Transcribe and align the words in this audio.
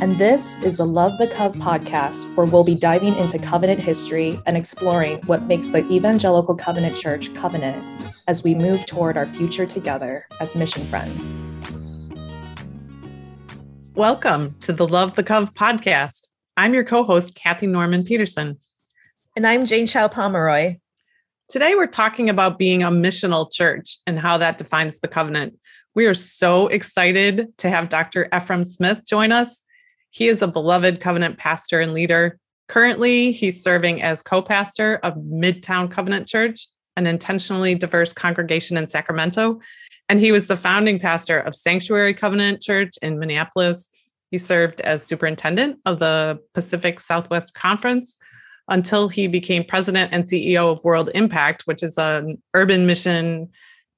and 0.00 0.16
this 0.16 0.56
is 0.62 0.78
the 0.78 0.86
Love 0.86 1.18
the 1.18 1.26
Cov 1.26 1.54
podcast, 1.56 2.34
where 2.34 2.46
we'll 2.46 2.64
be 2.64 2.74
diving 2.74 3.14
into 3.16 3.38
covenant 3.38 3.80
history 3.80 4.40
and 4.46 4.56
exploring 4.56 5.18
what 5.26 5.42
makes 5.42 5.68
the 5.68 5.86
Evangelical 5.92 6.56
Covenant 6.56 6.96
Church 6.96 7.34
covenant 7.34 7.84
as 8.26 8.42
we 8.42 8.54
move 8.54 8.86
toward 8.86 9.18
our 9.18 9.26
future 9.26 9.66
together 9.66 10.26
as 10.40 10.56
mission 10.56 10.82
friends. 10.84 11.34
Welcome 13.94 14.54
to 14.60 14.72
the 14.72 14.88
Love 14.88 15.16
the 15.16 15.22
Cov 15.22 15.52
podcast. 15.52 16.28
I'm 16.56 16.72
your 16.72 16.84
co 16.84 17.02
host, 17.02 17.34
Kathy 17.34 17.66
Norman 17.66 18.02
Peterson. 18.02 18.58
And 19.36 19.46
I'm 19.46 19.66
Jane 19.66 19.86
Chow 19.86 20.08
Pomeroy. 20.08 20.78
Today, 21.50 21.74
we're 21.74 21.86
talking 21.86 22.30
about 22.30 22.58
being 22.58 22.82
a 22.82 22.90
missional 22.90 23.52
church 23.52 23.98
and 24.06 24.18
how 24.18 24.38
that 24.38 24.56
defines 24.56 25.00
the 25.00 25.08
covenant. 25.08 25.58
We 25.94 26.06
are 26.06 26.14
so 26.14 26.68
excited 26.68 27.52
to 27.58 27.68
have 27.68 27.90
Dr. 27.90 28.30
Efrem 28.32 28.66
Smith 28.66 29.04
join 29.06 29.30
us. 29.30 29.62
He 30.10 30.28
is 30.28 30.42
a 30.42 30.48
beloved 30.48 31.00
covenant 31.00 31.38
pastor 31.38 31.80
and 31.80 31.94
leader. 31.94 32.38
Currently, 32.68 33.32
he's 33.32 33.62
serving 33.62 34.02
as 34.02 34.22
co 34.22 34.42
pastor 34.42 34.96
of 35.02 35.14
Midtown 35.14 35.90
Covenant 35.90 36.26
Church, 36.26 36.66
an 36.96 37.06
intentionally 37.06 37.74
diverse 37.74 38.12
congregation 38.12 38.76
in 38.76 38.88
Sacramento. 38.88 39.60
And 40.08 40.20
he 40.20 40.32
was 40.32 40.46
the 40.46 40.56
founding 40.56 40.98
pastor 40.98 41.38
of 41.38 41.54
Sanctuary 41.54 42.14
Covenant 42.14 42.60
Church 42.60 42.96
in 43.02 43.18
Minneapolis. 43.18 43.88
He 44.30 44.38
served 44.38 44.80
as 44.80 45.04
superintendent 45.04 45.78
of 45.86 45.98
the 45.98 46.40
Pacific 46.54 47.00
Southwest 47.00 47.54
Conference 47.54 48.18
until 48.68 49.08
he 49.08 49.26
became 49.26 49.64
president 49.64 50.12
and 50.12 50.24
CEO 50.24 50.72
of 50.72 50.82
World 50.84 51.10
Impact, 51.14 51.62
which 51.66 51.82
is 51.82 51.98
an 51.98 52.40
urban 52.54 52.86
mission 52.86 53.50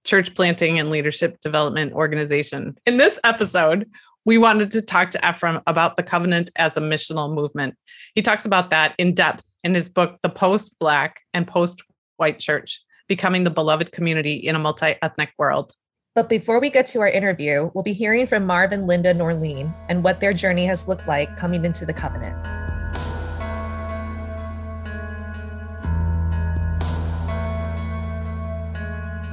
church 0.04 0.34
planting 0.34 0.78
and 0.78 0.90
leadership 0.90 1.40
development 1.40 1.92
organization. 1.92 2.76
In 2.86 2.96
this 2.96 3.20
episode, 3.24 3.88
we 4.24 4.38
wanted 4.38 4.70
to 4.70 4.82
talk 4.82 5.10
to 5.10 5.18
Efrem 5.18 5.60
about 5.66 5.97
the 5.97 6.02
covenant 6.02 6.50
as 6.56 6.77
a 6.77 6.80
missional 6.80 7.34
movement. 7.34 7.74
He 8.14 8.22
talks 8.22 8.47
about 8.47 8.70
that 8.70 8.94
in 8.98 9.14
depth 9.14 9.44
in 9.64 9.74
his 9.74 9.88
book, 9.88 10.16
The 10.22 10.28
Post 10.28 10.78
Black 10.78 11.20
and 11.34 11.47
Post 11.47 11.83
White 12.19 12.38
Church 12.38 12.80
Becoming 13.08 13.42
the 13.42 13.50
Beloved 13.50 13.91
Community 13.91 14.34
in 14.34 14.55
a 14.55 14.60
Multi 14.60 14.94
Ethnic 15.02 15.32
World. 15.38 15.72
But 16.14 16.28
before 16.28 16.60
we 16.60 16.70
get 16.70 16.86
to 16.88 17.00
our 17.00 17.08
interview, 17.08 17.70
we'll 17.74 17.82
be 17.82 17.92
hearing 17.92 18.27
from 18.27 18.47
Marv 18.47 18.70
and 18.70 18.86
Linda 18.86 19.12
Norlien 19.12 19.74
and 19.88 20.05
what 20.05 20.20
their 20.20 20.32
journey 20.32 20.66
has 20.66 20.86
looked 20.86 21.08
like 21.08 21.34
coming 21.36 21.64
into 21.64 21.84
the 21.84 21.92
covenant. 21.92 22.36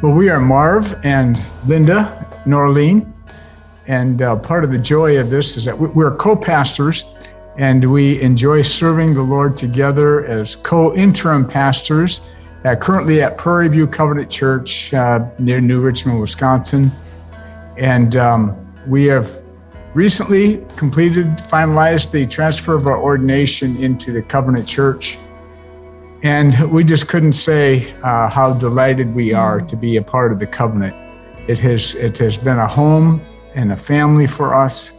Well, 0.01 0.13
we 0.13 0.29
are 0.29 0.39
Marv 0.39 0.93
and 1.05 1.37
Linda 1.67 2.25
Norlien 2.45 3.13
and 3.89 4.21
uh, 4.21 4.35
part 4.35 4.63
of 4.63 4.71
the 4.71 4.77
joy 4.77 5.19
of 5.19 5.31
this 5.31 5.57
is 5.57 5.65
that 5.65 5.75
we're 5.75 6.15
co 6.15 6.35
pastors 6.35 7.05
and 7.57 7.83
we 7.91 8.21
enjoy 8.21 8.61
serving 8.61 9.15
the 9.15 9.23
Lord 9.23 9.57
together 9.57 10.25
as 10.27 10.55
co 10.55 10.95
interim 10.95 11.47
pastors, 11.47 12.29
uh, 12.65 12.75
currently 12.75 13.23
at 13.23 13.39
Prairie 13.39 13.67
View 13.67 13.87
Covenant 13.87 14.29
Church 14.29 14.93
uh, 14.93 15.27
near 15.39 15.59
New 15.59 15.81
Richmond, 15.81 16.21
Wisconsin. 16.21 16.91
And 17.77 18.15
um, 18.15 18.55
we 18.87 19.05
have 19.05 19.41
recently 19.95 20.63
completed, 20.77 21.25
finalized 21.37 22.11
the 22.11 22.27
transfer 22.27 22.75
of 22.75 22.85
our 22.85 23.01
ordination 23.01 23.75
into 23.77 24.11
the 24.11 24.21
Covenant 24.21 24.67
Church. 24.67 25.17
And 26.21 26.71
we 26.71 26.83
just 26.83 27.07
couldn't 27.07 27.33
say 27.33 27.91
uh, 28.03 28.29
how 28.29 28.53
delighted 28.53 29.15
we 29.15 29.33
are 29.33 29.59
to 29.61 29.75
be 29.75 29.97
a 29.97 30.03
part 30.03 30.31
of 30.31 30.37
the 30.37 30.45
covenant. 30.45 30.95
It 31.49 31.57
has, 31.59 31.95
it 31.95 32.19
has 32.19 32.37
been 32.37 32.59
a 32.59 32.67
home 32.67 33.25
and 33.59 33.73
a 33.73 33.77
family 33.77 34.25
for 34.25 34.55
us. 34.55 34.93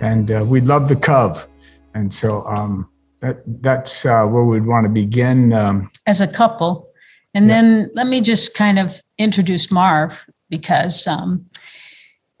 And 0.00 0.30
uh, 0.30 0.42
we 0.42 0.62
love 0.62 0.88
the 0.88 0.96
Cov. 0.96 1.46
And 1.94 2.12
so 2.12 2.42
um, 2.46 2.88
that, 3.20 3.42
that's 3.60 4.06
uh, 4.06 4.24
where 4.24 4.42
we'd 4.42 4.64
want 4.64 4.86
to 4.86 4.88
begin. 4.88 5.52
Um, 5.52 5.90
As 6.06 6.22
a 6.22 6.26
couple. 6.26 6.88
And 7.34 7.46
yeah. 7.46 7.60
then 7.60 7.90
let 7.94 8.06
me 8.06 8.22
just 8.22 8.56
kind 8.56 8.78
of 8.78 9.02
introduce 9.18 9.70
Marv 9.70 10.24
because 10.48 11.06
um, 11.06 11.44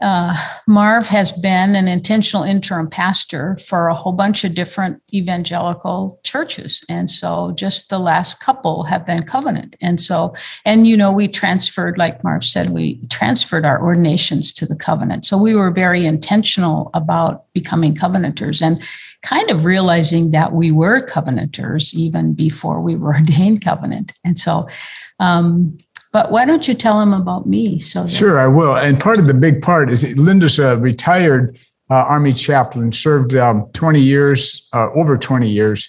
uh, 0.04 0.34
Marv 0.66 1.06
has 1.06 1.32
been 1.32 1.74
an 1.74 1.88
intentional 1.88 2.42
interim 2.42 2.90
pastor 2.90 3.56
for 3.66 3.88
a 3.88 3.94
whole 3.94 4.12
bunch 4.12 4.44
of 4.44 4.54
different 4.54 5.02
evangelical 5.14 6.20
churches. 6.24 6.84
And 6.90 7.08
so 7.08 7.52
just 7.56 7.88
the 7.88 7.98
last 7.98 8.38
couple 8.38 8.82
have 8.82 9.06
been 9.06 9.22
covenant. 9.22 9.76
And 9.80 9.98
so, 9.98 10.34
and 10.66 10.86
you 10.86 10.94
know, 10.94 11.10
we 11.10 11.26
transferred, 11.26 11.96
like 11.96 12.22
Marv 12.22 12.44
said, 12.44 12.68
we 12.68 13.00
transferred 13.08 13.64
our 13.64 13.82
ordinations 13.82 14.52
to 14.54 14.66
the 14.66 14.76
covenant. 14.76 15.24
So 15.24 15.42
we 15.42 15.54
were 15.54 15.70
very 15.70 16.04
intentional 16.04 16.90
about 16.92 17.50
becoming 17.54 17.94
covenanters 17.94 18.60
and 18.60 18.86
kind 19.22 19.50
of 19.50 19.64
realizing 19.64 20.32
that 20.32 20.52
we 20.52 20.70
were 20.70 21.00
covenanters 21.00 21.94
even 21.94 22.34
before 22.34 22.82
we 22.82 22.94
were 22.94 23.14
ordained 23.14 23.64
covenant. 23.64 24.12
And 24.22 24.38
so, 24.38 24.68
um, 25.18 25.78
but 26.14 26.30
why 26.30 26.44
don't 26.44 26.68
you 26.68 26.74
tell 26.74 27.00
them 27.00 27.12
about 27.12 27.44
me? 27.44 27.76
So 27.76 28.06
sure, 28.06 28.38
I 28.38 28.46
will. 28.46 28.76
And 28.76 29.00
part 29.00 29.18
of 29.18 29.26
the 29.26 29.34
big 29.34 29.60
part 29.60 29.90
is 29.90 30.16
Linda's 30.16 30.60
a 30.60 30.76
retired 30.76 31.58
uh, 31.90 31.94
Army 31.94 32.32
chaplain, 32.32 32.92
served 32.92 33.34
um, 33.34 33.66
20 33.72 34.00
years, 34.00 34.68
uh, 34.72 34.90
over 34.94 35.18
20 35.18 35.50
years, 35.50 35.88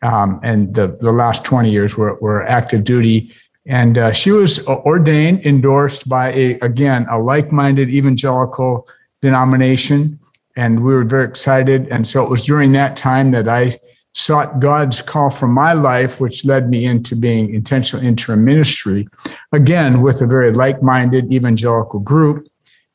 um, 0.00 0.40
and 0.42 0.74
the, 0.74 0.96
the 1.00 1.12
last 1.12 1.44
20 1.44 1.70
years 1.70 1.94
were, 1.94 2.14
were 2.20 2.42
active 2.46 2.84
duty. 2.84 3.30
And 3.66 3.98
uh, 3.98 4.12
she 4.12 4.30
was 4.30 4.66
ordained, 4.66 5.44
endorsed 5.44 6.08
by 6.08 6.32
a 6.32 6.58
again 6.60 7.06
a 7.10 7.18
like-minded 7.18 7.90
evangelical 7.90 8.88
denomination, 9.20 10.18
and 10.56 10.84
we 10.84 10.94
were 10.94 11.04
very 11.04 11.26
excited. 11.26 11.86
And 11.88 12.06
so 12.06 12.24
it 12.24 12.30
was 12.30 12.46
during 12.46 12.72
that 12.72 12.96
time 12.96 13.32
that 13.32 13.46
I 13.46 13.72
sought 14.16 14.60
God's 14.60 15.02
call 15.02 15.28
for 15.28 15.46
my 15.46 15.74
life, 15.74 16.22
which 16.22 16.46
led 16.46 16.70
me 16.70 16.86
into 16.86 17.14
being 17.14 17.54
intentional 17.54 18.02
interim 18.02 18.46
ministry, 18.46 19.06
again, 19.52 20.00
with 20.00 20.22
a 20.22 20.26
very 20.26 20.50
like 20.52 20.82
minded 20.82 21.30
evangelical 21.30 22.00
group, 22.00 22.48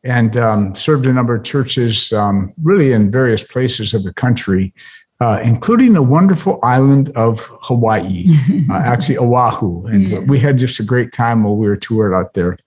and 0.03 0.35
um, 0.35 0.73
served 0.73 1.05
a 1.05 1.13
number 1.13 1.35
of 1.35 1.43
churches, 1.43 2.11
um, 2.11 2.51
really 2.63 2.91
in 2.91 3.11
various 3.11 3.43
places 3.43 3.93
of 3.93 4.03
the 4.03 4.13
country. 4.13 4.73
Uh, 5.19 5.39
including 5.43 5.93
the 5.93 6.01
wonderful 6.01 6.59
island 6.63 7.11
of 7.15 7.45
Hawaii, 7.61 8.25
uh, 8.71 8.73
actually 8.73 9.19
Oahu. 9.19 9.85
And 9.85 10.09
yeah. 10.09 10.19
we 10.21 10.39
had 10.39 10.57
just 10.57 10.79
a 10.79 10.83
great 10.83 11.11
time 11.11 11.43
while 11.43 11.55
we 11.55 11.67
were 11.67 11.75
toured 11.75 12.11
out 12.11 12.33
there. 12.33 12.57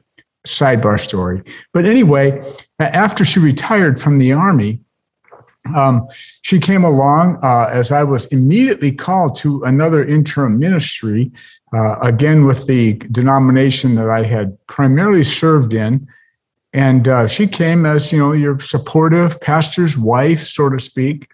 Sidebar 0.47 1.01
story. 1.01 1.43
But 1.73 1.85
anyway, 1.85 2.49
after 2.79 3.25
she 3.25 3.41
retired 3.41 3.99
from 3.99 4.19
the 4.19 4.33
Army, 4.33 4.84
um, 5.75 6.07
she 6.43 6.59
came 6.59 6.85
along 6.85 7.39
uh, 7.43 7.69
as 7.71 7.91
I 7.91 8.05
was 8.05 8.27
immediately 8.27 8.93
called 8.93 9.37
to 9.37 9.63
another 9.65 10.05
interim 10.05 10.59
ministry, 10.59 11.31
uh, 11.73 11.99
again 12.01 12.45
with 12.45 12.67
the 12.67 12.95
denomination 13.11 13.95
that 13.95 14.11
I 14.11 14.23
had 14.23 14.57
primarily 14.67 15.25
served 15.25 15.73
in. 15.73 16.07
And 16.73 17.09
uh, 17.09 17.29
she 17.29 17.47
came 17.47 17.87
as, 17.87 18.13
you 18.13 18.19
know, 18.19 18.33
your 18.33 18.59
supportive 18.59 19.41
pastor's 19.41 19.97
wife, 19.97 20.43
so 20.45 20.69
to 20.69 20.81
speak. 20.81 21.29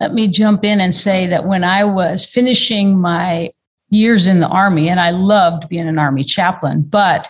Let 0.00 0.14
me 0.14 0.28
jump 0.28 0.64
in 0.64 0.80
and 0.80 0.94
say 0.94 1.26
that 1.28 1.44
when 1.44 1.62
I 1.62 1.84
was 1.84 2.24
finishing 2.24 2.98
my 2.98 3.50
years 3.90 4.26
in 4.26 4.40
the 4.40 4.48
Army, 4.48 4.88
and 4.88 5.00
I 5.00 5.10
loved 5.10 5.68
being 5.68 5.88
an 5.88 5.98
Army 5.98 6.24
chaplain, 6.24 6.82
but 6.82 7.28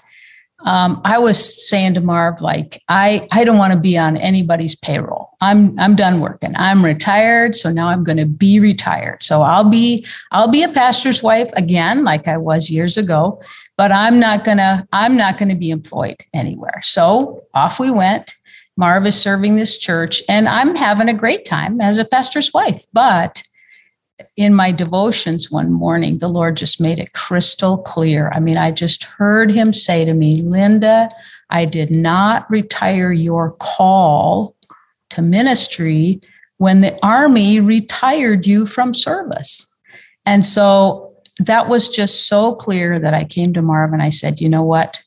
um, 0.65 1.01
I 1.05 1.19
was 1.19 1.69
saying 1.69 1.95
to 1.95 2.01
Marv, 2.01 2.41
like, 2.41 2.83
I, 2.89 3.27
I 3.33 3.45
don't 3.45 3.59
want 3.59 3.73
to 3.73 3.79
be 3.79 3.97
on 3.97 4.17
anybody's 4.17 4.77
payroll. 4.77 5.37
I'm 5.41 5.79
I'm 5.79 5.97
done 5.97 6.21
working. 6.21 6.53
I'm 6.57 6.85
retired, 6.85 7.57
so 7.57 7.71
now 7.71 7.89
I'm 7.89 8.05
going 8.05 8.19
to 8.19 8.27
be 8.27 8.61
retired. 8.61 9.23
So 9.23 9.43
I'll 9.43 9.69
be 9.69 10.07
I'll 10.33 10.51
be 10.51 10.63
a 10.63 10.69
pastor's 10.69 11.23
wife 11.23 11.51
again, 11.55 12.05
like 12.05 12.29
I 12.29 12.37
was 12.37 12.71
years 12.71 12.97
ago, 12.97 13.41
but 13.77 13.91
I'm 13.91 14.21
not 14.21 14.45
gonna 14.45 14.87
I'm 14.93 15.17
not 15.17 15.39
gonna 15.39 15.55
be 15.55 15.71
employed 15.71 16.23
anywhere. 16.35 16.81
So 16.83 17.43
off 17.55 17.81
we 17.81 17.91
went. 17.91 18.35
Marv 18.77 19.05
is 19.05 19.21
serving 19.21 19.57
this 19.57 19.79
church, 19.79 20.23
and 20.29 20.49
I'm 20.49 20.75
having 20.75 21.09
a 21.09 21.15
great 21.15 21.45
time 21.45 21.81
as 21.81 21.99
a 21.99 22.05
pastor's 22.05 22.53
wife. 22.53 22.87
But 22.93 23.43
in 24.37 24.55
my 24.55 24.73
devotions 24.73 25.51
one 25.51 25.71
morning, 25.71 26.19
the 26.19 26.29
Lord 26.29 26.57
just 26.57 26.81
made 26.81 26.99
it 26.99 27.13
crystal 27.13 27.79
clear. 27.79 28.31
I 28.35 28.41
mean, 28.41 28.57
I 28.57 28.71
just 28.71 29.05
heard 29.05 29.51
him 29.51 29.73
say 29.73 30.05
to 30.05 30.15
me, 30.15 30.43
Linda, 30.43 31.09
I 31.51 31.65
did 31.65 31.91
not 31.91 32.51
retire 32.51 33.13
your 33.13 33.53
call 33.53 34.55
to 35.11 35.23
ministry 35.23 36.21
when 36.59 36.81
the 36.81 36.99
Army 37.05 37.61
retired 37.61 38.47
you 38.47 38.67
from 38.67 38.95
service. 38.95 39.67
And 40.27 40.45
so 40.45 41.15
that 41.39 41.69
was 41.69 41.89
just 41.89 42.29
so 42.29 42.55
clear 42.55 42.99
that 42.99 43.15
I 43.15 43.25
came 43.25 43.53
to 43.55 43.63
Marv 43.63 43.93
and 43.93 44.03
I 44.03 44.11
said, 44.11 44.41
you 44.41 44.49
know 44.49 44.63
what? 44.63 45.03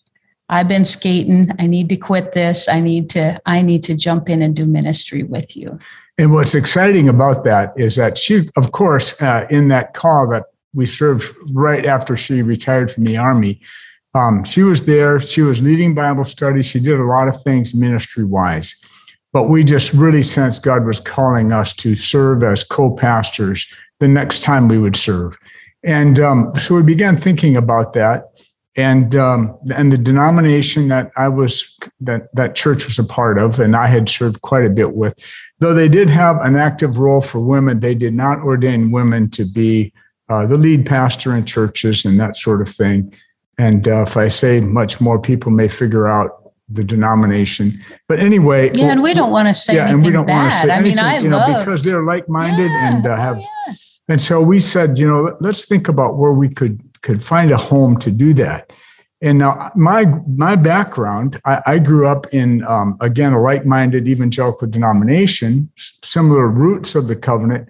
I've 0.50 0.68
been 0.68 0.86
skating. 0.86 1.52
I 1.60 1.68
need 1.68 1.90
to 1.90 1.96
quit 1.96 2.34
this. 2.34 2.68
I 2.68 2.80
need 2.80 3.10
to, 3.12 3.40
I 3.46 3.62
need 3.62 3.84
to 3.84 3.96
jump 3.96 4.30
in 4.30 4.42
and 4.42 4.56
do 4.56 4.66
ministry 4.66 5.24
with 5.24 5.56
you. 5.56 5.80
And 6.18 6.32
what's 6.32 6.54
exciting 6.54 7.10
about 7.10 7.44
that 7.46 7.74
is 7.76 7.96
that 7.96 8.18
she, 8.18 8.50
of 8.56 8.72
course, 8.72 9.20
uh, 9.22 9.48
in 9.50 9.70
that 9.70 9.94
call 9.94 10.30
that 10.30 10.46
we 10.74 10.86
served 10.86 11.36
right 11.52 11.86
after 11.86 12.16
she 12.16 12.44
retired 12.44 12.92
from 12.92 13.04
the 13.04 13.18
Army, 13.18 13.62
um, 14.14 14.44
she 14.44 14.62
was 14.62 14.86
there. 14.86 15.20
She 15.20 15.42
was 15.42 15.62
leading 15.62 15.96
Bible 15.96 16.24
studies. 16.24 16.68
She 16.68 16.80
did 16.80 17.00
a 17.00 17.04
lot 17.04 17.28
of 17.28 17.42
things 17.42 17.74
ministry 17.74 18.24
wise. 18.24 18.76
but 19.34 19.50
we 19.50 19.64
just 19.64 19.94
really 19.94 20.22
sensed 20.22 20.64
God 20.64 20.86
was 20.86 21.00
calling 21.00 21.52
us 21.52 21.74
to 21.78 21.96
serve 21.96 22.44
as 22.44 22.64
co-pastors 22.64 23.68
the 24.00 24.08
next 24.08 24.42
time 24.42 24.68
we 24.68 24.78
would 24.78 24.96
serve. 24.96 25.38
And 25.84 26.20
um, 26.20 26.54
so 26.56 26.76
we 26.76 26.84
began 26.84 27.18
thinking 27.18 27.58
about 27.58 27.94
that. 27.94 28.26
And 28.76 29.16
um, 29.16 29.56
and 29.76 29.94
the 29.94 30.00
denomination 30.00 30.88
that 30.88 31.12
I 31.16 31.28
was 31.28 31.78
that 32.02 32.34
that 32.36 32.56
church 32.56 32.86
was 32.86 32.98
a 32.98 33.04
part 33.04 33.38
of, 33.38 33.60
and 33.60 33.76
I 33.76 33.86
had 33.86 34.10
served 34.10 34.42
quite 34.42 34.66
a 34.66 34.70
bit 34.72 34.96
with, 34.96 35.14
though 35.60 35.76
they 35.76 35.88
did 35.88 36.10
have 36.10 36.38
an 36.42 36.56
active 36.56 36.98
role 36.98 37.22
for 37.22 37.40
women, 37.40 37.82
they 37.82 37.94
did 37.94 38.16
not 38.16 38.40
ordain 38.40 38.90
women 38.92 39.30
to 39.32 39.46
be 39.46 39.94
uh, 40.30 40.48
the 40.48 40.58
lead 40.58 40.88
pastor 40.88 41.36
in 41.36 41.46
churches 41.46 42.04
and 42.04 42.20
that 42.20 42.36
sort 42.36 42.62
of 42.62 42.70
thing. 42.70 43.14
And 43.60 43.88
uh, 43.88 44.02
if 44.08 44.18
I 44.18 44.30
say 44.30 44.60
much 44.60 45.00
more, 45.00 45.20
people 45.20 45.52
may 45.52 45.68
figure 45.68 46.08
out 46.08 46.32
the 46.68 46.84
denomination. 46.84 47.80
But 48.08 48.20
anyway, 48.20 48.72
yeah, 48.74 48.92
and 48.92 49.04
we 49.04 49.14
don't 49.14 49.32
want 49.32 49.50
to 49.50 49.54
say 49.54 49.76
yeah, 49.76 49.90
and 49.90 50.02
we 50.02 50.10
don't 50.10 50.28
want 50.28 50.52
to 50.52 50.60
say 50.60 50.72
anything, 50.72 50.98
I 50.98 51.20
mean, 51.20 51.22
I 51.22 51.24
you 51.24 51.30
love 51.30 51.50
know, 51.50 51.60
because 51.60 51.84
they're 51.84 52.04
like-minded 52.04 52.72
yeah, 52.72 52.96
and 52.96 53.06
uh, 53.06 53.16
have. 53.16 53.38
Oh, 53.38 53.48
yeah. 53.68 53.74
And 54.10 54.20
so 54.20 54.42
we 54.42 54.60
said, 54.60 54.98
you 54.98 55.08
know, 55.08 55.38
let's 55.40 55.66
think 55.66 55.88
about 55.88 56.18
where 56.18 56.34
we 56.34 56.50
could 56.50 56.82
could 57.04 57.24
find 57.24 57.52
a 57.52 57.58
home 57.58 57.98
to 58.00 58.10
do 58.10 58.34
that. 58.34 58.74
And 59.22 59.38
now 59.38 59.72
my 59.76 60.04
my 60.28 60.56
background, 60.56 61.40
I, 61.46 61.62
I 61.66 61.80
grew 61.80 62.08
up 62.08 62.28
in 62.34 62.64
um, 62.66 62.98
again 63.00 63.34
a 63.34 63.42
like-minded 63.42 64.08
evangelical 64.08 64.68
denomination, 64.68 65.70
similar 65.76 66.48
roots 66.50 66.96
of 66.96 67.08
the 67.08 67.16
covenant, 67.16 67.70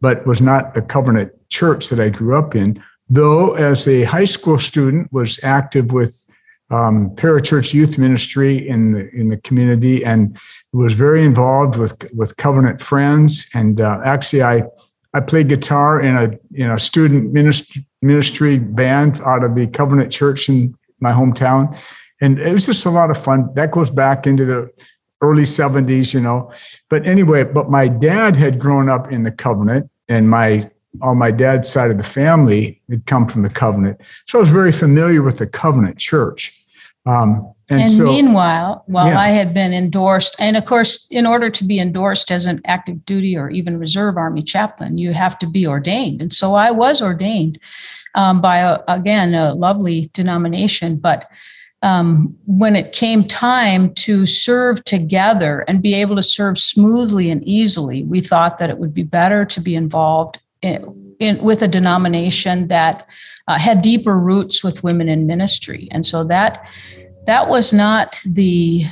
but 0.00 0.26
was 0.26 0.40
not 0.40 0.74
a 0.76 0.80
covenant 0.80 1.32
church 1.50 1.88
that 1.88 2.00
I 2.00 2.08
grew 2.08 2.38
up 2.38 2.54
in. 2.54 2.82
Though 3.10 3.54
as 3.54 3.86
a 3.86 4.04
high 4.04 4.24
school 4.24 4.56
student, 4.56 5.12
was 5.12 5.42
active 5.44 5.92
with 5.92 6.26
um, 6.70 7.10
parachurch 7.16 7.74
youth 7.74 7.98
ministry 7.98 8.66
in 8.66 8.92
the 8.92 9.10
in 9.14 9.28
the 9.28 9.36
community 9.36 10.04
and 10.04 10.38
was 10.72 10.94
very 10.94 11.22
involved 11.22 11.78
with 11.78 12.10
with 12.14 12.38
covenant 12.38 12.80
friends. 12.80 13.46
And 13.52 13.78
uh, 13.78 14.00
actually, 14.04 14.42
I 14.42 14.62
I 15.12 15.20
played 15.20 15.48
guitar 15.48 16.00
in 16.00 16.16
a 16.16 16.30
in 16.54 16.70
a 16.70 16.78
student 16.78 17.32
ministry 17.34 17.84
ministry 18.04 18.58
band 18.58 19.20
out 19.22 19.42
of 19.42 19.54
the 19.54 19.66
Covenant 19.66 20.12
Church 20.12 20.48
in 20.48 20.76
my 21.00 21.12
hometown, 21.12 21.76
and 22.20 22.38
it 22.38 22.52
was 22.52 22.66
just 22.66 22.86
a 22.86 22.90
lot 22.90 23.10
of 23.10 23.22
fun. 23.22 23.52
That 23.54 23.70
goes 23.70 23.90
back 23.90 24.26
into 24.26 24.44
the 24.44 24.70
early 25.20 25.42
70s, 25.42 26.14
you 26.14 26.20
know. 26.20 26.52
But 26.90 27.06
anyway, 27.06 27.44
but 27.44 27.70
my 27.70 27.88
dad 27.88 28.36
had 28.36 28.58
grown 28.58 28.88
up 28.88 29.10
in 29.10 29.22
the 29.22 29.32
Covenant, 29.32 29.90
and 30.08 30.28
my 30.28 30.70
on 31.02 31.18
my 31.18 31.32
dad's 31.32 31.68
side 31.68 31.90
of 31.90 31.96
the 31.96 32.04
family 32.04 32.80
had 32.88 33.06
come 33.06 33.26
from 33.26 33.42
the 33.42 33.50
Covenant, 33.50 34.00
so 34.26 34.38
I 34.38 34.40
was 34.40 34.50
very 34.50 34.72
familiar 34.72 35.22
with 35.22 35.38
the 35.38 35.46
Covenant 35.46 35.98
Church. 35.98 36.60
Um, 37.06 37.53
and, 37.70 37.80
and 37.80 37.92
so, 37.92 38.04
meanwhile, 38.04 38.84
while 38.86 39.08
yeah. 39.08 39.18
I 39.18 39.28
had 39.28 39.54
been 39.54 39.72
endorsed, 39.72 40.36
and 40.38 40.56
of 40.56 40.66
course, 40.66 41.08
in 41.10 41.26
order 41.26 41.48
to 41.48 41.64
be 41.64 41.78
endorsed 41.78 42.30
as 42.30 42.44
an 42.44 42.60
active 42.66 43.04
duty 43.06 43.36
or 43.36 43.48
even 43.50 43.78
reserve 43.78 44.18
Army 44.18 44.42
chaplain, 44.42 44.98
you 44.98 45.12
have 45.12 45.38
to 45.38 45.46
be 45.46 45.66
ordained. 45.66 46.20
And 46.20 46.32
so 46.32 46.54
I 46.54 46.70
was 46.70 47.00
ordained 47.00 47.58
um, 48.14 48.40
by, 48.40 48.58
a, 48.58 48.80
again, 48.88 49.32
a 49.34 49.54
lovely 49.54 50.10
denomination. 50.12 50.98
But 50.98 51.30
um, 51.80 52.36
when 52.46 52.76
it 52.76 52.92
came 52.92 53.24
time 53.24 53.94
to 53.94 54.26
serve 54.26 54.84
together 54.84 55.64
and 55.66 55.82
be 55.82 55.94
able 55.94 56.16
to 56.16 56.22
serve 56.22 56.58
smoothly 56.58 57.30
and 57.30 57.42
easily, 57.44 58.04
we 58.04 58.20
thought 58.20 58.58
that 58.58 58.70
it 58.70 58.78
would 58.78 58.92
be 58.92 59.02
better 59.04 59.44
to 59.46 59.60
be 59.60 59.74
involved 59.74 60.38
in, 60.60 61.16
in, 61.18 61.42
with 61.42 61.62
a 61.62 61.68
denomination 61.68 62.68
that 62.68 63.08
uh, 63.48 63.58
had 63.58 63.82
deeper 63.82 64.18
roots 64.18 64.62
with 64.64 64.84
women 64.84 65.08
in 65.08 65.26
ministry. 65.26 65.88
And 65.90 66.04
so 66.04 66.24
that 66.24 66.66
that 67.26 67.48
was 67.48 67.72
not 67.72 68.20
the 68.26 68.84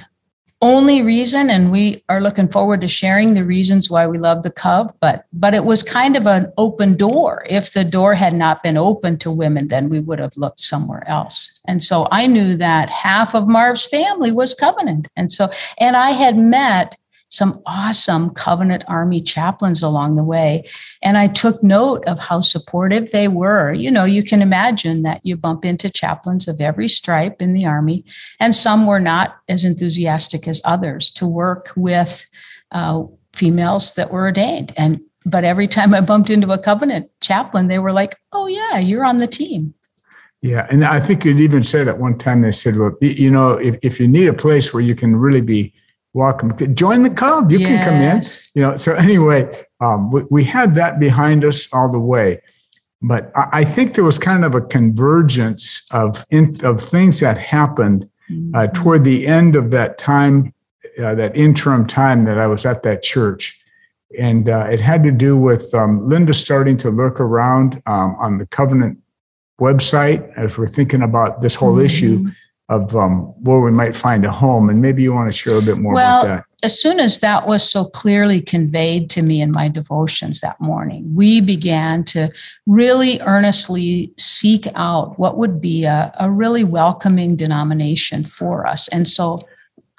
only 0.63 1.03
reason 1.03 1.51
and 1.51 1.73
we 1.73 2.05
are 2.09 2.21
looking 2.21 2.47
forward 2.47 2.81
to 2.81 2.87
sharing 2.87 3.35
the 3.35 3.45
reasons 3.45 3.91
why 3.91 4.07
we 4.07 4.17
love 4.17 4.45
the 4.45 4.51
cov 4.51 4.95
but 5.01 5.27
but 5.33 5.55
it 5.55 5.65
was 5.65 5.83
kind 5.83 6.17
of 6.17 6.27
an 6.27 6.53
open 6.57 6.97
door. 6.97 7.45
If 7.51 7.73
the 7.73 7.83
door 7.83 8.15
had 8.15 8.33
not 8.33 8.63
been 8.63 8.77
open 8.77 9.19
to 9.19 9.31
women 9.31 9.67
then 9.69 9.89
we 9.89 9.99
would 9.99 10.21
have 10.21 10.37
looked 10.37 10.61
somewhere 10.61 11.03
else. 11.09 11.61
And 11.67 11.83
so 11.83 12.07
i 12.13 12.29
knew 12.29 12.57
that 12.57 12.89
half 12.91 13.35
of 13.35 13.49
marv's 13.49 13.85
family 13.87 14.31
was 14.31 14.55
covenant. 14.55 15.09
And 15.17 15.33
so 15.33 15.51
and 15.79 15.97
i 15.97 16.11
had 16.11 16.39
met 16.39 16.97
some 17.33 17.63
awesome 17.65 18.29
Covenant 18.31 18.85
Army 18.89 19.19
chaplains 19.19 19.83
along 19.83 20.17
the 20.17 20.23
way. 20.23 20.65
And 21.03 21.17
I 21.17 21.29
took 21.29 21.63
note 21.63 22.05
of 22.07 22.19
how 22.19 22.43
supportive 22.43 23.11
they 23.11 23.27
were. 23.27 23.73
You 23.73 23.91
know, 23.91 24.05
you 24.05 24.23
can 24.23 24.43
imagine 24.43 25.03
that 25.03 25.25
you 25.25 25.35
bump 25.39 25.65
into 25.65 25.91
chaplains 25.91 26.47
of 26.47 26.61
every 26.61 26.89
stripe 26.89 27.41
in 27.41 27.55
the 27.55 27.65
Army, 27.65 28.05
and 28.39 28.55
some 28.55 28.87
were 28.87 29.01
not 29.01 29.37
as 29.49 29.65
enthusiastic 29.65 30.47
as 30.47 30.61
others 30.65 31.11
to 31.13 31.27
work 31.27 31.71
with 31.75 32.25
uh, 32.71 33.03
females 33.33 33.95
that 33.95 34.13
were 34.13 34.25
ordained. 34.25 34.75
And 34.77 35.01
but 35.25 35.45
every 35.45 35.69
time 35.69 35.95
I 35.95 36.03
bumped 36.03 36.31
into 36.31 36.51
a 36.51 36.59
covenant 36.59 37.11
chaplain, 37.23 37.69
they 37.69 37.79
were 37.79 37.93
like, 37.93 38.17
"Oh 38.33 38.47
yeah, 38.47 38.79
you're 38.79 39.07
on 39.07 39.17
the 39.17 39.27
team." 39.27 39.73
Yeah, 40.43 40.67
and 40.71 40.85
I 40.85 41.01
think 41.01 41.25
you'd 41.25 41.41
even 41.41 41.63
said 41.63 41.89
at 41.89 41.99
one 41.99 42.19
time 42.19 42.43
they 42.43 42.53
said, 42.53 42.77
"Well, 42.77 42.95
you 43.01 43.31
know, 43.31 43.53
if, 43.53 43.79
if 43.81 43.99
you 43.99 44.07
need 44.07 44.29
a 44.29 44.35
place 44.35 44.75
where 44.75 44.83
you 44.83 44.95
can 44.95 45.17
really 45.17 45.41
be 45.41 45.73
welcome 46.15 46.55
to 46.59 46.67
join 46.67 47.03
the 47.03 47.11
club 47.11 47.51
you 47.51 47.59
yes. 47.59 47.69
can 47.69 47.85
come 47.85 48.01
in 48.03 48.23
you 48.55 48.63
know 48.63 48.77
so 48.77 48.95
anyway 48.95 49.67
um, 49.81 50.11
we, 50.11 50.23
we, 50.31 50.45
had 50.45 50.75
that 50.75 51.01
behind 51.01 51.43
us 51.45 51.73
all 51.73 51.91
the 51.91 51.99
way 51.99 52.41
but 53.01 53.33
I, 53.35 53.49
I 53.53 53.65
think 53.65 53.95
there 53.95 54.05
was 54.05 54.19
kind 54.19 54.45
of 54.45 54.55
a 54.55 54.61
convergence 54.61 55.87
of 55.91 56.25
in, 56.31 56.63
of 56.65 56.81
things 56.81 57.21
that 57.21 57.39
happened 57.39 58.05
uh, 58.05 58.33
mm-hmm. 58.33 58.73
toward 58.73 59.05
the 59.05 59.27
end 59.27 59.57
of 59.57 59.71
that 59.71 59.97
time 59.97 60.53
uh, 61.03 61.15
that 61.15 61.35
interim 61.35 61.87
time 61.87 62.25
that 62.27 62.39
i 62.39 62.47
was 62.47 62.67
at 62.67 62.83
that 62.83 63.03
church 63.03 63.65
and 64.19 64.51
uh, 64.51 64.67
it 64.71 64.81
had 64.81 65.03
to 65.05 65.13
do 65.13 65.35
with 65.37 65.73
um, 65.75 66.07
linda 66.07 66.35
starting 66.35 66.77
to 66.77 66.91
look 66.91 67.21
around 67.21 67.83
um, 67.87 68.17
on 68.21 68.37
the 68.37 68.47
covenant 68.47 68.99
website 69.59 70.31
as 70.37 70.59
we're 70.59 70.67
thinking 70.67 71.01
about 71.01 71.41
this 71.41 71.55
whole 71.55 71.77
mm-hmm. 71.77 71.87
issue 71.87 72.31
of 72.69 72.95
um, 72.97 73.27
where 73.43 73.61
we 73.61 73.71
might 73.71 73.95
find 73.95 74.25
a 74.25 74.31
home. 74.31 74.71
And 74.71 74.81
maybe 74.81 75.03
you 75.03 75.13
want 75.13 75.31
to 75.31 75.37
share 75.37 75.59
a 75.59 75.63
bit 75.63 75.79
more 75.79 75.95
well, 75.95 76.23
about 76.23 76.37
that. 76.37 76.45
As 76.65 76.81
soon 76.81 77.01
as 77.01 77.21
that 77.21 77.47
was 77.47 77.69
so 77.69 77.85
clearly 77.87 78.41
conveyed 78.41 79.11
to 79.11 79.23
me 79.23 79.41
in 79.43 79.51
my 79.51 79.69
devotions 79.69 80.41
that 80.41 80.61
morning, 80.61 81.13
we 81.15 81.41
began 81.41 82.05
to 82.05 82.31
really 82.67 83.21
earnestly 83.23 84.13
seek 84.17 84.69
out 84.77 85.19
what 85.19 85.39
would 85.39 85.61
be 85.61 85.85
a, 85.85 86.13
a 86.21 86.31
really 86.31 86.63
welcoming 86.65 87.35
denomination 87.35 88.23
for 88.23 88.67
us. 88.67 88.89
And 88.89 89.09
so 89.09 89.47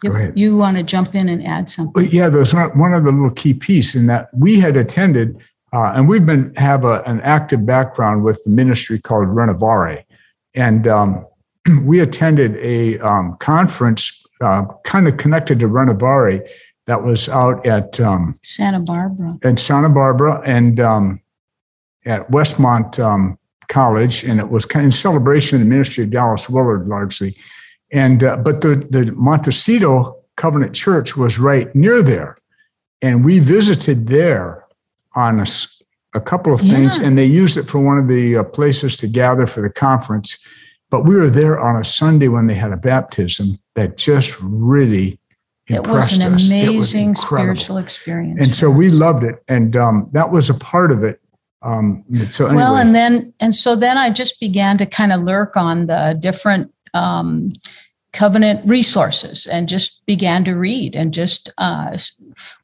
you, 0.04 0.34
you 0.36 0.58
want 0.58 0.78
to 0.78 0.84
jump 0.84 1.16
in 1.16 1.30
and 1.30 1.46
add 1.46 1.70
something? 1.70 2.10
Yeah, 2.12 2.30
there's 2.30 2.54
one 2.54 2.94
other 2.94 3.12
little 3.12 3.32
key 3.32 3.54
piece 3.54 3.96
in 3.96 4.08
that 4.08 4.28
we 4.36 4.60
had 4.60 4.76
attended, 4.76 5.38
uh, 5.74 5.94
and 5.96 6.08
we've 6.10 6.26
been 6.26 6.54
have 6.56 6.84
a, 6.84 7.02
an 7.04 7.22
active 7.22 7.66
background 7.66 8.24
with 8.24 8.44
the 8.44 8.50
ministry 8.50 9.00
called 9.00 9.28
Renovare, 9.28 10.04
and 10.56 10.88
um, 10.88 11.26
we 11.82 12.00
attended 12.00 12.56
a 12.58 13.00
um, 13.00 13.38
conference 13.40 14.26
uh, 14.42 14.66
kind 14.84 15.08
of 15.08 15.18
connected 15.18 15.60
to 15.60 15.68
Renovare 15.68 16.48
that 16.86 17.04
was 17.04 17.30
out 17.30 17.66
at 17.66 18.00
um, 18.00 18.38
Santa 18.42 18.80
Barbara. 18.80 19.38
At 19.44 19.60
Santa 19.60 19.90
Barbara 19.90 20.42
and 20.46 20.80
um, 20.80 21.22
at 22.06 22.30
Westmont 22.30 23.00
um, 23.00 23.38
College, 23.70 24.26
and 24.26 24.40
it 24.40 24.50
was 24.50 24.66
kind 24.66 24.84
of 24.84 24.88
in 24.88 24.92
celebration 24.92 25.56
of 25.56 25.64
the 25.64 25.70
ministry 25.70 26.04
of 26.04 26.12
Dallas 26.12 26.50
Willard 26.50 26.86
largely. 26.86 27.36
And 27.92 28.24
uh, 28.24 28.38
but 28.38 28.62
the 28.62 28.76
the 28.90 29.12
Montecito 29.14 30.18
Covenant 30.36 30.74
Church 30.74 31.16
was 31.16 31.40
right 31.40 31.74
near 31.74 32.04
there, 32.04 32.38
and 33.02 33.24
we 33.24 33.40
visited 33.40 34.08
there 34.08 34.66
on 35.16 35.40
a, 35.40 35.46
a 36.16 36.20
couple 36.20 36.54
of 36.54 36.60
things, 36.60 37.00
yeah. 37.00 37.06
and 37.06 37.18
they 37.18 37.26
used 37.26 37.56
it 37.56 37.64
for 37.64 37.80
one 37.80 38.00
of 38.00 38.08
the 38.08 38.38
uh, 38.38 38.44
places 38.44 38.98
to 38.98 39.08
gather 39.08 39.46
for 39.46 39.62
the 39.62 39.70
conference 39.70 40.44
but 40.94 41.06
we 41.06 41.16
were 41.16 41.28
there 41.28 41.60
on 41.60 41.76
a 41.76 41.84
Sunday 41.84 42.28
when 42.28 42.46
they 42.46 42.54
had 42.54 42.72
a 42.72 42.78
baptism 42.78 43.58
that 43.74 43.98
just 43.98 44.40
really 44.40 45.18
impressed 45.66 46.22
us. 46.22 46.24
it 46.24 46.32
was 46.32 46.52
an 46.52 46.68
amazing 46.68 47.16
spiritual 47.16 47.80
experience. 47.80 48.40
And 48.44 48.54
so 48.54 48.70
us. 48.70 48.78
we 48.78 48.90
loved 48.90 49.24
it. 49.24 49.44
And 49.48 49.76
um, 49.76 50.08
that 50.12 50.32
was 50.32 50.52
a 50.52 50.54
part 50.54 50.92
of 50.92 51.04
it. 51.04 51.20
Um, 51.64 52.06
so 52.28 52.46
anyway. 52.46 52.62
Well, 52.62 52.76
and 52.76 52.94
then, 52.94 53.34
and 53.40 53.56
so 53.56 53.76
then 53.76 53.98
I 53.98 54.12
just 54.12 54.40
began 54.40 54.78
to 54.78 54.86
kind 54.86 55.12
of 55.12 55.22
lurk 55.22 55.58
on 55.58 55.88
the 55.88 56.16
different 56.20 56.72
um, 56.94 57.54
covenant 58.14 58.66
resources 58.68 59.48
and 59.48 59.68
just 59.68 60.06
began 60.06 60.46
to 60.46 60.54
read 60.54 60.96
and 60.96 61.14
just 61.14 61.50
uh, 61.58 61.98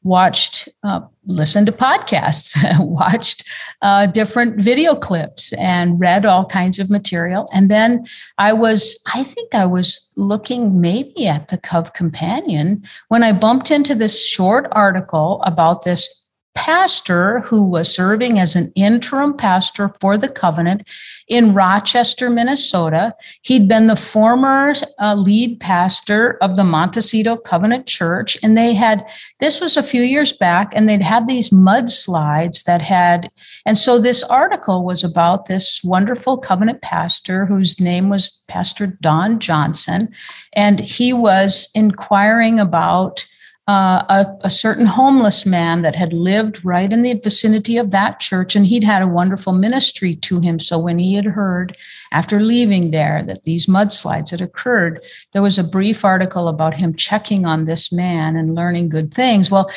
watched 0.04 0.68
uh, 0.84 1.00
listened 1.26 1.66
to 1.66 1.72
podcasts 1.72 2.56
watched 2.80 3.44
uh, 3.82 4.06
different 4.06 4.60
video 4.60 4.94
clips 4.94 5.52
and 5.54 6.00
read 6.00 6.24
all 6.24 6.44
kinds 6.44 6.78
of 6.78 6.88
material. 6.88 7.48
And 7.52 7.68
then 7.70 8.06
i 8.38 8.52
was 8.52 9.02
i 9.14 9.22
think 9.22 9.54
i 9.54 9.66
was 9.66 10.12
looking 10.16 10.80
maybe 10.80 11.26
at 11.26 11.48
the 11.48 11.58
cov 11.58 11.92
companion 11.92 12.82
when 13.08 13.22
i 13.22 13.32
bumped 13.32 13.70
into 13.70 13.94
this 13.94 14.24
short 14.24 14.68
article 14.72 15.42
about 15.44 15.82
this 15.82 16.19
pastor 16.54 17.40
who 17.40 17.64
was 17.64 17.94
serving 17.94 18.38
as 18.38 18.56
an 18.56 18.72
interim 18.74 19.36
pastor 19.36 19.88
for 20.00 20.18
the 20.18 20.28
covenant 20.28 20.88
in 21.28 21.54
Rochester, 21.54 22.28
Minnesota. 22.28 23.14
He'd 23.42 23.68
been 23.68 23.86
the 23.86 23.96
former 23.96 24.74
uh, 24.98 25.14
lead 25.14 25.60
pastor 25.60 26.38
of 26.42 26.56
the 26.56 26.64
Montecito 26.64 27.36
Covenant 27.36 27.86
Church. 27.86 28.36
And 28.42 28.58
they 28.58 28.74
had, 28.74 29.06
this 29.38 29.60
was 29.60 29.76
a 29.76 29.82
few 29.82 30.02
years 30.02 30.32
back, 30.32 30.72
and 30.74 30.88
they'd 30.88 31.02
had 31.02 31.28
these 31.28 31.50
mudslides 31.50 32.64
that 32.64 32.82
had, 32.82 33.30
and 33.64 33.78
so 33.78 33.98
this 33.98 34.24
article 34.24 34.84
was 34.84 35.04
about 35.04 35.46
this 35.46 35.82
wonderful 35.84 36.36
covenant 36.38 36.82
pastor 36.82 37.46
whose 37.46 37.80
name 37.80 38.08
was 38.08 38.44
Pastor 38.48 38.98
Don 39.00 39.38
Johnson. 39.38 40.12
And 40.54 40.80
he 40.80 41.12
was 41.12 41.70
inquiring 41.74 42.58
about 42.58 43.24
uh, 43.70 44.04
a, 44.08 44.46
a, 44.46 44.50
certain 44.50 44.84
homeless 44.84 45.46
man 45.46 45.82
that 45.82 45.94
had 45.94 46.12
lived 46.12 46.64
right 46.64 46.92
in 46.92 47.02
the 47.02 47.14
vicinity 47.14 47.76
of 47.76 47.92
that 47.92 48.18
church, 48.18 48.56
and 48.56 48.66
he'd 48.66 48.82
had 48.82 49.00
a 49.00 49.06
wonderful 49.06 49.52
ministry 49.52 50.16
to 50.16 50.40
him. 50.40 50.58
So 50.58 50.76
when 50.76 50.98
he 50.98 51.14
had 51.14 51.24
heard 51.24 51.76
after 52.10 52.40
leaving 52.40 52.90
there 52.90 53.22
that 53.28 53.44
these 53.44 53.66
mudslides 53.66 54.30
had 54.30 54.40
occurred, 54.40 55.04
there 55.32 55.42
was 55.42 55.56
a 55.56 55.62
brief 55.62 56.04
article 56.04 56.48
about 56.48 56.74
him 56.74 56.96
checking 56.96 57.46
on 57.46 57.64
this 57.64 57.92
man 57.92 58.34
and 58.34 58.56
learning 58.56 58.88
good 58.88 59.14
things. 59.14 59.52
Well, 59.52 59.70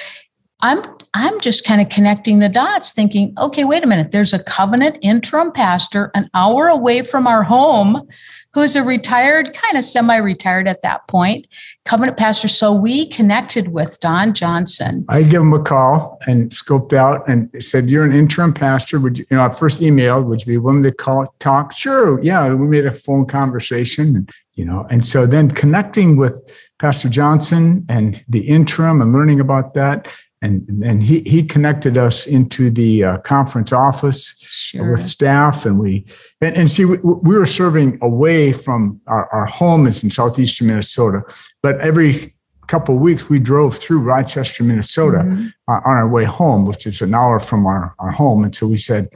I'm 0.63 0.81
I'm 1.13 1.39
just 1.39 1.63
kind 1.63 1.79
of 1.79 1.89
connecting 1.89 2.39
the 2.39 2.49
dots, 2.49 2.93
thinking, 2.93 3.35
okay, 3.37 3.63
wait 3.63 3.83
a 3.83 3.87
minute. 3.87 4.09
There's 4.09 4.33
a 4.33 4.43
covenant 4.43 4.97
interim 5.03 5.51
pastor 5.51 6.09
an 6.15 6.31
hour 6.33 6.67
away 6.67 7.03
from 7.03 7.27
our 7.27 7.43
home 7.43 8.07
who's 8.53 8.75
a 8.75 8.83
retired, 8.83 9.53
kind 9.53 9.77
of 9.77 9.85
semi 9.85 10.15
retired 10.17 10.67
at 10.67 10.81
that 10.81 11.07
point, 11.07 11.47
covenant 11.85 12.17
pastor. 12.17 12.47
So 12.47 12.73
we 12.73 13.07
connected 13.07 13.69
with 13.69 13.99
Don 13.99 14.33
Johnson. 14.33 15.05
I 15.09 15.23
gave 15.23 15.41
him 15.41 15.53
a 15.53 15.61
call 15.61 16.19
and 16.27 16.51
scoped 16.51 16.93
out 16.93 17.27
and 17.27 17.49
said, 17.59 17.89
You're 17.89 18.03
an 18.03 18.13
interim 18.13 18.53
pastor. 18.53 18.99
Would 18.99 19.19
you, 19.19 19.25
you 19.29 19.37
know, 19.37 19.43
I 19.43 19.51
first 19.51 19.81
emailed, 19.81 20.25
Would 20.25 20.41
you 20.41 20.45
be 20.47 20.57
willing 20.57 20.83
to 20.83 20.91
call, 20.91 21.25
talk? 21.39 21.71
Sure. 21.71 22.21
Yeah. 22.21 22.53
We 22.53 22.67
made 22.67 22.85
a 22.85 22.91
phone 22.91 23.25
conversation. 23.25 24.15
And, 24.15 24.31
you 24.53 24.65
know, 24.65 24.85
and 24.89 25.03
so 25.03 25.25
then 25.25 25.49
connecting 25.49 26.17
with 26.17 26.39
Pastor 26.79 27.09
Johnson 27.09 27.85
and 27.89 28.23
the 28.27 28.41
interim 28.41 29.01
and 29.01 29.13
learning 29.13 29.39
about 29.39 29.73
that 29.73 30.13
and 30.43 30.83
and 30.83 31.01
he 31.01 31.21
he 31.21 31.41
connected 31.41 31.97
us 31.97 32.27
into 32.27 32.69
the 32.69 33.03
uh, 33.03 33.17
conference 33.19 33.71
office 33.71 34.37
sure. 34.41 34.91
with 34.91 35.05
staff 35.05 35.65
and 35.65 35.79
we 35.79 36.05
and, 36.41 36.55
and 36.55 36.69
see 36.69 36.85
we, 36.85 36.97
we, 37.01 37.37
were 37.37 37.45
serving 37.45 37.97
away 38.01 38.51
from 38.51 38.99
our, 39.07 39.27
our 39.29 39.45
home 39.45 39.87
is 39.87 40.03
in 40.03 40.11
southeastern 40.11 40.67
minnesota 40.67 41.23
but 41.61 41.79
every 41.79 42.35
couple 42.67 42.95
of 42.95 43.01
weeks 43.01 43.29
we 43.29 43.39
drove 43.39 43.75
through 43.75 43.99
rochester 43.99 44.63
minnesota 44.63 45.19
mm-hmm. 45.19 45.47
uh, 45.69 45.79
on 45.85 45.95
our 45.95 46.09
way 46.09 46.25
home 46.25 46.65
which 46.65 46.85
is 46.85 47.01
an 47.01 47.13
hour 47.13 47.39
from 47.39 47.65
our, 47.65 47.95
our 47.99 48.11
home 48.11 48.43
and 48.43 48.53
so 48.53 48.67
we 48.67 48.77
said 48.77 49.07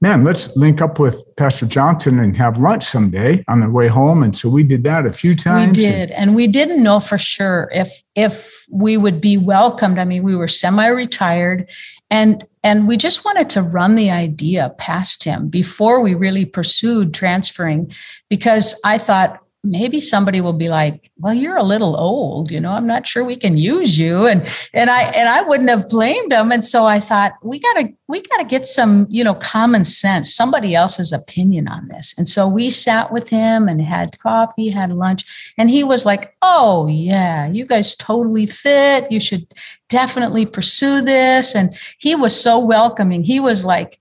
man, 0.00 0.22
let's 0.22 0.56
link 0.56 0.80
up 0.80 1.00
with 1.00 1.24
Pastor 1.36 1.66
Johnson 1.66 2.20
and 2.20 2.36
have 2.36 2.58
lunch 2.58 2.84
someday 2.84 3.44
on 3.48 3.60
the 3.60 3.68
way 3.68 3.88
home. 3.88 4.22
And 4.22 4.36
so 4.36 4.48
we 4.48 4.62
did 4.62 4.84
that 4.84 5.06
a 5.06 5.12
few 5.12 5.34
times. 5.34 5.76
We 5.76 5.84
did. 5.84 6.10
And, 6.10 6.28
and 6.28 6.36
we 6.36 6.46
didn't 6.46 6.82
know 6.82 7.00
for 7.00 7.18
sure 7.18 7.68
if 7.72 8.02
if 8.14 8.64
we 8.70 8.96
would 8.96 9.20
be 9.20 9.36
welcomed. 9.36 9.98
I 9.98 10.04
mean, 10.04 10.22
we 10.22 10.36
were 10.36 10.48
semi-retired 10.48 11.68
and 12.10 12.46
and 12.62 12.86
we 12.86 12.96
just 12.96 13.24
wanted 13.24 13.50
to 13.50 13.62
run 13.62 13.94
the 13.94 14.10
idea 14.10 14.74
past 14.78 15.24
him 15.24 15.48
before 15.48 16.00
we 16.00 16.14
really 16.14 16.44
pursued 16.44 17.14
transferring 17.14 17.92
because 18.28 18.80
I 18.84 18.98
thought 18.98 19.42
maybe 19.64 19.98
somebody 19.98 20.40
will 20.40 20.52
be 20.52 20.68
like 20.68 21.10
well 21.18 21.34
you're 21.34 21.56
a 21.56 21.62
little 21.62 21.96
old 21.96 22.50
you 22.50 22.60
know 22.60 22.70
i'm 22.70 22.86
not 22.86 23.06
sure 23.06 23.24
we 23.24 23.34
can 23.34 23.56
use 23.56 23.98
you. 23.98 24.26
And 24.26 24.46
and 24.72 24.88
i 24.88 25.02
and 25.02 25.28
i 25.28 25.42
wouldn't 25.42 25.68
have 25.68 25.88
blamed 25.88 26.30
them 26.30 26.52
and 26.52 26.64
so 26.64 26.86
i 26.86 27.00
thought 27.00 27.32
we 27.42 27.58
got 27.58 27.74
to 27.74 27.92
we 28.06 28.22
got 28.22 28.36
to 28.38 28.44
get 28.44 28.66
some 28.66 29.06
you 29.10 29.24
know 29.24 29.34
common 29.34 29.84
sense 29.84 30.34
somebody 30.34 30.74
else's 30.74 31.12
opinion 31.12 31.68
on 31.68 31.88
this. 31.88 32.14
And 32.16 32.28
so 32.28 32.48
we 32.48 32.70
sat 32.70 33.12
with 33.12 33.28
him 33.28 33.68
and 33.68 33.80
had 33.82 34.18
coffee 34.20 34.68
had 34.68 34.90
lunch 34.90 35.52
and 35.58 35.68
he 35.68 35.82
was 35.82 36.06
like 36.06 36.36
oh 36.40 36.86
yeah 36.86 37.48
you 37.48 37.66
guys 37.66 37.96
totally 37.96 38.46
fit. 38.46 39.10
You 39.10 39.20
should 39.20 39.46
definitely 39.88 40.46
pursue 40.46 41.00
this. 41.00 41.54
And 41.54 41.76
he 41.98 42.14
was 42.14 42.38
so 42.38 42.64
welcoming. 42.64 43.22
He 43.24 43.40
was 43.40 43.64
like 43.64 43.98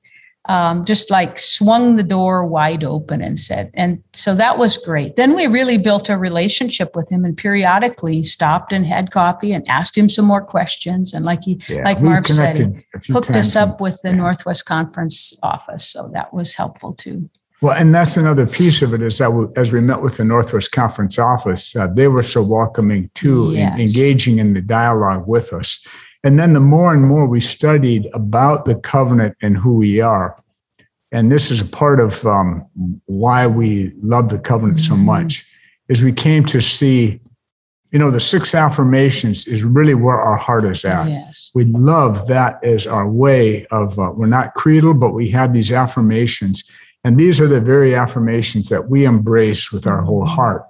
um, 0.47 0.85
just 0.85 1.11
like 1.11 1.37
swung 1.37 1.95
the 1.95 2.03
door 2.03 2.45
wide 2.45 2.83
open 2.83 3.21
and 3.21 3.37
said, 3.37 3.71
and 3.73 4.01
so 4.13 4.33
that 4.35 4.57
was 4.57 4.77
great. 4.77 5.15
Then 5.15 5.35
we 5.35 5.47
really 5.47 5.77
built 5.77 6.09
a 6.09 6.17
relationship 6.17 6.95
with 6.95 7.11
him 7.11 7.25
and 7.25 7.35
periodically 7.35 8.23
stopped 8.23 8.71
and 8.73 8.85
had 8.85 9.11
coffee 9.11 9.53
and 9.53 9.67
asked 9.67 9.97
him 9.97 10.09
some 10.09 10.25
more 10.25 10.43
questions. 10.43 11.13
And 11.13 11.25
like 11.25 11.43
he, 11.43 11.61
yeah, 11.67 11.83
like 11.83 12.01
Marv 12.01 12.27
said, 12.27 12.83
hooked 13.07 13.31
us 13.31 13.55
up 13.55 13.81
with 13.81 14.01
the 14.01 14.09
yeah. 14.09 14.15
Northwest 14.15 14.65
Conference 14.65 15.37
office. 15.43 15.87
So 15.87 16.09
that 16.13 16.33
was 16.33 16.55
helpful 16.55 16.93
too. 16.93 17.29
Well, 17.59 17.75
and 17.75 17.93
that's 17.93 18.17
another 18.17 18.45
piece 18.45 18.83
of 18.83 18.93
it 18.93 19.01
is 19.01 19.17
that 19.17 19.33
we, 19.33 19.47
as 19.55 19.71
we 19.71 19.81
met 19.81 20.01
with 20.01 20.17
the 20.17 20.23
Northwest 20.23 20.71
Conference 20.71 21.17
office, 21.17 21.75
uh, 21.75 21.87
they 21.87 22.07
were 22.07 22.21
so 22.21 22.43
welcoming 22.43 23.09
too, 23.15 23.51
yes. 23.51 23.73
in, 23.73 23.81
engaging 23.81 24.37
in 24.37 24.53
the 24.53 24.61
dialogue 24.61 25.27
with 25.27 25.51
us. 25.53 25.85
And 26.23 26.39
then 26.39 26.53
the 26.53 26.59
more 26.59 26.93
and 26.93 27.03
more 27.03 27.27
we 27.27 27.41
studied 27.41 28.07
about 28.13 28.65
the 28.65 28.75
covenant 28.75 29.35
and 29.41 29.57
who 29.57 29.75
we 29.75 30.01
are, 30.01 30.41
and 31.11 31.31
this 31.31 31.51
is 31.51 31.61
a 31.61 31.65
part 31.65 31.99
of 31.99 32.25
um, 32.25 32.65
why 33.05 33.47
we 33.47 33.93
love 34.01 34.29
the 34.29 34.39
covenant 34.39 34.79
so 34.79 34.93
mm-hmm. 34.93 35.05
much, 35.05 35.45
is 35.87 36.03
we 36.03 36.11
came 36.11 36.43
to 36.45 36.61
see, 36.61 37.21
you 37.91 37.99
know, 37.99 38.11
the 38.11 38.19
six 38.19 38.53
affirmations 38.53 39.47
is 39.47 39.63
really 39.63 39.93
where 39.93 40.19
our 40.19 40.35
heart 40.35 40.65
is 40.65 40.83
at. 40.83 41.07
Yes. 41.07 41.49
We 41.53 41.63
love 41.63 42.27
that 42.27 42.61
as 42.61 42.85
our 42.85 43.09
way 43.09 43.65
of, 43.67 43.97
uh, 43.97 44.11
we're 44.13 44.25
not 44.25 44.53
creedal, 44.55 44.93
but 44.93 45.11
we 45.11 45.29
have 45.29 45.53
these 45.53 45.71
affirmations. 45.71 46.69
And 47.05 47.17
these 47.17 47.39
are 47.39 47.47
the 47.47 47.61
very 47.61 47.95
affirmations 47.95 48.67
that 48.67 48.89
we 48.89 49.05
embrace 49.05 49.71
with 49.71 49.87
our 49.87 50.01
whole 50.01 50.25
mm-hmm. 50.25 50.35
heart. 50.35 50.66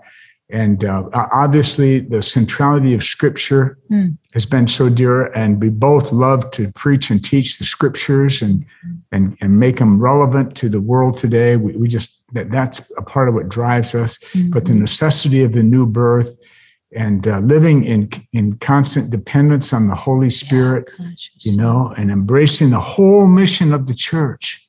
And 0.49 0.85
uh, 0.85 1.09
obviously, 1.13 1.99
the 1.99 2.21
centrality 2.21 2.93
of 2.93 3.03
Scripture 3.03 3.77
mm. 3.91 4.17
has 4.33 4.45
been 4.45 4.65
so 4.67 4.87
dear, 4.87 5.25
and 5.33 5.59
we 5.59 5.67
both 5.67 6.13
love 6.13 6.51
to 6.51 6.71
preach 6.71 7.09
and 7.09 7.21
teach 7.23 7.57
the 7.57 7.65
Scriptures 7.65 8.41
and 8.41 8.65
and 9.11 9.37
and 9.41 9.59
make 9.59 9.75
them 9.75 9.99
relevant 9.99 10.55
to 10.57 10.69
the 10.69 10.79
world 10.79 11.17
today. 11.17 11.57
We, 11.57 11.75
we 11.75 11.89
just 11.89 12.23
that 12.33 12.49
that's 12.49 12.91
a 12.97 13.01
part 13.01 13.27
of 13.27 13.35
what 13.35 13.49
drives 13.49 13.93
us. 13.93 14.19
Mm-hmm. 14.19 14.51
But 14.51 14.65
the 14.65 14.73
necessity 14.73 15.43
of 15.43 15.51
the 15.51 15.63
new 15.63 15.85
birth 15.85 16.37
and 16.95 17.27
uh, 17.27 17.39
living 17.39 17.83
in 17.83 18.09
in 18.31 18.57
constant 18.59 19.11
dependence 19.11 19.73
on 19.73 19.89
the 19.89 19.95
Holy 19.95 20.29
Spirit, 20.29 20.89
yeah, 20.97 21.09
you 21.39 21.57
know, 21.57 21.93
and 21.97 22.09
embracing 22.09 22.69
the 22.69 22.79
whole 22.79 23.27
mission 23.27 23.73
of 23.73 23.87
the 23.87 23.93
church 23.93 24.66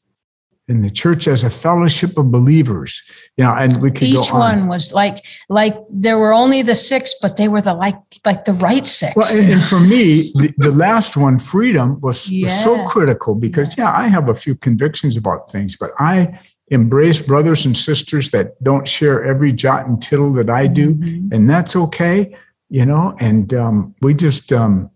in 0.69 0.83
the 0.83 0.91
church 0.91 1.27
as 1.27 1.45
a 1.45 1.51
fellowship 1.51 2.17
of 2.19 2.31
believers 2.31 3.03
you 3.37 3.45
know 3.45 3.55
and 3.55 3.81
we 3.83 3.91
could 3.91 4.09
each 4.09 4.31
on. 4.31 4.39
one 4.39 4.69
was 4.69 4.93
like 4.93 5.25
like 5.49 5.75
there 5.91 6.19
were 6.19 6.33
only 6.33 6.63
the 6.63 6.75
six 6.75 7.15
but 7.23 7.37
they 7.37 7.49
were 7.49 7.63
the 7.63 7.75
like 7.75 7.99
like 8.25 8.45
the 8.45 8.53
right 8.55 8.87
six 8.87 9.17
well 9.17 9.27
and, 9.37 9.53
and 9.53 9.65
for 9.65 9.81
me 9.81 10.33
the, 10.37 10.53
the, 10.59 10.71
last 10.87 11.17
one 11.17 11.39
freedom 11.39 12.01
was, 12.01 12.31
yes. 12.31 12.65
was 12.65 12.65
so 12.65 12.85
critical 12.87 13.35
because 13.35 13.69
yes. 13.69 13.79
yeah 13.79 13.93
i 13.93 14.07
have 14.07 14.29
a 14.29 14.35
few 14.35 14.55
convictions 14.55 15.17
about 15.17 15.51
things 15.51 15.77
but 15.77 15.93
i 15.99 16.39
embrace 16.69 17.19
brothers 17.21 17.65
and 17.65 17.77
sisters 17.77 18.31
that 18.31 18.63
don't 18.63 18.87
share 18.87 19.25
every 19.25 19.53
jot 19.53 19.87
and 19.87 20.03
tittle 20.03 20.33
that 20.33 20.51
i 20.51 20.67
do 20.67 20.95
mm-hmm. 20.95 21.33
and 21.33 21.49
that's 21.49 21.75
okay 21.77 22.37
you 22.69 22.85
know 22.85 23.17
and 23.21 23.55
um, 23.55 23.95
we 24.03 24.13
just 24.13 24.53
um, 24.53 24.91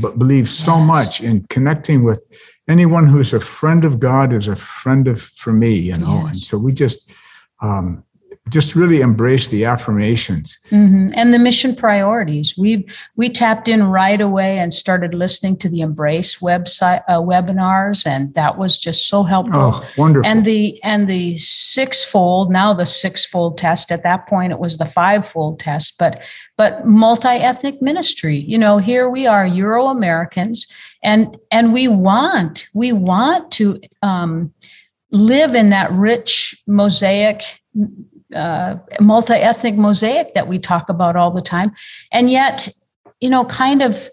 but 0.00 0.18
believe 0.18 0.48
so 0.48 0.76
yes. 0.76 0.86
much 0.86 1.20
in 1.22 1.46
connecting 1.48 2.02
with 2.02 2.22
anyone 2.68 3.06
who's 3.06 3.32
a 3.32 3.40
friend 3.40 3.84
of 3.84 3.98
God 4.00 4.32
is 4.32 4.48
a 4.48 4.56
friend 4.56 5.08
of 5.08 5.20
for 5.20 5.52
me, 5.52 5.74
you 5.74 5.96
know. 5.96 6.22
Yes. 6.24 6.26
And 6.26 6.36
so 6.36 6.58
we 6.58 6.72
just 6.72 7.12
um, 7.60 8.04
just 8.48 8.76
really 8.76 9.00
embrace 9.00 9.48
the 9.48 9.64
affirmations 9.64 10.58
mm-hmm. 10.70 11.08
and 11.16 11.34
the 11.34 11.38
mission 11.38 11.74
priorities. 11.74 12.56
We 12.56 12.86
we 13.16 13.28
tapped 13.28 13.66
in 13.66 13.84
right 13.84 14.20
away 14.20 14.58
and 14.58 14.72
started 14.72 15.14
listening 15.14 15.56
to 15.58 15.68
the 15.68 15.80
Embrace 15.80 16.38
website 16.38 17.02
uh, 17.08 17.18
webinars, 17.18 18.06
and 18.06 18.32
that 18.34 18.56
was 18.56 18.78
just 18.78 19.08
so 19.08 19.24
helpful. 19.24 19.72
Oh, 19.74 19.90
wonderful! 19.98 20.30
And 20.30 20.44
the 20.44 20.82
and 20.84 21.08
the 21.08 21.36
sixfold 21.38 22.52
now 22.52 22.72
the 22.72 22.86
sixfold 22.86 23.58
test. 23.58 23.90
At 23.90 24.04
that 24.04 24.28
point, 24.28 24.52
it 24.52 24.60
was 24.60 24.78
the 24.78 24.86
fivefold 24.86 25.58
test, 25.58 25.98
but 25.98 26.22
but 26.56 26.86
multi 26.86 27.28
ethnic 27.28 27.82
ministry. 27.82 28.36
You 28.36 28.58
know, 28.58 28.78
here 28.78 29.10
we 29.10 29.26
are, 29.26 29.46
Euro 29.46 29.86
Americans, 29.86 30.68
and 31.02 31.36
and 31.50 31.72
we 31.72 31.88
want 31.88 32.68
we 32.74 32.92
want 32.92 33.50
to 33.52 33.80
um, 34.02 34.52
live 35.10 35.56
in 35.56 35.70
that 35.70 35.90
rich 35.90 36.62
mosaic 36.68 37.42
uh, 38.34 38.76
multi-ethnic 39.00 39.76
mosaic 39.76 40.34
that 40.34 40.48
we 40.48 40.58
talk 40.58 40.88
about 40.88 41.16
all 41.16 41.30
the 41.30 41.42
time 41.42 41.72
and 42.12 42.30
yet 42.30 42.68
you 43.20 43.30
know 43.30 43.44
kind 43.44 43.82
of 43.82 44.08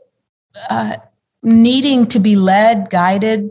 uh, 0.69 0.97
needing 1.41 2.05
to 2.07 2.19
be 2.19 2.35
led 2.35 2.89
guided 2.89 3.49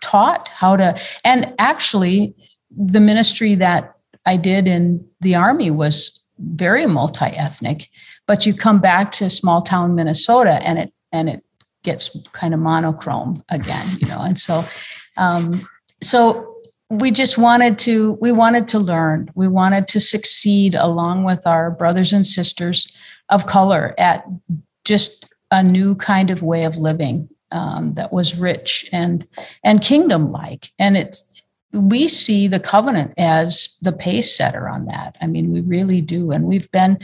taught 0.00 0.48
how 0.48 0.76
to 0.76 0.98
and 1.24 1.54
actually 1.58 2.34
the 2.70 3.00
ministry 3.00 3.54
that 3.54 3.94
i 4.26 4.36
did 4.36 4.66
in 4.66 5.04
the 5.20 5.34
army 5.34 5.70
was 5.70 6.24
very 6.38 6.86
multi-ethnic 6.86 7.88
but 8.26 8.44
you 8.44 8.52
come 8.52 8.80
back 8.80 9.12
to 9.12 9.30
small 9.30 9.62
town 9.62 9.94
minnesota 9.94 10.60
and 10.66 10.78
it 10.78 10.92
and 11.12 11.28
it 11.28 11.44
gets 11.84 12.26
kind 12.30 12.52
of 12.52 12.58
monochrome 12.58 13.44
again, 13.50 13.86
you 14.00 14.08
know. 14.08 14.20
And 14.20 14.36
so, 14.36 14.64
um, 15.16 15.60
so 16.02 16.53
we 16.90 17.10
just 17.10 17.38
wanted 17.38 17.78
to 17.80 18.12
we 18.20 18.32
wanted 18.32 18.68
to 18.68 18.78
learn. 18.78 19.30
We 19.34 19.48
wanted 19.48 19.88
to 19.88 20.00
succeed 20.00 20.74
along 20.74 21.24
with 21.24 21.46
our 21.46 21.70
brothers 21.70 22.12
and 22.12 22.26
sisters 22.26 22.94
of 23.30 23.46
color 23.46 23.94
at 23.98 24.24
just 24.84 25.32
a 25.50 25.62
new 25.62 25.94
kind 25.96 26.30
of 26.30 26.42
way 26.42 26.64
of 26.64 26.76
living 26.76 27.28
um, 27.52 27.94
that 27.94 28.12
was 28.12 28.38
rich 28.38 28.88
and 28.92 29.26
and 29.62 29.80
kingdom 29.80 30.30
like 30.30 30.70
and 30.78 30.96
it's 30.96 31.42
we 31.72 32.06
see 32.06 32.46
the 32.46 32.60
covenant 32.60 33.12
as 33.18 33.76
the 33.82 33.92
pace 33.92 34.36
setter 34.36 34.68
on 34.68 34.84
that. 34.86 35.16
I 35.20 35.26
mean 35.26 35.52
we 35.52 35.60
really 35.60 36.00
do. 36.00 36.30
And 36.30 36.44
we've 36.44 36.70
been 36.70 36.98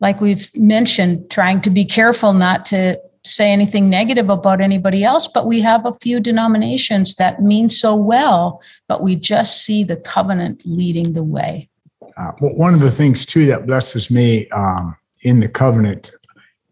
like 0.00 0.20
we've 0.20 0.48
mentioned 0.56 1.30
trying 1.30 1.60
to 1.62 1.70
be 1.70 1.84
careful 1.84 2.32
not 2.32 2.64
to 2.66 3.00
say 3.26 3.50
anything 3.52 3.90
negative 3.90 4.30
about 4.30 4.60
anybody 4.60 5.04
else, 5.04 5.28
but 5.28 5.46
we 5.46 5.60
have 5.60 5.84
a 5.84 5.94
few 5.94 6.20
denominations 6.20 7.16
that 7.16 7.42
mean 7.42 7.68
so 7.68 7.94
well, 7.94 8.62
but 8.88 9.02
we 9.02 9.16
just 9.16 9.64
see 9.64 9.84
the 9.84 9.96
covenant 9.96 10.62
leading 10.64 11.12
the 11.12 11.24
way. 11.24 11.68
Uh, 12.16 12.32
one 12.40 12.72
of 12.72 12.80
the 12.80 12.90
things 12.90 13.26
too 13.26 13.46
that 13.46 13.66
blesses 13.66 14.10
me 14.10 14.48
um, 14.50 14.96
in 15.22 15.40
the 15.40 15.48
covenant, 15.48 16.12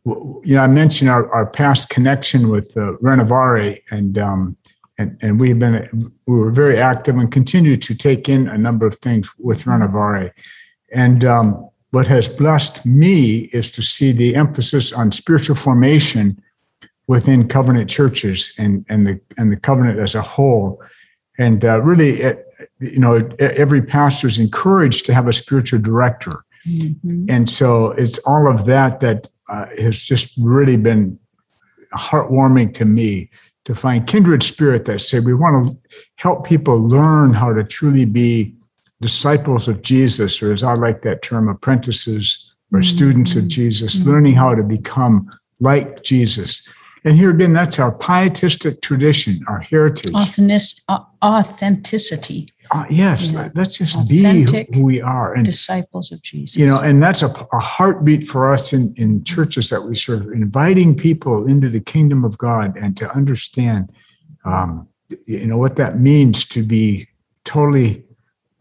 you 0.06 0.54
know, 0.54 0.60
I 0.60 0.66
mentioned 0.66 1.10
our, 1.10 1.32
our 1.32 1.46
past 1.46 1.90
connection 1.90 2.50
with 2.50 2.76
uh, 2.76 2.92
Renovare, 3.02 3.80
and 3.90 4.18
um, 4.18 4.56
and 4.98 5.18
and 5.22 5.40
we've 5.40 5.58
been 5.58 6.12
we 6.26 6.36
were 6.36 6.50
very 6.50 6.78
active 6.78 7.16
and 7.16 7.32
continue 7.32 7.76
to 7.76 7.94
take 7.94 8.28
in 8.28 8.48
a 8.48 8.58
number 8.58 8.86
of 8.86 8.96
things 8.96 9.30
with 9.38 9.64
Renovare, 9.64 10.30
and 10.92 11.24
um, 11.24 11.70
what 11.94 12.08
has 12.08 12.28
blessed 12.28 12.84
me 12.84 13.48
is 13.52 13.70
to 13.70 13.80
see 13.80 14.10
the 14.10 14.34
emphasis 14.34 14.92
on 14.92 15.12
spiritual 15.12 15.54
formation 15.54 16.42
within 17.06 17.46
covenant 17.46 17.88
churches 17.88 18.52
and 18.58 18.84
and 18.88 19.06
the 19.06 19.20
and 19.38 19.52
the 19.52 19.56
covenant 19.56 20.00
as 20.00 20.16
a 20.16 20.20
whole 20.20 20.82
and 21.38 21.64
uh, 21.64 21.80
really 21.82 22.20
it, 22.20 22.46
you 22.80 22.98
know 22.98 23.14
every 23.38 23.80
pastor 23.80 24.26
is 24.26 24.40
encouraged 24.40 25.06
to 25.06 25.14
have 25.14 25.28
a 25.28 25.32
spiritual 25.32 25.80
director 25.80 26.44
mm-hmm. 26.66 27.26
and 27.28 27.48
so 27.48 27.92
it's 27.92 28.18
all 28.26 28.52
of 28.52 28.66
that 28.66 28.98
that 28.98 29.28
uh, 29.48 29.66
has 29.78 30.02
just 30.02 30.36
really 30.40 30.76
been 30.76 31.16
heartwarming 31.94 32.74
to 32.74 32.84
me 32.84 33.30
to 33.64 33.72
find 33.72 34.08
kindred 34.08 34.42
spirit 34.42 34.84
that 34.84 34.98
say 34.98 35.20
we 35.20 35.32
want 35.32 35.54
to 35.68 35.98
help 36.16 36.44
people 36.44 36.76
learn 36.76 37.32
how 37.32 37.52
to 37.52 37.62
truly 37.62 38.04
be 38.04 38.52
disciples 39.08 39.68
of 39.68 39.82
jesus 39.82 40.42
or 40.42 40.52
as 40.52 40.62
i 40.62 40.74
like 40.74 41.02
that 41.02 41.20
term 41.20 41.48
apprentices 41.48 42.54
or 42.72 42.78
mm-hmm. 42.80 42.96
students 42.96 43.36
of 43.36 43.46
jesus 43.48 43.98
mm-hmm. 43.98 44.10
learning 44.10 44.34
how 44.34 44.54
to 44.54 44.62
become 44.62 45.30
like 45.60 46.02
jesus 46.02 46.72
and 47.04 47.16
here 47.16 47.30
again, 47.30 47.52
that's 47.52 47.78
our 47.78 47.96
pietistic 47.98 48.80
tradition, 48.80 49.38
our 49.46 49.60
heritage. 49.60 50.12
authenticity. 51.22 52.50
Uh, 52.70 52.86
yes, 52.88 53.32
yeah. 53.32 53.50
let's 53.54 53.76
just 53.76 53.96
Authentic 53.98 54.70
be 54.70 54.78
who 54.78 54.84
we 54.84 55.02
are. 55.02 55.34
And 55.34 55.44
disciples 55.44 56.10
of 56.12 56.22
Jesus. 56.22 56.56
You 56.56 56.66
know, 56.66 56.80
and 56.80 57.02
that's 57.02 57.22
a, 57.22 57.28
a 57.52 57.58
heartbeat 57.58 58.26
for 58.26 58.50
us 58.50 58.72
in, 58.72 58.94
in 58.96 59.22
churches 59.22 59.68
that 59.68 59.82
we 59.82 59.94
serve, 59.94 60.32
inviting 60.32 60.96
people 60.96 61.46
into 61.46 61.68
the 61.68 61.80
kingdom 61.80 62.24
of 62.24 62.38
God 62.38 62.74
and 62.78 62.96
to 62.96 63.14
understand, 63.14 63.92
um, 64.46 64.88
you 65.26 65.44
know, 65.44 65.58
what 65.58 65.76
that 65.76 66.00
means 66.00 66.46
to 66.46 66.62
be 66.62 67.06
totally 67.44 68.02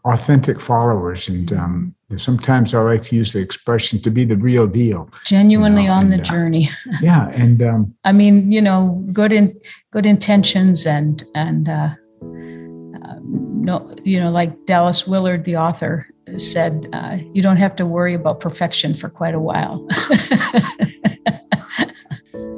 authentic 0.06 0.60
followers. 0.60 1.28
And 1.28 1.52
um, 1.54 1.96
sometimes 2.18 2.74
I 2.74 2.82
like 2.82 3.04
to 3.04 3.16
use 3.16 3.34
the 3.34 3.40
expression 3.40 4.00
to 4.02 4.10
be 4.12 4.26
the 4.26 4.36
real 4.36 4.68
deal. 4.68 5.10
Genuinely 5.26 5.84
you 5.84 5.88
know, 5.88 5.94
on 5.94 6.02
and, 6.02 6.10
the 6.10 6.20
uh, 6.20 6.24
journey. 6.24 6.70
yeah, 7.02 7.30
and 7.30 7.62
um, 7.64 7.94
I 8.04 8.12
mean, 8.12 8.52
you 8.52 8.62
know, 8.62 9.04
good 9.14 9.32
in 9.32 9.60
good 9.92 10.06
intentions 10.06 10.86
and 10.86 11.26
and 11.36 11.70
uh, 11.70 11.90
uh, 12.22 13.20
no, 13.22 13.96
you 14.04 14.20
know, 14.20 14.32
like 14.32 14.66
Dallas 14.66 15.08
Willard, 15.08 15.46
the 15.46 15.56
author, 15.58 16.08
said, 16.38 16.90
uh, 16.94 17.18
you 17.34 17.42
don't 17.42 17.58
have 17.58 17.76
to 17.78 17.86
worry 17.86 18.14
about 18.14 18.40
perfection 18.40 18.94
for 18.94 19.10
quite 19.10 19.36
a 19.36 19.40
while. 19.40 19.86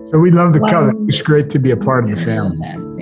so 0.09 0.19
we 0.19 0.31
love 0.31 0.53
the 0.53 0.59
wow. 0.61 0.69
covenant. 0.69 1.01
It's 1.07 1.21
great 1.21 1.49
to 1.51 1.59
be 1.59 1.71
a 1.71 1.77
part 1.77 2.09
of 2.09 2.11
the 2.15 2.25
family. 2.25 2.94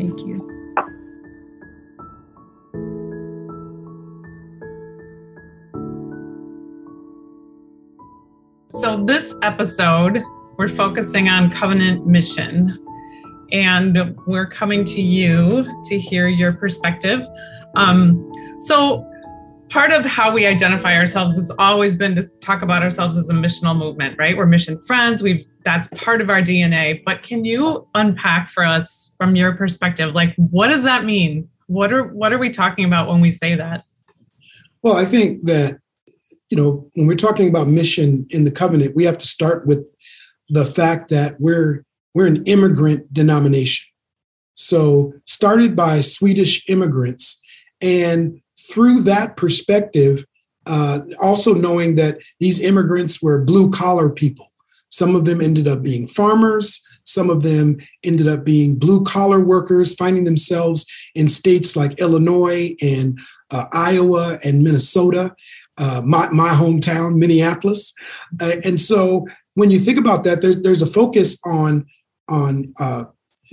This 9.02 9.34
episode, 9.42 10.24
we're 10.58 10.70
focusing 10.70 11.28
on 11.28 11.50
covenant 11.50 12.06
mission, 12.06 12.78
and 13.52 14.16
we're 14.28 14.46
coming 14.46 14.84
to 14.86 15.02
you 15.02 15.82
to 15.86 16.00
hear 16.00 16.28
your 16.28 16.54
perspective. 16.54 17.26
Um, 17.76 18.32
so, 18.60 19.10
part 19.70 19.92
of 19.92 20.06
how 20.06 20.32
we 20.32 20.46
identify 20.46 20.96
ourselves 20.96 21.36
has 21.36 21.52
always 21.58 21.96
been 21.96 22.16
to 22.16 22.28
talk 22.40 22.62
about 22.62 22.84
ourselves 22.84 23.18
as 23.18 23.30
a 23.30 23.34
missional 23.34 23.76
movement, 23.76 24.16
right? 24.20 24.38
We're 24.38 24.46
mission 24.46 24.80
friends. 24.80 25.24
We've 25.24 25.46
that's 25.66 25.88
part 26.02 26.22
of 26.22 26.30
our 26.30 26.42
DNA. 26.42 27.04
But 27.04 27.24
can 27.24 27.44
you 27.44 27.88
unpack 27.96 28.48
for 28.50 28.64
us 28.64 29.16
from 29.18 29.36
your 29.36 29.54
perspective, 29.54 30.14
like 30.14 30.36
what 30.36 30.68
does 30.68 30.84
that 30.84 31.04
mean? 31.04 31.50
What 31.66 31.92
are 31.92 32.04
what 32.04 32.32
are 32.32 32.38
we 32.38 32.52
talking 32.52 32.86
about 32.86 33.08
when 33.08 33.22
we 33.22 33.32
say 33.32 33.56
that? 33.56 33.84
Well, 34.84 34.96
I 34.96 35.06
think 35.06 35.42
that 35.46 35.80
you 36.54 36.62
know, 36.62 36.88
when 36.94 37.08
we're 37.08 37.16
talking 37.16 37.50
about 37.50 37.68
mission 37.68 38.28
in 38.30 38.44
the 38.44 38.52
covenant, 38.52 38.96
we 38.96 39.06
have 39.06 39.18
to 39.18 39.26
start 39.26 39.66
with 39.66 39.84
the 40.50 40.64
fact 40.64 41.10
that 41.10 41.36
we're 41.40 41.84
we're 42.14 42.28
an 42.28 42.44
immigrant 42.46 43.12
denomination. 43.12 43.88
So 44.54 45.14
started 45.26 45.76
by 45.76 46.02
Swedish 46.02 46.64
immigrants, 46.70 47.42
and 47.82 48.40
through 48.70 49.02
that 49.02 49.36
perspective, 49.36 50.26
uh, 50.68 51.00
also 51.20 51.56
knowing 51.56 51.96
that 51.96 52.20
these 52.40 52.62
immigrants 52.62 53.20
were 53.20 53.44
blue 53.44 53.72
collar 53.72 54.12
people. 54.12 54.48
Some 54.90 55.16
of 55.16 55.26
them 55.26 55.42
ended 55.42 55.68
up 55.68 55.82
being 55.82 56.06
farmers. 56.06 56.86
Some 57.04 57.32
of 57.32 57.42
them 57.42 57.78
ended 58.04 58.28
up 58.28 58.46
being 58.46 58.78
blue 58.78 59.04
collar 59.04 59.40
workers, 59.40 59.96
finding 59.96 60.26
themselves 60.26 60.86
in 61.16 61.30
states 61.30 61.76
like 61.76 62.00
Illinois 62.00 62.76
and 62.80 63.18
uh, 63.50 63.66
Iowa 63.74 64.38
and 64.46 64.64
Minnesota 64.64 65.36
uh, 65.78 66.02
my, 66.06 66.30
my 66.32 66.50
hometown, 66.50 67.16
Minneapolis. 67.16 67.94
Uh, 68.42 68.54
and 68.66 68.80
so 68.80 69.26
when 69.56 69.72
you 69.72 69.80
think 69.80 69.98
about 69.98 70.24
that, 70.24 70.42
there's, 70.42 70.62
there's 70.62 70.82
a 70.82 70.88
focus 70.88 71.40
on, 71.46 71.86
on 72.30 72.66
uh, 72.80 73.06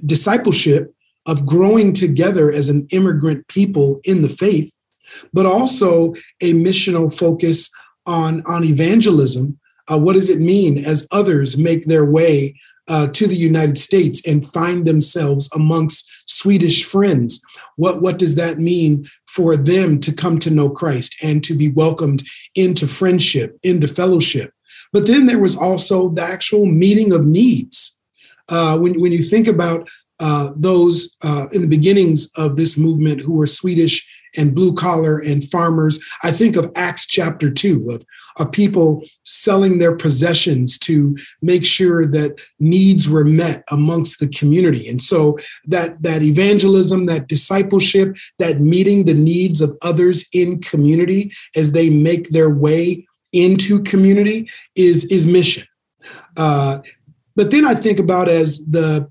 discipleship 0.05 0.95
of 1.27 1.47
growing 1.47 1.93
together 1.93 2.51
as 2.51 2.69
an 2.69 2.87
immigrant 2.93 3.47
people 3.49 4.01
in 4.05 4.23
the 4.23 4.29
faith, 4.29 4.73
but 5.33 5.47
also 5.47 6.13
a 6.41 6.53
missional 6.55 7.15
focus 7.17 7.71
on, 8.07 8.43
on 8.47 8.65
evangelism. 8.65 9.59
Uh, 9.91 9.99
what 9.99 10.15
does 10.15 10.31
it 10.31 10.39
mean 10.39 10.79
as 10.79 11.07
others 11.11 11.59
make 11.59 11.85
their 11.85 12.05
way 12.05 12.55
uh, 12.89 13.07
to 13.09 13.27
the 13.27 13.37
United 13.37 13.79
States 13.79 14.27
and 14.27 14.51
find 14.53 14.87
themselves 14.87 15.49
amongst 15.55 16.09
Swedish 16.27 16.85
friends 16.85 17.43
what, 17.81 18.03
what 18.03 18.19
does 18.19 18.35
that 18.35 18.59
mean 18.59 19.07
for 19.35 19.57
them 19.57 20.01
to 20.01 20.13
come 20.13 20.39
to 20.39 20.51
know 20.51 20.69
Christ 20.69 21.17
and 21.23 21.43
to 21.45 21.55
be 21.55 21.71
welcomed 21.71 22.23
into 22.55 22.87
friendship, 22.87 23.59
into 23.63 23.87
fellowship? 23.87 24.53
But 24.93 25.07
then 25.07 25.27
there 25.27 25.39
was 25.39 25.57
also 25.57 26.09
the 26.09 26.23
actual 26.23 26.67
meeting 26.67 27.13
of 27.13 27.27
needs. 27.27 27.99
Uh, 28.49 28.77
when, 28.79 29.01
when 29.01 29.13
you 29.13 29.23
think 29.23 29.47
about 29.47 29.89
uh, 30.19 30.51
those 30.57 31.15
uh, 31.25 31.47
in 31.53 31.63
the 31.63 31.69
beginnings 31.69 32.31
of 32.37 32.57
this 32.57 32.77
movement 32.77 33.21
who 33.21 33.35
were 33.35 33.47
Swedish 33.47 34.07
and 34.37 34.55
blue 34.55 34.75
collar 34.75 35.19
and 35.19 35.45
farmers. 35.45 36.01
I 36.23 36.31
think 36.31 36.57
of 36.57 36.71
Acts 36.77 37.07
chapter 37.07 37.51
two 37.51 37.89
of, 37.91 38.05
of 38.39 38.53
people 38.53 39.03
selling 39.25 39.79
their 39.79 39.97
possessions 39.97 40.79
to 40.81 41.17
make 41.43 41.65
sure 41.65 42.07
that 42.07 42.41
needs 42.59 43.09
were 43.09 43.25
met 43.25 43.63
amongst 43.71 44.21
the 44.21 44.29
community. 44.29 44.89
And 44.89 45.01
so 45.01 45.39
that, 45.67 46.03
that 46.03 46.23
evangelism, 46.23 47.07
that 47.07 47.29
discipleship, 47.29 48.17
that 48.39 48.61
meeting 48.61 49.05
the 49.05 49.15
needs 49.15 49.61
of 49.61 49.77
others 49.83 50.29
in 50.33 50.61
community 50.61 51.33
as 51.57 51.73
they 51.73 51.91
make 51.91 52.31
their 52.31 52.51
way 52.51 53.07
into 53.33 53.83
community 53.83 54.49
is, 54.75 55.05
is 55.11 55.27
mission. 55.27 55.65
Uh, 56.37 56.79
but 57.37 57.51
then 57.51 57.65
I 57.65 57.75
think 57.75 57.99
about 57.99 58.29
as 58.29 58.65
the 58.67 59.09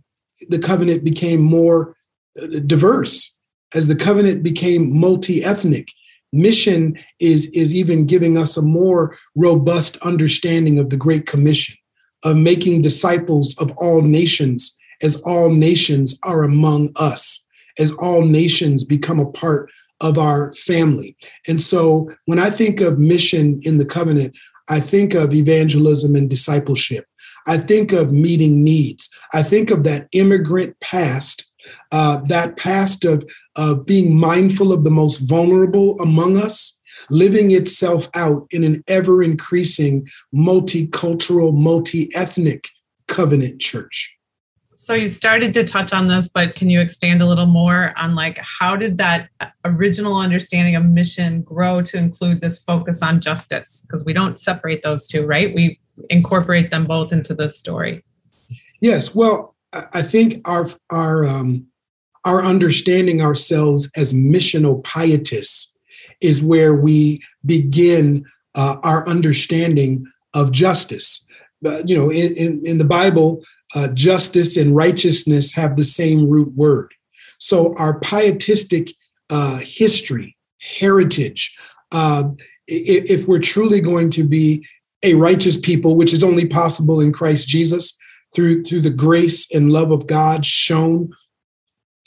the 0.49 0.59
covenant 0.59 1.03
became 1.03 1.41
more 1.41 1.95
uh, 2.41 2.47
diverse 2.65 3.37
as 3.73 3.87
the 3.87 3.95
covenant 3.95 4.43
became 4.43 4.99
multi-ethnic 4.99 5.87
mission 6.31 6.95
is 7.19 7.47
is 7.55 7.73
even 7.73 8.05
giving 8.05 8.37
us 8.37 8.55
a 8.55 8.61
more 8.61 9.17
robust 9.35 9.97
understanding 9.97 10.77
of 10.77 10.89
the 10.89 10.97
great 10.97 11.25
commission 11.25 11.75
of 12.23 12.37
making 12.37 12.81
disciples 12.81 13.55
of 13.59 13.71
all 13.77 14.01
nations 14.01 14.77
as 15.01 15.15
all 15.21 15.49
nations 15.49 16.19
are 16.23 16.43
among 16.43 16.89
us 16.97 17.45
as 17.79 17.91
all 17.93 18.21
nations 18.21 18.83
become 18.83 19.19
a 19.19 19.31
part 19.31 19.71
of 20.01 20.19
our 20.19 20.53
family 20.53 21.17
and 21.47 21.61
so 21.61 22.09
when 22.25 22.37
i 22.37 22.49
think 22.49 22.79
of 22.79 22.99
mission 22.99 23.59
in 23.63 23.79
the 23.79 23.85
covenant 23.85 24.35
i 24.69 24.79
think 24.79 25.15
of 25.15 25.33
evangelism 25.33 26.15
and 26.15 26.29
discipleship 26.29 27.05
I 27.47 27.57
think 27.57 27.91
of 27.93 28.11
meeting 28.11 28.63
needs. 28.63 29.09
I 29.33 29.41
think 29.41 29.71
of 29.71 29.83
that 29.83 30.07
immigrant 30.11 30.79
past, 30.81 31.48
uh, 31.91 32.21
that 32.27 32.57
past 32.57 33.05
of, 33.05 33.23
of 33.55 33.85
being 33.85 34.19
mindful 34.19 34.73
of 34.73 34.83
the 34.83 34.91
most 34.91 35.17
vulnerable 35.17 35.99
among 35.99 36.37
us, 36.37 36.79
living 37.09 37.51
itself 37.51 38.09
out 38.15 38.47
in 38.51 38.63
an 38.63 38.83
ever 38.87 39.23
increasing 39.23 40.07
multicultural, 40.35 41.57
multi 41.57 42.09
ethnic 42.15 42.69
covenant 43.07 43.59
church. 43.59 44.15
So 44.81 44.93
you 44.93 45.07
started 45.07 45.53
to 45.55 45.63
touch 45.63 45.91
on 45.91 46.07
this, 46.07 46.27
but 46.27 46.55
can 46.55 46.69
you 46.69 46.79
expand 46.79 47.21
a 47.21 47.25
little 47.25 47.45
more 47.45 47.93
on 47.97 48.15
like 48.15 48.39
how 48.39 48.75
did 48.75 48.97
that 48.97 49.29
original 49.65 50.15
understanding 50.15 50.75
of 50.75 50.85
mission 50.85 51.41
grow 51.41 51.81
to 51.81 51.97
include 51.97 52.41
this 52.41 52.59
focus 52.59 53.03
on 53.03 53.19
justice? 53.19 53.83
Because 53.85 54.05
we 54.05 54.13
don't 54.13 54.39
separate 54.39 54.81
those 54.81 55.05
two, 55.05 55.25
right? 55.25 55.53
We 55.53 55.79
incorporate 56.09 56.71
them 56.71 56.85
both 56.85 57.11
into 57.11 57.33
this 57.33 57.59
story. 57.59 58.03
Yes, 58.81 59.13
well, 59.13 59.53
I 59.73 60.01
think 60.01 60.47
our 60.47 60.69
our 60.91 61.25
um, 61.25 61.67
our 62.25 62.43
understanding 62.43 63.21
ourselves 63.21 63.91
as 63.95 64.13
missional 64.13 64.83
pietists 64.83 65.75
is 66.21 66.41
where 66.41 66.75
we 66.75 67.21
begin 67.45 68.25
uh, 68.55 68.77
our 68.83 69.07
understanding 69.07 70.05
of 70.33 70.51
justice. 70.51 71.25
Uh, 71.65 71.81
you 71.85 71.95
know, 71.95 72.09
in, 72.09 72.33
in, 72.37 72.61
in 72.65 72.77
the 72.77 72.85
Bible, 72.85 73.43
uh, 73.75 73.87
justice 73.89 74.57
and 74.57 74.75
righteousness 74.75 75.53
have 75.53 75.75
the 75.75 75.83
same 75.83 76.27
root 76.27 76.51
word. 76.55 76.93
So 77.37 77.75
our 77.77 77.99
pietistic 77.99 78.91
uh, 79.29 79.59
history, 79.61 80.35
heritage, 80.59 81.55
if, 81.91 83.21
if 83.21 83.27
we're 83.27 83.39
truly 83.39 83.81
going 83.81 84.09
to 84.11 84.23
be 84.23 84.65
a 85.03 85.13
righteous 85.13 85.57
people, 85.57 85.95
which 85.95 86.13
is 86.13 86.23
only 86.23 86.45
possible 86.45 86.99
in 86.99 87.13
Christ 87.13 87.47
Jesus 87.47 87.97
through 88.35 88.63
through 88.63 88.81
the 88.81 88.89
grace 88.89 89.49
and 89.53 89.71
love 89.71 89.91
of 89.91 90.07
God 90.07 90.45
shown, 90.45 91.11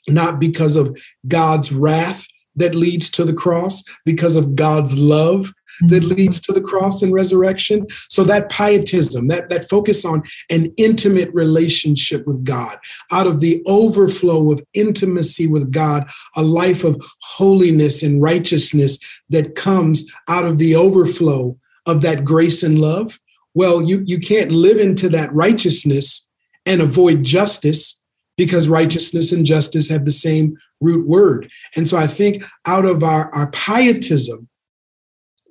not 0.08 0.40
because 0.40 0.76
of 0.76 0.96
God's 1.26 1.72
wrath 1.72 2.26
that 2.56 2.74
leads 2.74 3.10
to 3.10 3.24
the 3.24 3.32
cross, 3.32 3.82
because 4.04 4.36
of 4.36 4.54
God's 4.54 4.96
love 4.98 5.52
that 5.80 6.02
mm-hmm. 6.02 6.14
leads 6.14 6.40
to 6.40 6.52
the 6.52 6.60
cross 6.60 7.02
and 7.02 7.12
resurrection. 7.12 7.86
So 8.08 8.24
that 8.24 8.50
pietism, 8.50 9.28
that, 9.28 9.48
that 9.50 9.68
focus 9.68 10.04
on 10.04 10.22
an 10.50 10.68
intimate 10.76 11.30
relationship 11.32 12.26
with 12.26 12.44
God, 12.44 12.76
out 13.12 13.26
of 13.26 13.40
the 13.40 13.62
overflow 13.66 14.52
of 14.52 14.62
intimacy 14.74 15.46
with 15.46 15.70
God, 15.70 16.08
a 16.36 16.42
life 16.42 16.84
of 16.84 17.02
holiness 17.22 18.02
and 18.02 18.22
righteousness 18.22 18.98
that 19.30 19.54
comes 19.54 20.10
out 20.28 20.44
of 20.44 20.58
the 20.58 20.76
overflow 20.76 21.56
of 21.86 22.00
that 22.02 22.24
grace 22.24 22.62
and 22.62 22.78
love. 22.78 23.18
Well, 23.54 23.82
you, 23.82 24.02
you 24.04 24.18
can't 24.18 24.50
live 24.50 24.78
into 24.78 25.08
that 25.10 25.32
righteousness 25.32 26.28
and 26.64 26.80
avoid 26.80 27.22
justice 27.22 28.00
because 28.36 28.68
righteousness 28.68 29.32
and 29.32 29.44
justice 29.44 29.88
have 29.88 30.04
the 30.04 30.12
same 30.12 30.56
root 30.80 31.06
word. 31.06 31.50
And 31.76 31.86
so 31.86 31.96
I 31.96 32.06
think 32.06 32.44
out 32.66 32.84
of 32.84 33.02
our, 33.02 33.32
our 33.34 33.50
pietism, 33.50 34.48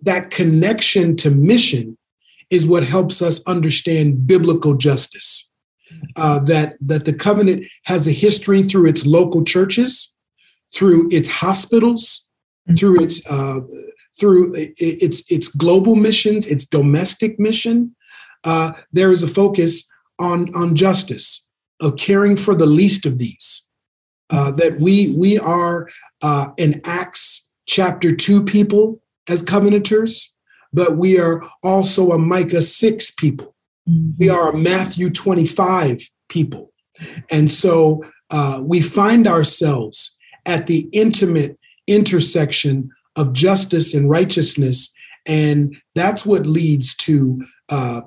that 0.01 0.31
connection 0.31 1.15
to 1.17 1.29
mission 1.29 1.97
is 2.49 2.65
what 2.65 2.83
helps 2.83 3.21
us 3.21 3.41
understand 3.45 4.27
biblical 4.27 4.75
justice. 4.75 5.47
Uh, 6.15 6.39
that 6.39 6.75
that 6.79 7.03
the 7.03 7.13
covenant 7.13 7.67
has 7.83 8.07
a 8.07 8.11
history 8.11 8.63
through 8.63 8.87
its 8.87 9.05
local 9.05 9.43
churches, 9.43 10.15
through 10.73 11.07
its 11.11 11.27
hospitals, 11.27 12.29
through 12.77 13.01
its 13.03 13.29
uh, 13.29 13.59
through 14.21 14.53
its 14.55 15.29
its 15.31 15.47
global 15.47 15.95
missions, 15.95 16.45
its 16.45 16.63
domestic 16.65 17.39
mission. 17.39 17.95
Uh, 18.43 18.71
there 18.93 19.11
is 19.11 19.23
a 19.23 19.27
focus 19.27 19.91
on 20.19 20.53
on 20.55 20.75
justice, 20.75 21.47
of 21.81 21.97
caring 21.97 22.37
for 22.37 22.53
the 22.53 22.67
least 22.67 23.05
of 23.07 23.17
these. 23.17 23.67
Uh, 24.29 24.51
that 24.51 24.79
we 24.79 25.09
we 25.17 25.39
are 25.39 25.89
uh, 26.21 26.49
in 26.57 26.79
Acts 26.85 27.49
chapter 27.65 28.15
two 28.15 28.43
people 28.43 29.01
as 29.27 29.41
covenanters, 29.41 30.35
but 30.71 30.97
we 30.97 31.19
are 31.19 31.41
also 31.63 32.11
a 32.11 32.19
Micah 32.19 32.61
6 32.61 33.11
people. 33.11 33.55
Mm-hmm. 33.89 34.11
We 34.19 34.29
are 34.29 34.51
a 34.51 34.57
Matthew 34.57 35.09
25 35.09 36.01
people. 36.29 36.71
And 37.29 37.49
so 37.49 38.03
uh, 38.29 38.59
we 38.63 38.81
find 38.81 39.27
ourselves 39.27 40.17
at 40.45 40.67
the 40.67 40.89
intimate 40.91 41.57
intersection 41.87 42.89
of 43.15 43.33
justice 43.33 43.93
and 43.93 44.09
righteousness. 44.09 44.93
And 45.27 45.75
that's 45.95 46.25
what 46.25 46.45
leads 46.45 46.95
to, 46.97 47.41
uh, 47.69 48.01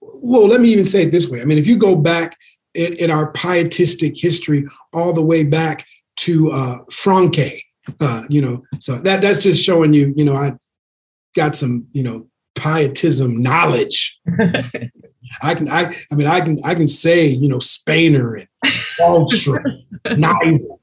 well, 0.00 0.46
let 0.46 0.60
me 0.60 0.68
even 0.68 0.84
say 0.84 1.02
it 1.02 1.12
this 1.12 1.28
way. 1.28 1.40
I 1.40 1.44
mean, 1.44 1.58
if 1.58 1.66
you 1.66 1.76
go 1.76 1.96
back 1.96 2.36
in, 2.74 2.94
in 2.94 3.10
our 3.10 3.32
pietistic 3.32 4.14
history 4.18 4.66
all 4.92 5.12
the 5.12 5.22
way 5.22 5.44
back 5.44 5.86
to 6.16 6.50
uh, 6.50 6.78
Francke, 6.90 7.60
uh, 8.00 8.24
you 8.28 8.42
know, 8.42 8.64
so 8.80 8.96
that 8.98 9.22
that's 9.22 9.42
just 9.42 9.64
showing 9.64 9.94
you, 9.94 10.12
you 10.16 10.24
know, 10.24 10.34
I 10.34 10.52
got 11.34 11.54
some, 11.54 11.86
you 11.92 12.02
know, 12.02 12.26
pietism 12.54 13.42
knowledge. 13.42 14.20
I 15.42 15.54
can, 15.54 15.68
I, 15.68 15.96
I 16.10 16.14
mean, 16.14 16.26
I 16.26 16.40
can, 16.40 16.58
I 16.64 16.74
can 16.74 16.88
say, 16.88 17.26
you 17.26 17.48
know, 17.48 17.58
Spener 17.58 18.40
and 18.40 18.48
Waldenström, 19.00 19.84
Niebuhr, 20.16 20.78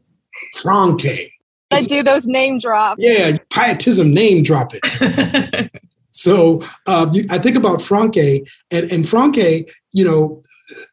Francke. 0.57 1.31
I 1.71 1.84
do 1.84 2.04
those 2.04 2.28
name 2.28 2.60
drops. 2.60 3.01
Yeah, 3.01 3.38
pietism 3.49 4.13
name 4.13 4.43
dropping. 4.43 4.82
so 6.12 6.62
uh, 6.88 7.12
I 7.30 7.39
think 7.39 7.56
about 7.56 7.80
Francke, 7.80 8.47
and, 8.71 8.91
and 8.91 9.04
Francke, 9.04 9.69
you 9.91 10.06
know, 10.06 10.43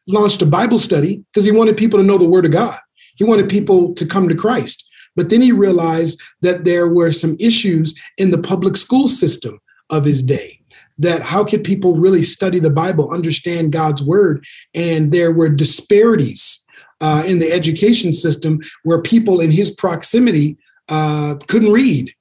launched 0.07 0.41
a 0.41 0.45
Bible 0.45 0.79
study 0.79 1.23
because 1.31 1.45
he 1.45 1.51
wanted 1.51 1.77
people 1.77 1.99
to 1.99 2.05
know 2.05 2.17
the 2.17 2.27
Word 2.27 2.45
of 2.45 2.51
God. 2.51 2.77
He 3.15 3.23
wanted 3.23 3.49
people 3.49 3.93
to 3.93 4.05
come 4.05 4.27
to 4.27 4.35
Christ. 4.35 4.89
But 5.15 5.29
then 5.29 5.41
he 5.41 5.51
realized 5.51 6.19
that 6.41 6.65
there 6.65 6.89
were 6.89 7.11
some 7.11 7.35
issues 7.39 7.99
in 8.17 8.31
the 8.31 8.41
public 8.41 8.75
school 8.75 9.07
system 9.07 9.59
of 9.91 10.05
his 10.05 10.23
day. 10.23 10.59
That 10.97 11.21
how 11.21 11.43
could 11.43 11.63
people 11.63 11.97
really 11.97 12.21
study 12.21 12.59
the 12.59 12.69
Bible, 12.69 13.11
understand 13.11 13.71
God's 13.71 14.01
word? 14.01 14.43
And 14.73 15.11
there 15.11 15.31
were 15.31 15.49
disparities 15.49 16.63
uh, 17.01 17.23
in 17.25 17.39
the 17.39 17.51
education 17.51 18.13
system 18.13 18.59
where 18.83 19.01
people 19.01 19.39
in 19.39 19.51
his 19.51 19.71
proximity 19.71 20.57
uh, 20.89 21.35
couldn't 21.47 21.71
read. 21.71 22.13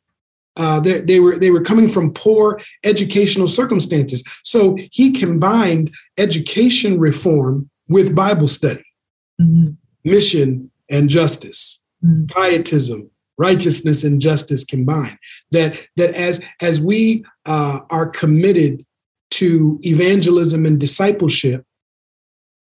Uh, 0.57 0.81
they, 0.81 1.01
they, 1.01 1.21
were 1.21 1.39
they 1.39 1.51
were 1.51 1.63
coming 1.63 1.89
from 1.89 2.13
poor 2.13 2.61
educational 2.85 3.49
circumstances. 3.49 4.23
So 4.45 4.77
he 4.91 5.11
combined 5.11 5.91
education 6.19 6.99
reform 7.01 7.71
with 7.89 8.15
Bible 8.15 8.49
study, 8.49 8.85
mm-hmm. 9.41 9.71
mission, 10.05 10.71
and 10.91 11.09
justice 11.09 11.83
mm. 12.05 12.31
pietism, 12.31 13.11
righteousness, 13.39 14.05
and 14.05 14.21
justice 14.21 14.65
combined. 14.65 15.19
That 15.51 15.81
that 15.97 16.11
as 16.11 16.45
as 16.61 16.81
we 16.81 17.25
uh, 17.47 17.81
are 17.91 18.07
committed 18.07 18.85
to 19.33 19.79
evangelism 19.83 20.67
and 20.67 20.79
discipleship, 20.79 21.65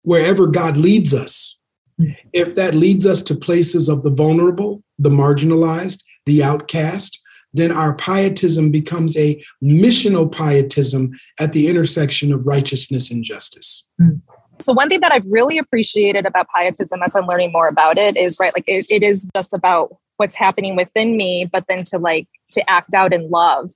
wherever 0.02 0.46
God 0.46 0.76
leads 0.76 1.14
us, 1.14 1.58
mm. 2.00 2.14
if 2.32 2.54
that 2.54 2.74
leads 2.74 3.06
us 3.06 3.22
to 3.22 3.34
places 3.34 3.88
of 3.88 4.02
the 4.02 4.10
vulnerable, 4.10 4.82
the 4.98 5.10
marginalized, 5.10 6.02
the 6.26 6.42
outcast, 6.42 7.20
then 7.52 7.72
our 7.72 7.94
pietism 7.94 8.70
becomes 8.70 9.16
a 9.16 9.42
missional 9.62 10.30
pietism 10.30 11.12
at 11.40 11.52
the 11.52 11.68
intersection 11.68 12.32
of 12.32 12.46
righteousness 12.46 13.10
and 13.10 13.24
justice. 13.24 13.86
Mm. 14.00 14.20
So 14.60 14.72
one 14.72 14.88
thing 14.88 15.00
that 15.00 15.12
I've 15.12 15.26
really 15.30 15.56
appreciated 15.56 16.26
about 16.26 16.48
pietism 16.54 17.00
as 17.02 17.14
I'm 17.14 17.26
learning 17.26 17.52
more 17.52 17.68
about 17.68 17.96
it 17.96 18.16
is 18.16 18.38
right, 18.40 18.52
like 18.54 18.64
it, 18.66 18.86
it 18.90 19.02
is 19.02 19.26
just 19.34 19.54
about 19.54 19.96
what's 20.16 20.34
happening 20.34 20.74
within 20.76 21.16
me, 21.16 21.48
but 21.50 21.64
then 21.68 21.84
to 21.84 21.98
like 21.98 22.26
to 22.52 22.68
act 22.68 22.92
out 22.92 23.12
in 23.12 23.30
love. 23.30 23.70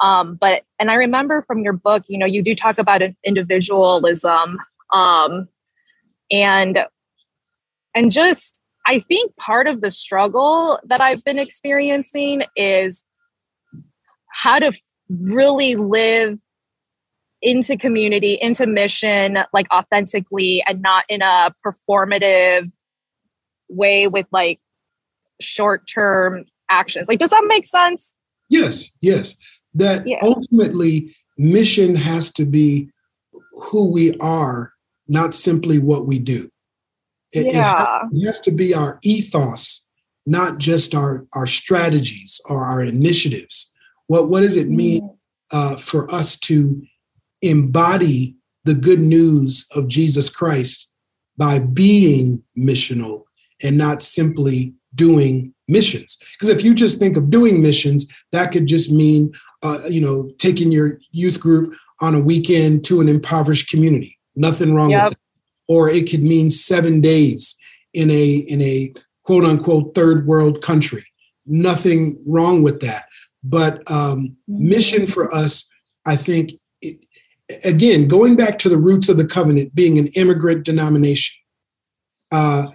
Um, 0.00 0.36
but 0.40 0.62
and 0.78 0.90
I 0.90 0.94
remember 0.94 1.42
from 1.42 1.62
your 1.62 1.74
book, 1.74 2.04
you 2.08 2.18
know, 2.18 2.26
you 2.26 2.42
do 2.42 2.54
talk 2.54 2.78
about 2.78 3.02
individualism, 3.24 4.58
um, 4.90 5.48
and 6.30 6.86
and 7.94 8.10
just 8.10 8.62
I 8.86 8.98
think 8.98 9.36
part 9.36 9.68
of 9.68 9.80
the 9.80 9.90
struggle 9.90 10.78
that 10.84 11.00
I've 11.00 11.24
been 11.24 11.38
experiencing 11.38 12.42
is 12.56 13.04
how 14.28 14.58
to 14.58 14.72
really 15.08 15.76
live 15.76 16.38
into 17.40 17.76
community, 17.76 18.38
into 18.40 18.66
mission, 18.66 19.38
like 19.52 19.66
authentically 19.72 20.62
and 20.66 20.80
not 20.80 21.04
in 21.08 21.22
a 21.22 21.54
performative 21.64 22.72
way 23.68 24.06
with 24.06 24.26
like 24.32 24.60
short 25.40 25.86
term 25.92 26.44
actions. 26.70 27.08
Like, 27.08 27.18
does 27.18 27.30
that 27.30 27.44
make 27.46 27.66
sense? 27.66 28.16
Yes, 28.48 28.92
yes. 29.00 29.36
That 29.74 30.06
yeah. 30.06 30.18
ultimately 30.22 31.14
mission 31.38 31.96
has 31.96 32.30
to 32.32 32.44
be 32.44 32.90
who 33.54 33.90
we 33.90 34.14
are, 34.18 34.72
not 35.08 35.34
simply 35.34 35.78
what 35.78 36.06
we 36.06 36.18
do. 36.18 36.51
It, 37.32 37.54
yeah. 37.54 38.04
it 38.10 38.26
has 38.26 38.40
to 38.40 38.50
be 38.50 38.74
our 38.74 38.98
ethos, 39.02 39.86
not 40.26 40.58
just 40.58 40.94
our, 40.94 41.26
our 41.34 41.46
strategies 41.46 42.40
or 42.46 42.64
our 42.64 42.82
initiatives. 42.82 43.72
What, 44.06 44.28
what 44.28 44.40
does 44.40 44.56
it 44.56 44.68
mean 44.68 45.02
mm. 45.02 45.16
uh, 45.50 45.76
for 45.76 46.12
us 46.12 46.36
to 46.40 46.82
embody 47.40 48.36
the 48.64 48.74
good 48.74 49.00
news 49.00 49.66
of 49.74 49.88
Jesus 49.88 50.28
Christ 50.28 50.92
by 51.36 51.58
being 51.58 52.42
missional 52.56 53.22
and 53.62 53.76
not 53.76 54.02
simply 54.02 54.74
doing 54.94 55.54
missions. 55.68 56.18
Because 56.32 56.48
if 56.48 56.62
you 56.62 56.74
just 56.74 56.98
think 56.98 57.16
of 57.16 57.30
doing 57.30 57.62
missions, 57.62 58.06
that 58.32 58.52
could 58.52 58.66
just 58.66 58.92
mean, 58.92 59.32
uh, 59.62 59.80
you 59.88 60.00
know, 60.00 60.30
taking 60.38 60.70
your 60.70 61.00
youth 61.10 61.40
group 61.40 61.74
on 62.00 62.14
a 62.14 62.20
weekend 62.20 62.84
to 62.84 63.00
an 63.00 63.08
impoverished 63.08 63.70
community. 63.70 64.18
Nothing 64.36 64.74
wrong 64.74 64.90
yep. 64.90 65.04
with 65.04 65.12
that. 65.14 65.18
Or 65.68 65.88
it 65.88 66.10
could 66.10 66.22
mean 66.22 66.50
seven 66.50 67.00
days 67.00 67.56
in 67.94 68.10
a 68.10 68.34
in 68.48 68.60
a 68.60 68.92
quote 69.22 69.44
unquote 69.44 69.94
third 69.94 70.26
world 70.26 70.62
country. 70.62 71.04
Nothing 71.46 72.22
wrong 72.26 72.62
with 72.62 72.80
that. 72.80 73.04
But 73.44 73.78
um, 73.90 74.36
mm-hmm. 74.48 74.68
mission 74.68 75.06
for 75.06 75.32
us, 75.34 75.68
I 76.06 76.16
think, 76.16 76.52
it, 76.80 76.98
again, 77.64 78.06
going 78.06 78.36
back 78.36 78.58
to 78.58 78.68
the 78.68 78.78
roots 78.78 79.08
of 79.08 79.16
the 79.16 79.26
covenant, 79.26 79.74
being 79.74 79.98
an 79.98 80.08
immigrant 80.16 80.64
denomination. 80.64 81.38
Uh, 82.30 82.68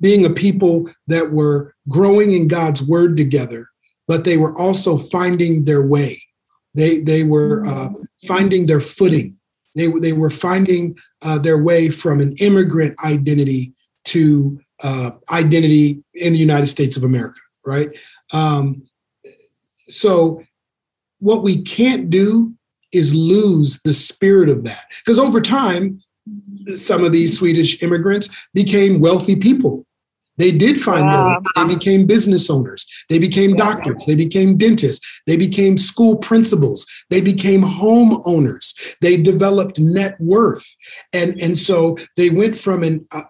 being 0.00 0.24
a 0.24 0.30
people 0.30 0.88
that 1.06 1.32
were 1.32 1.74
growing 1.88 2.32
in 2.32 2.48
God's 2.48 2.82
word 2.82 3.16
together, 3.16 3.68
but 4.06 4.24
they 4.24 4.36
were 4.36 4.56
also 4.58 4.98
finding 4.98 5.64
their 5.64 5.86
way. 5.86 6.20
They 6.74 7.00
they 7.00 7.22
were 7.22 7.66
uh, 7.66 7.88
finding 8.26 8.66
their 8.66 8.80
footing. 8.80 9.32
They 9.74 9.88
they 10.00 10.12
were 10.12 10.30
finding 10.30 10.96
uh, 11.22 11.38
their 11.38 11.62
way 11.62 11.88
from 11.90 12.20
an 12.20 12.34
immigrant 12.40 12.96
identity 13.04 13.72
to 14.06 14.60
uh, 14.82 15.10
identity 15.30 16.02
in 16.14 16.32
the 16.32 16.38
United 16.38 16.66
States 16.66 16.96
of 16.96 17.04
America. 17.04 17.40
Right. 17.64 17.90
Um, 18.32 18.82
so 19.76 20.42
what 21.18 21.42
we 21.42 21.62
can't 21.62 22.10
do 22.10 22.54
is 22.92 23.14
lose 23.14 23.80
the 23.82 23.92
spirit 23.92 24.48
of 24.48 24.64
that 24.64 24.84
because 25.04 25.18
over 25.18 25.40
time 25.40 26.00
some 26.74 27.04
of 27.04 27.12
these 27.12 27.38
Swedish 27.38 27.82
immigrants 27.82 28.28
became 28.54 29.00
wealthy 29.00 29.36
people. 29.36 29.86
They 30.38 30.52
did 30.52 30.80
find 30.80 31.02
wow. 31.02 31.42
They 31.56 31.74
became 31.74 32.06
business 32.06 32.48
owners. 32.48 32.86
They 33.08 33.18
became 33.18 33.56
doctors. 33.56 34.04
They 34.06 34.14
became 34.14 34.56
dentists. 34.56 35.20
They 35.26 35.36
became 35.36 35.76
school 35.76 36.16
principals. 36.16 36.86
They 37.10 37.20
became 37.20 37.62
homeowners. 37.62 38.96
They 39.00 39.16
developed 39.16 39.78
net 39.78 40.16
worth, 40.20 40.66
and 41.12 41.38
and 41.40 41.58
so 41.58 41.96
they 42.16 42.30
went 42.30 42.56
from 42.56 42.82
an 42.82 43.06
uh, 43.14 43.22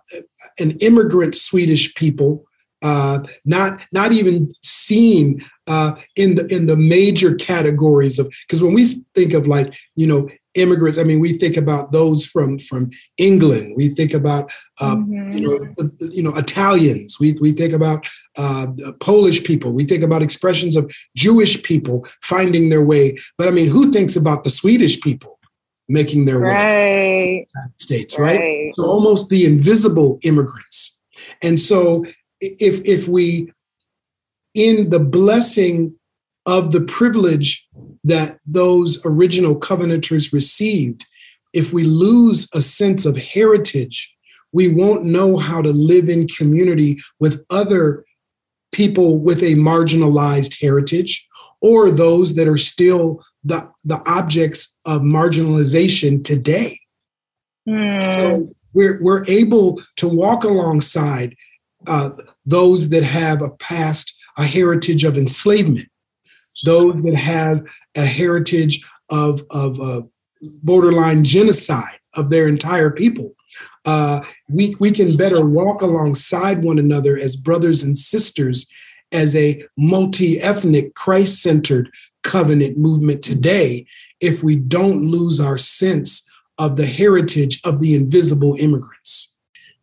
an 0.58 0.72
immigrant 0.80 1.34
Swedish 1.34 1.94
people 1.94 2.44
uh, 2.82 3.20
not 3.44 3.80
not 3.92 4.12
even 4.12 4.50
seen 4.62 5.42
uh, 5.66 5.94
in 6.16 6.36
the 6.36 6.46
in 6.54 6.66
the 6.66 6.76
major 6.76 7.34
categories 7.34 8.18
of 8.18 8.32
because 8.46 8.62
when 8.62 8.74
we 8.74 8.86
think 9.14 9.32
of 9.34 9.46
like 9.46 9.72
you 9.96 10.06
know 10.06 10.28
immigrants, 10.54 10.98
I 10.98 11.04
mean 11.04 11.20
we 11.20 11.38
think 11.38 11.56
about 11.56 11.92
those 11.92 12.24
from 12.26 12.58
from 12.58 12.90
England, 13.16 13.74
we 13.76 13.88
think 13.88 14.14
about 14.14 14.52
uh, 14.80 14.96
mm-hmm. 14.96 15.32
you 15.32 15.40
know 15.40 15.90
you 16.10 16.22
know 16.22 16.34
Italians, 16.36 17.18
we 17.20 17.34
we 17.40 17.52
think 17.52 17.72
about 17.72 18.06
uh, 18.36 18.68
Polish 19.00 19.44
people, 19.44 19.72
we 19.72 19.84
think 19.84 20.02
about 20.02 20.22
expressions 20.22 20.76
of 20.76 20.92
Jewish 21.16 21.62
people 21.62 22.06
finding 22.22 22.68
their 22.68 22.82
way, 22.82 23.18
but 23.36 23.48
I 23.48 23.50
mean 23.50 23.68
who 23.68 23.90
thinks 23.90 24.16
about 24.16 24.44
the 24.44 24.50
Swedish 24.50 25.00
people? 25.00 25.38
making 25.90 26.26
their 26.26 26.38
right. 26.38 26.52
way 26.52 27.48
states 27.78 28.18
right. 28.18 28.38
right 28.38 28.72
so 28.76 28.84
almost 28.84 29.30
the 29.30 29.46
invisible 29.46 30.18
immigrants 30.22 31.00
and 31.42 31.58
so 31.58 32.04
if 32.40 32.80
if 32.84 33.08
we 33.08 33.50
in 34.54 34.90
the 34.90 35.00
blessing 35.00 35.94
of 36.48 36.72
the 36.72 36.80
privilege 36.80 37.64
that 38.02 38.36
those 38.44 39.00
original 39.04 39.54
covenanters 39.54 40.32
received 40.32 41.06
if 41.52 41.72
we 41.72 41.84
lose 41.84 42.48
a 42.54 42.60
sense 42.60 43.06
of 43.06 43.16
heritage 43.16 44.12
we 44.52 44.72
won't 44.72 45.04
know 45.04 45.36
how 45.36 45.62
to 45.62 45.72
live 45.72 46.08
in 46.08 46.26
community 46.26 46.98
with 47.20 47.44
other 47.50 48.04
people 48.72 49.18
with 49.18 49.42
a 49.42 49.54
marginalized 49.54 50.60
heritage 50.60 51.26
or 51.60 51.90
those 51.90 52.34
that 52.34 52.48
are 52.48 52.58
still 52.58 53.22
the, 53.44 53.70
the 53.84 54.00
objects 54.06 54.76
of 54.84 55.02
marginalization 55.02 56.22
today. 56.22 56.76
Mm. 57.68 58.20
So 58.20 58.54
we're, 58.74 59.02
we're 59.02 59.24
able 59.26 59.80
to 59.96 60.08
walk 60.08 60.44
alongside 60.44 61.34
uh, 61.86 62.10
those 62.44 62.90
that 62.90 63.04
have 63.04 63.42
a 63.42 63.50
past, 63.50 64.14
a 64.36 64.44
heritage 64.44 65.04
of 65.04 65.16
enslavement, 65.16 65.88
those 66.64 67.02
that 67.02 67.14
have 67.14 67.66
a 67.96 68.04
heritage 68.04 68.84
of, 69.10 69.42
of 69.50 70.08
borderline 70.62 71.24
genocide 71.24 71.98
of 72.16 72.30
their 72.30 72.48
entire 72.48 72.90
people. 72.90 73.32
Uh, 73.84 74.20
we, 74.48 74.74
we 74.78 74.90
can 74.90 75.16
better 75.16 75.44
walk 75.44 75.82
alongside 75.82 76.62
one 76.62 76.78
another 76.78 77.16
as 77.16 77.36
brothers 77.36 77.82
and 77.82 77.96
sisters 77.96 78.70
as 79.10 79.34
a 79.34 79.64
multi 79.78 80.38
ethnic, 80.38 80.94
Christ 80.94 81.40
centered 81.42 81.90
covenant 82.22 82.76
movement 82.76 83.22
today 83.22 83.86
if 84.20 84.42
we 84.42 84.56
don't 84.56 85.06
lose 85.06 85.40
our 85.40 85.56
sense 85.56 86.28
of 86.58 86.76
the 86.76 86.86
heritage 86.86 87.60
of 87.64 87.80
the 87.80 87.94
invisible 87.94 88.54
immigrants 88.58 89.34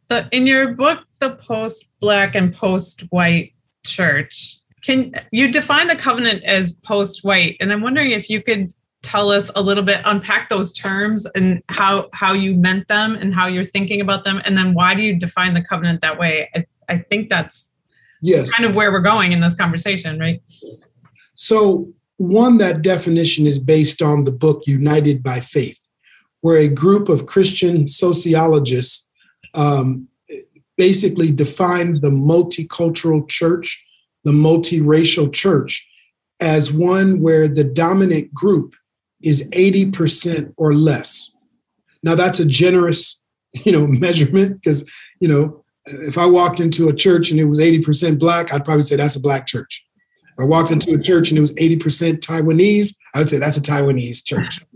the 0.07 0.27
in 0.31 0.45
your 0.45 0.73
book 0.73 0.99
the 1.19 1.31
post 1.31 1.91
black 1.99 2.35
and 2.35 2.53
post 2.53 3.01
white 3.09 3.53
church 3.83 4.59
can 4.85 5.11
you 5.31 5.51
define 5.51 5.87
the 5.87 5.95
covenant 5.95 6.43
as 6.43 6.73
post 6.73 7.23
white 7.23 7.57
and 7.59 7.73
i'm 7.73 7.81
wondering 7.81 8.11
if 8.11 8.29
you 8.29 8.41
could 8.41 8.73
tell 9.05 9.29
us 9.29 9.51
a 9.55 9.61
little 9.61 9.83
bit 9.83 10.01
unpack 10.05 10.49
those 10.49 10.73
terms 10.73 11.27
and 11.35 11.61
how 11.69 12.09
how 12.13 12.33
you 12.33 12.55
meant 12.55 12.87
them 12.87 13.15
and 13.15 13.33
how 13.35 13.45
you're 13.45 13.63
thinking 13.63 14.01
about 14.01 14.23
them. 14.23 14.41
And 14.45 14.57
then 14.57 14.73
why 14.73 14.95
do 14.95 15.03
you 15.03 15.15
define 15.15 15.53
the 15.53 15.61
covenant 15.61 16.01
that 16.01 16.17
way? 16.17 16.49
I, 16.55 16.65
I 16.89 16.97
think 16.97 17.29
that's 17.29 17.69
yes. 18.19 18.51
kind 18.51 18.67
of 18.67 18.75
where 18.75 18.91
we're 18.91 19.01
going 19.01 19.31
in 19.31 19.41
this 19.41 19.53
conversation 19.53 20.19
right? 20.19 20.41
So 21.35 21.93
one 22.17 22.57
that 22.57 22.81
definition 22.81 23.45
is 23.45 23.59
based 23.59 24.01
on 24.01 24.23
the 24.23 24.31
book 24.31 24.63
united 24.65 25.21
by 25.21 25.39
faith 25.39 25.87
where 26.41 26.57
a 26.57 26.69
group 26.69 27.09
of 27.09 27.25
christian 27.25 27.87
sociologists 27.87 29.09
um, 29.53 30.07
basically 30.77 31.31
defined 31.31 32.01
the 32.01 32.09
multicultural 32.09 33.27
church, 33.27 33.83
the 34.25 34.31
multiracial 34.31 35.31
church, 35.31 35.87
as 36.41 36.73
one 36.73 37.21
where 37.21 37.47
the 37.47 37.63
dominant 37.63 38.33
group 38.33 38.75
is 39.23 39.49
80% 39.51 40.53
or 40.57 40.75
less. 40.75 41.31
Now 42.03 42.15
that's 42.15 42.39
a 42.39 42.45
generous, 42.45 43.21
you 43.63 43.71
know, 43.71 43.87
measurement 43.99 44.61
because, 44.61 44.89
you 45.21 45.29
know, 45.29 45.63
if 45.85 46.17
I 46.17 46.25
walked 46.25 46.59
into 46.59 46.89
a 46.89 46.93
church 46.93 47.31
and 47.31 47.39
it 47.39 47.45
was 47.45 47.59
80% 47.59 48.19
black, 48.19 48.53
I'd 48.53 48.65
probably 48.65 48.83
say 48.83 48.95
that's 48.95 49.15
a 49.15 49.21
black 49.21 49.47
church. 49.47 49.85
If 50.37 50.43
I 50.43 50.45
walked 50.45 50.71
into 50.71 50.93
a 50.93 50.99
church 50.99 51.29
and 51.29 51.37
it 51.37 51.41
was 51.41 51.53
80% 51.53 52.19
Taiwanese, 52.19 52.95
I 53.13 53.19
would 53.19 53.29
say 53.29 53.37
that's 53.37 53.57
a 53.57 53.61
Taiwanese 53.61 54.25
church. 54.25 54.59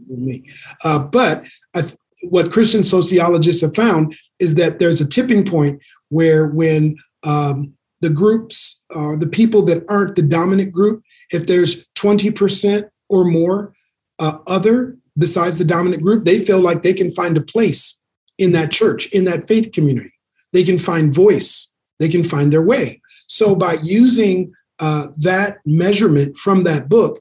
Uh, 0.83 1.03
but 1.03 1.45
I, 1.75 1.83
what 2.29 2.51
Christian 2.51 2.83
sociologists 2.83 3.61
have 3.61 3.75
found 3.75 4.15
is 4.39 4.55
that 4.55 4.79
there's 4.79 5.01
a 5.01 5.07
tipping 5.07 5.45
point 5.45 5.79
where 6.09 6.47
when 6.47 6.95
um, 7.23 7.75
the 8.01 8.09
groups, 8.09 8.83
uh, 8.95 9.15
the 9.15 9.27
people 9.27 9.63
that 9.63 9.83
aren't 9.89 10.15
the 10.15 10.21
dominant 10.21 10.71
group, 10.71 11.03
if 11.31 11.47
there's 11.47 11.85
20% 11.95 12.89
or 13.09 13.25
more 13.25 13.73
uh, 14.19 14.37
other 14.47 14.97
besides 15.17 15.57
the 15.57 15.65
dominant 15.65 16.01
group, 16.01 16.23
they 16.25 16.39
feel 16.39 16.59
like 16.59 16.81
they 16.81 16.93
can 16.93 17.11
find 17.11 17.35
a 17.37 17.41
place 17.41 18.01
in 18.37 18.53
that 18.53 18.71
church, 18.71 19.07
in 19.07 19.25
that 19.25 19.47
faith 19.47 19.71
community. 19.73 20.11
They 20.53 20.63
can 20.63 20.79
find 20.79 21.13
voice, 21.13 21.71
they 21.99 22.09
can 22.09 22.23
find 22.23 22.51
their 22.51 22.61
way. 22.61 23.01
So 23.27 23.53
by 23.53 23.73
using 23.83 24.53
uh, 24.79 25.07
that 25.17 25.57
measurement 25.65 26.37
from 26.37 26.63
that 26.63 26.87
book, 26.87 27.19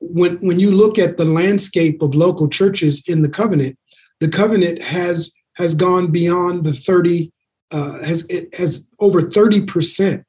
when, 0.00 0.38
when 0.38 0.58
you 0.58 0.72
look 0.72 0.98
at 0.98 1.16
the 1.16 1.24
landscape 1.24 2.02
of 2.02 2.14
local 2.14 2.48
churches 2.48 3.08
in 3.08 3.22
the 3.22 3.28
covenant, 3.28 3.78
the 4.18 4.28
covenant 4.28 4.82
has 4.82 5.32
has 5.54 5.74
gone 5.74 6.10
beyond 6.10 6.64
the 6.64 6.72
30 6.72 7.30
uh, 7.72 7.92
has 8.04 8.26
has 8.56 8.84
over 8.98 9.22
30% 9.22 10.24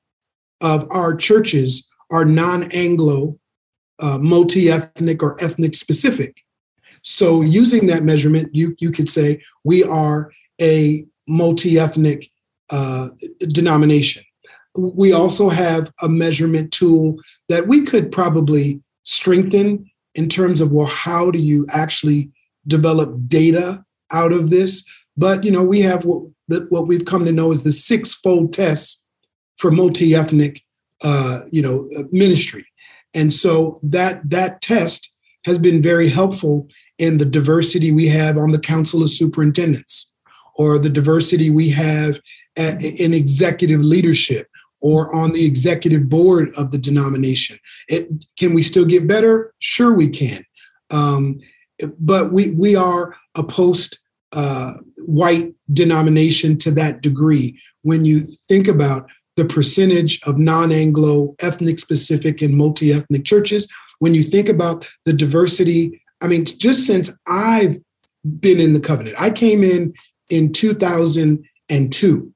of 0.61 0.87
our 0.91 1.15
churches 1.15 1.89
are 2.11 2.25
non-anglo 2.25 3.37
uh, 3.99 4.17
multi-ethnic 4.19 5.21
or 5.21 5.41
ethnic 5.43 5.75
specific 5.75 6.41
so 7.03 7.41
using 7.41 7.87
that 7.87 8.03
measurement 8.03 8.49
you 8.53 8.75
you 8.79 8.91
could 8.91 9.09
say 9.09 9.41
we 9.63 9.83
are 9.83 10.31
a 10.59 11.05
multi-ethnic 11.27 12.29
uh, 12.69 13.09
denomination 13.47 14.23
we 14.77 15.11
also 15.11 15.49
have 15.49 15.91
a 16.01 16.09
measurement 16.09 16.71
tool 16.71 17.19
that 17.49 17.67
we 17.67 17.81
could 17.81 18.11
probably 18.11 18.81
strengthen 19.03 19.89
in 20.15 20.27
terms 20.27 20.61
of 20.61 20.71
well 20.71 20.87
how 20.87 21.31
do 21.31 21.39
you 21.39 21.65
actually 21.71 22.31
develop 22.67 23.27
data 23.27 23.83
out 24.11 24.31
of 24.31 24.49
this. 24.49 24.89
But 25.17 25.43
you 25.43 25.51
know, 25.51 25.63
we 25.63 25.81
have 25.81 26.05
what, 26.05 26.23
what 26.69 26.87
we've 26.87 27.05
come 27.05 27.25
to 27.25 27.31
know 27.31 27.51
as 27.51 27.63
the 27.63 27.71
six-fold 27.71 28.53
test 28.53 29.03
for 29.57 29.71
multi-ethnic, 29.71 30.63
uh, 31.03 31.41
you 31.51 31.61
know, 31.61 31.87
uh, 31.97 32.03
ministry. 32.11 32.65
And 33.13 33.31
so 33.33 33.75
that 33.83 34.21
that 34.29 34.61
test 34.61 35.13
has 35.45 35.59
been 35.59 35.81
very 35.81 36.09
helpful 36.09 36.67
in 36.97 37.17
the 37.17 37.25
diversity 37.25 37.91
we 37.91 38.07
have 38.07 38.37
on 38.37 38.51
the 38.51 38.59
Council 38.59 39.01
of 39.01 39.09
Superintendents 39.09 40.13
or 40.55 40.77
the 40.77 40.89
diversity 40.89 41.49
we 41.49 41.69
have 41.69 42.19
in 42.55 43.13
executive 43.13 43.81
leadership 43.81 44.47
or 44.81 45.13
on 45.15 45.31
the 45.31 45.45
executive 45.45 46.09
board 46.09 46.49
of 46.57 46.71
the 46.71 46.77
denomination. 46.77 47.57
It, 47.87 48.25
can 48.37 48.53
we 48.53 48.63
still 48.63 48.85
get 48.85 49.07
better? 49.07 49.53
Sure, 49.59 49.93
we 49.93 50.09
can. 50.09 50.43
Um, 50.91 51.39
but 51.99 52.31
we 52.31 52.51
we 52.51 52.75
are 52.75 53.15
a 53.35 53.43
post 53.43 53.99
uh, 54.33 54.73
white 55.05 55.53
denomination 55.73 56.57
to 56.57 56.71
that 56.71 57.01
degree. 57.01 57.59
When 57.83 58.05
you 58.05 58.21
think 58.47 58.67
about 58.67 59.09
the 59.37 59.45
percentage 59.45 60.21
of 60.25 60.37
non-Anglo 60.37 61.35
ethnic 61.41 61.79
specific 61.79 62.41
and 62.41 62.55
multi-ethnic 62.55 63.25
churches, 63.25 63.67
when 63.99 64.13
you 64.13 64.23
think 64.23 64.49
about 64.49 64.87
the 65.05 65.13
diversity, 65.13 66.01
I 66.21 66.27
mean, 66.27 66.45
just 66.45 66.85
since 66.85 67.17
I've 67.27 67.77
been 68.39 68.59
in 68.59 68.73
the 68.73 68.79
covenant, 68.79 69.15
I 69.19 69.29
came 69.31 69.63
in 69.63 69.93
in 70.29 70.53
2002, 70.53 72.33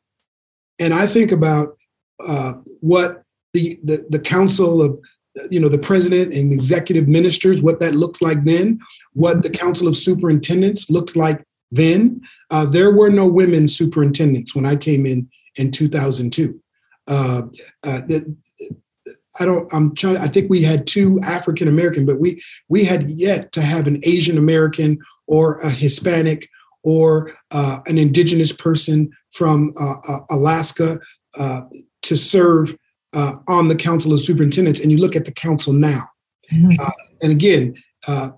and 0.79 0.93
I 0.93 1.07
think 1.07 1.31
about 1.31 1.77
uh, 2.25 2.53
what 2.81 3.23
the, 3.53 3.79
the 3.83 4.05
the 4.09 4.19
council 4.19 4.81
of 4.81 4.99
you 5.49 5.59
know 5.59 5.69
the 5.69 5.77
president 5.77 6.33
and 6.33 6.51
executive 6.51 7.07
ministers 7.07 7.61
what 7.61 7.79
that 7.79 7.93
looked 7.93 8.21
like 8.21 8.43
then 8.45 8.79
what 9.13 9.43
the 9.43 9.49
council 9.49 9.87
of 9.87 9.97
superintendents 9.97 10.89
looked 10.89 11.15
like 11.15 11.43
then 11.75 12.21
uh, 12.51 12.65
there 12.65 12.91
were 12.91 13.09
no 13.09 13.27
women 13.27 13.67
superintendents 13.67 14.55
when 14.55 14.65
i 14.65 14.75
came 14.75 15.05
in 15.05 15.27
in 15.57 15.71
2002 15.71 16.59
uh, 17.07 17.41
uh, 17.85 18.01
i 19.39 19.45
don't 19.45 19.71
i'm 19.73 19.95
trying 19.95 20.17
i 20.17 20.27
think 20.27 20.49
we 20.49 20.61
had 20.61 20.87
two 20.87 21.19
african 21.23 21.67
american 21.67 22.05
but 22.05 22.19
we 22.19 22.41
we 22.69 22.83
had 22.83 23.03
yet 23.09 23.51
to 23.51 23.61
have 23.61 23.87
an 23.87 23.99
asian 24.03 24.37
american 24.37 24.97
or 25.27 25.59
a 25.61 25.69
hispanic 25.69 26.49
or 26.83 27.31
uh, 27.51 27.79
an 27.87 27.97
indigenous 27.97 28.51
person 28.51 29.09
from 29.31 29.71
uh, 29.79 29.95
uh, 30.07 30.19
alaska 30.29 30.99
to 32.01 32.15
serve 32.15 32.75
uh, 33.15 33.35
on 33.47 33.67
the 33.67 33.75
Council 33.75 34.13
of 34.13 34.19
Superintendents, 34.19 34.81
and 34.81 34.91
you 34.91 34.97
look 34.97 35.15
at 35.15 35.25
the 35.25 35.31
council 35.31 35.73
now. 35.73 36.03
Mm-hmm. 36.51 36.75
Uh, 36.79 36.91
and 37.23 37.31
again, 37.31 37.75
uh, 38.07 38.29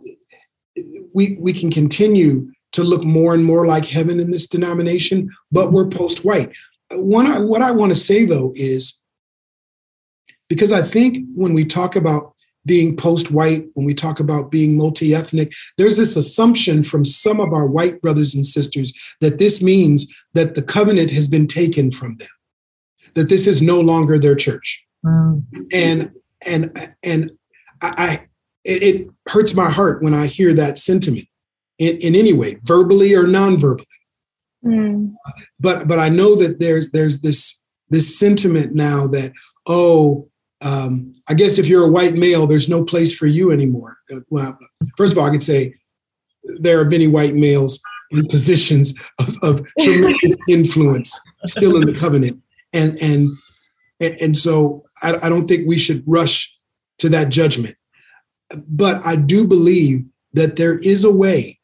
we 1.14 1.38
we 1.40 1.52
can 1.52 1.72
continue 1.72 2.50
to 2.78 2.84
look 2.84 3.04
more 3.04 3.34
and 3.34 3.44
more 3.44 3.68
like 3.68 3.86
heaven 3.86 4.20
in 4.20 4.32
this 4.32 4.48
denomination, 4.48 5.30
but 5.52 5.72
we're 5.72 5.88
post-white. 5.88 6.56
One, 6.94 7.48
what 7.48 7.62
I 7.62 7.72
want 7.72 7.92
to 7.92 7.96
say 7.96 8.26
though 8.26 8.52
is 8.56 9.02
because 10.50 10.72
I 10.72 10.82
think 10.82 11.26
when 11.36 11.54
we 11.54 11.66
talk 11.66 11.96
about 11.96 12.34
being 12.66 12.96
post-white, 12.96 13.66
when 13.74 13.86
we 13.86 13.94
talk 13.94 14.20
about 14.20 14.52
being 14.52 14.78
multi-ethnic, 14.78 15.54
there's 15.78 15.98
this 15.98 16.16
assumption 16.16 16.84
from 16.84 17.06
some 17.06 17.40
of 17.40 17.54
our 17.54 17.68
white 17.68 18.02
brothers 18.02 18.36
and 18.36 18.46
sisters 18.46 18.94
that 19.22 19.38
this 19.38 19.62
means 19.62 20.14
that 20.34 20.56
the 20.56 20.62
covenant 20.62 21.12
has 21.12 21.28
been 21.28 21.48
taken 21.48 21.92
from 21.92 22.16
them 22.18 22.28
that 23.18 23.30
this 23.30 23.48
is 23.48 23.62
no 23.62 23.82
longer 23.82 24.20
their 24.20 24.36
church. 24.36 24.86
Wow. 25.04 25.42
And 25.74 26.12
and 26.46 26.78
and 27.04 27.32
I, 27.82 27.94
I 27.98 28.28
it, 28.64 28.84
it, 28.84 29.08
hurts 29.28 29.56
my 29.56 29.70
heart 29.70 30.02
when 30.02 30.14
I 30.14 30.28
hear 30.28 30.54
that 30.54 30.78
sentiment 30.78 31.26
in, 31.80 31.98
in 31.98 32.16
any 32.16 32.34
way, 32.34 32.58
verbally 32.64 33.16
or 33.16 33.28
non-verbally. 33.28 33.86
Mm. 34.66 35.14
But 35.60 35.88
but 35.88 36.00
I 36.00 36.10
know 36.10 36.36
that 36.36 36.60
there's 36.60 36.92
there's 36.92 37.22
this 37.22 37.62
this 37.90 38.18
sentiment 38.18 38.74
now 38.74 39.08
that 39.08 39.32
oh 39.68 40.28
um, 40.62 41.14
I 41.30 41.36
guess 41.36 41.60
if 41.60 41.68
you're 41.68 41.86
a 41.86 41.92
white 41.92 42.16
male, 42.16 42.48
there's 42.48 42.68
no 42.68 42.84
place 42.84 43.16
for 43.16 43.28
you 43.28 43.52
anymore. 43.52 43.98
Uh, 44.12 44.22
well, 44.30 44.58
first 44.98 45.14
of 45.14 45.20
all, 45.20 45.26
I 45.26 45.30
could 45.30 45.44
say 45.44 45.76
there 46.60 46.80
are 46.80 46.86
many 46.86 47.08
white 47.08 47.36
males 47.36 47.80
in 48.12 48.26
positions 48.28 48.98
of, 49.20 49.36
of 49.44 49.68
tremendous 49.82 50.38
influence 50.50 51.20
still 51.46 51.76
in 51.76 51.86
the 51.86 51.94
covenant 51.94 52.42
and 52.74 52.98
and 53.02 53.28
and 54.00 54.38
so 54.38 54.84
I, 55.02 55.16
I 55.24 55.30
don't 55.30 55.48
think 55.48 55.68
we 55.68 55.78
should 55.78 56.04
rush 56.06 56.54
to 57.00 57.10
that 57.10 57.30
judgment. 57.30 57.76
But 58.68 59.06
I 59.06 59.16
do 59.16 59.46
believe 59.46 60.06
that 60.34 60.56
there 60.56 60.78
is 60.78 61.04
a 61.04 61.12
way 61.12 61.57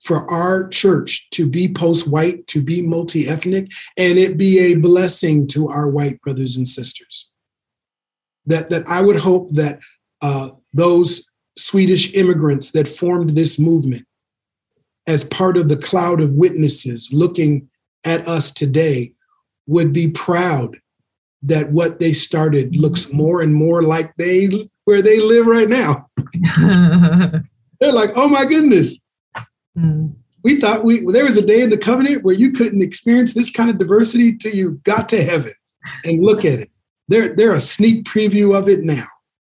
for 0.00 0.30
our 0.30 0.68
church 0.68 1.28
to 1.30 1.48
be 1.48 1.72
post-white, 1.72 2.46
to 2.46 2.62
be 2.62 2.80
multi-ethnic, 2.80 3.70
and 3.96 4.18
it 4.18 4.38
be 4.38 4.58
a 4.58 4.76
blessing 4.76 5.46
to 5.48 5.68
our 5.68 5.90
white 5.90 6.20
brothers 6.22 6.56
and 6.56 6.66
sisters. 6.66 7.30
That 8.46 8.70
that 8.70 8.86
I 8.88 9.02
would 9.02 9.16
hope 9.16 9.50
that 9.50 9.80
uh, 10.22 10.50
those 10.72 11.30
Swedish 11.56 12.14
immigrants 12.14 12.70
that 12.72 12.88
formed 12.88 13.30
this 13.30 13.58
movement 13.58 14.06
as 15.06 15.24
part 15.24 15.56
of 15.56 15.68
the 15.68 15.76
cloud 15.76 16.20
of 16.20 16.32
witnesses 16.32 17.10
looking 17.12 17.68
at 18.04 18.20
us 18.26 18.50
today 18.50 19.12
would 19.66 19.92
be 19.92 20.10
proud 20.10 20.78
that 21.42 21.72
what 21.72 22.00
they 22.00 22.12
started 22.12 22.76
looks 22.76 23.12
more 23.12 23.40
and 23.40 23.54
more 23.54 23.82
like 23.82 24.14
they 24.16 24.68
where 24.84 25.02
they 25.02 25.20
live 25.20 25.46
right 25.46 25.68
now. 25.68 26.08
They're 27.80 27.92
like, 27.92 28.10
oh 28.14 28.28
my 28.28 28.44
goodness. 28.44 29.02
Mm. 29.80 30.14
We 30.42 30.58
thought 30.58 30.84
we 30.84 31.04
there 31.04 31.24
was 31.24 31.36
a 31.36 31.44
day 31.44 31.62
in 31.62 31.70
the 31.70 31.78
covenant 31.78 32.24
where 32.24 32.34
you 32.34 32.52
couldn't 32.52 32.82
experience 32.82 33.34
this 33.34 33.50
kind 33.50 33.70
of 33.70 33.78
diversity 33.78 34.36
till 34.36 34.54
you 34.54 34.80
got 34.84 35.08
to 35.10 35.22
heaven 35.22 35.52
and 36.04 36.22
look 36.22 36.44
at 36.44 36.60
it. 36.60 36.70
They're 37.08 37.34
they're 37.34 37.52
a 37.52 37.60
sneak 37.60 38.04
preview 38.04 38.56
of 38.56 38.68
it 38.68 38.80
now. 38.80 39.06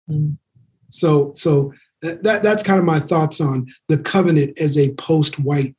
Mm. 0.09 0.37
So 0.89 1.33
so 1.35 1.73
that 2.01 2.41
that's 2.43 2.63
kind 2.63 2.79
of 2.79 2.85
my 2.85 2.99
thoughts 2.99 3.41
on 3.41 3.67
the 3.87 3.97
covenant 3.97 4.59
as 4.59 4.77
a 4.77 4.93
post-white 4.95 5.75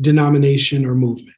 denomination 0.00 0.84
or 0.84 0.94
movement. 0.94 1.36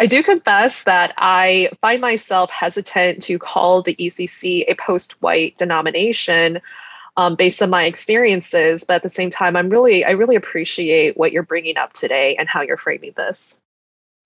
I 0.00 0.06
do 0.06 0.22
confess 0.22 0.84
that 0.84 1.12
I 1.16 1.70
find 1.80 2.00
myself 2.00 2.50
hesitant 2.50 3.22
to 3.24 3.38
call 3.38 3.82
the 3.82 3.96
ECC 3.96 4.64
a 4.68 4.74
post 4.74 5.20
white 5.22 5.56
denomination 5.58 6.60
um, 7.18 7.34
based 7.34 7.60
on 7.60 7.68
my 7.68 7.84
experiences. 7.84 8.84
But 8.84 8.94
at 8.94 9.02
the 9.02 9.08
same 9.08 9.28
time, 9.28 9.56
I'm 9.56 9.68
really, 9.68 10.04
I 10.04 10.12
really 10.12 10.36
appreciate 10.36 11.18
what 11.18 11.32
you're 11.32 11.42
bringing 11.42 11.76
up 11.76 11.92
today 11.92 12.36
and 12.36 12.48
how 12.48 12.62
you're 12.62 12.76
framing 12.76 13.12
this. 13.16 13.60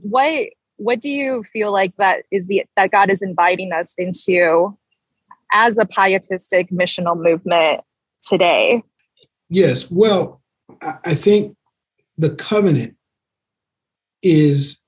What, 0.01 0.51
what 0.77 1.01
do 1.01 1.09
you 1.09 1.43
feel 1.53 1.73
like 1.73 1.97
that 1.97 2.25
is 2.31 2.49
the, 2.49 2.65
that 2.77 2.91
God 2.91 3.09
is 3.09 3.23
inviting 3.23 3.73
us 3.73 3.95
into 3.97 4.77
as 5.55 5.79
a 5.79 5.87
pietistic 5.87 6.71
missional 6.71 7.17
movement 7.17 7.81
today? 8.23 8.83
Yes. 9.49 9.91
Well, 9.91 10.43
I 10.83 11.15
think 11.15 11.57
the 12.19 12.35
covenant 12.35 12.95
is 14.23 14.83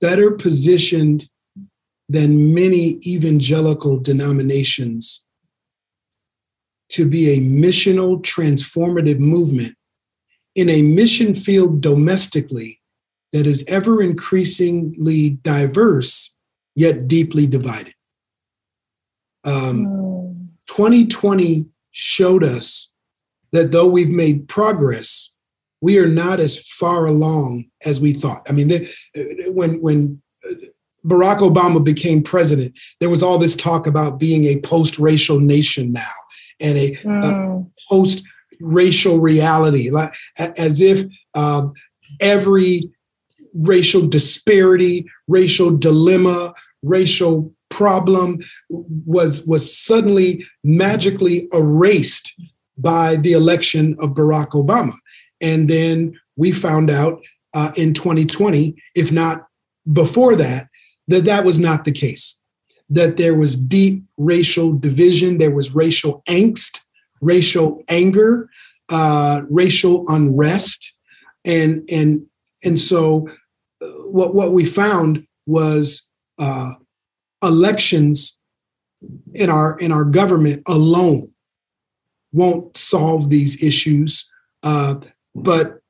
better 0.00 0.30
positioned 0.30 1.28
than 2.08 2.54
many 2.54 3.00
evangelical 3.04 3.98
denominations 3.98 5.25
to 6.90 7.08
be 7.08 7.30
a 7.30 7.40
missional 7.40 8.20
transformative 8.22 9.18
movement 9.18 9.74
in 10.54 10.70
a 10.70 10.82
mission 10.82 11.34
field 11.34 11.80
domestically 11.80 12.80
that 13.32 13.46
is 13.46 13.64
ever 13.68 14.02
increasingly 14.02 15.30
diverse 15.42 16.36
yet 16.74 17.08
deeply 17.08 17.46
divided. 17.46 17.94
Um, 19.44 20.50
2020 20.68 21.66
showed 21.92 22.42
us 22.42 22.92
that 23.52 23.72
though 23.72 23.86
we've 23.86 24.10
made 24.10 24.48
progress, 24.48 25.30
we 25.80 25.98
are 25.98 26.08
not 26.08 26.40
as 26.40 26.58
far 26.58 27.06
along 27.06 27.66
as 27.84 28.00
we 28.00 28.12
thought. 28.12 28.46
I 28.48 28.52
mean, 28.52 28.86
when 29.48 29.80
when 29.82 30.20
uh, 30.48 30.54
Barack 31.04 31.38
Obama 31.38 31.82
became 31.82 32.22
president, 32.22 32.76
there 33.00 33.10
was 33.10 33.22
all 33.22 33.38
this 33.38 33.54
talk 33.54 33.86
about 33.86 34.18
being 34.18 34.44
a 34.44 34.60
post-racial 34.60 35.38
nation 35.38 35.92
now 35.92 36.02
and 36.60 36.78
a, 36.78 36.96
mm. 36.96 37.22
a 37.22 37.66
post-racial 37.88 39.20
reality, 39.20 39.90
like 39.90 40.12
as 40.38 40.80
if 40.80 41.06
um, 41.34 41.72
every 42.20 42.90
racial 43.54 44.06
disparity, 44.06 45.06
racial 45.28 45.76
dilemma, 45.76 46.54
racial 46.82 47.52
problem 47.68 48.38
was 48.70 49.46
was 49.46 49.76
suddenly 49.76 50.44
magically 50.64 51.48
erased 51.52 52.38
by 52.78 53.16
the 53.16 53.32
election 53.32 53.96
of 54.00 54.10
Barack 54.10 54.50
Obama. 54.50 54.92
And 55.40 55.68
then 55.68 56.18
we 56.36 56.52
found 56.52 56.90
out 56.90 57.22
uh, 57.54 57.72
in 57.76 57.94
2020, 57.94 58.76
if 58.94 59.10
not 59.10 59.46
before 59.92 60.36
that, 60.36 60.68
that 61.08 61.24
that 61.24 61.44
was 61.44 61.58
not 61.58 61.84
the 61.84 61.92
case. 61.92 62.35
That 62.88 63.16
there 63.16 63.36
was 63.36 63.56
deep 63.56 64.04
racial 64.16 64.72
division, 64.72 65.38
there 65.38 65.54
was 65.54 65.74
racial 65.74 66.22
angst, 66.28 66.84
racial 67.20 67.82
anger, 67.88 68.48
uh, 68.90 69.42
racial 69.50 70.04
unrest, 70.08 70.94
and 71.44 71.88
and 71.90 72.20
and 72.64 72.78
so 72.78 73.28
uh, 73.82 73.86
what 74.10 74.34
what 74.34 74.52
we 74.52 74.64
found 74.64 75.26
was 75.46 76.08
uh, 76.38 76.72
elections 77.42 78.40
in 79.34 79.50
our 79.50 79.78
in 79.80 79.90
our 79.92 80.04
government 80.04 80.62
alone 80.68 81.26
won't 82.32 82.76
solve 82.76 83.30
these 83.30 83.62
issues. 83.62 84.30
Uh, 84.62 84.96
but 85.34 85.80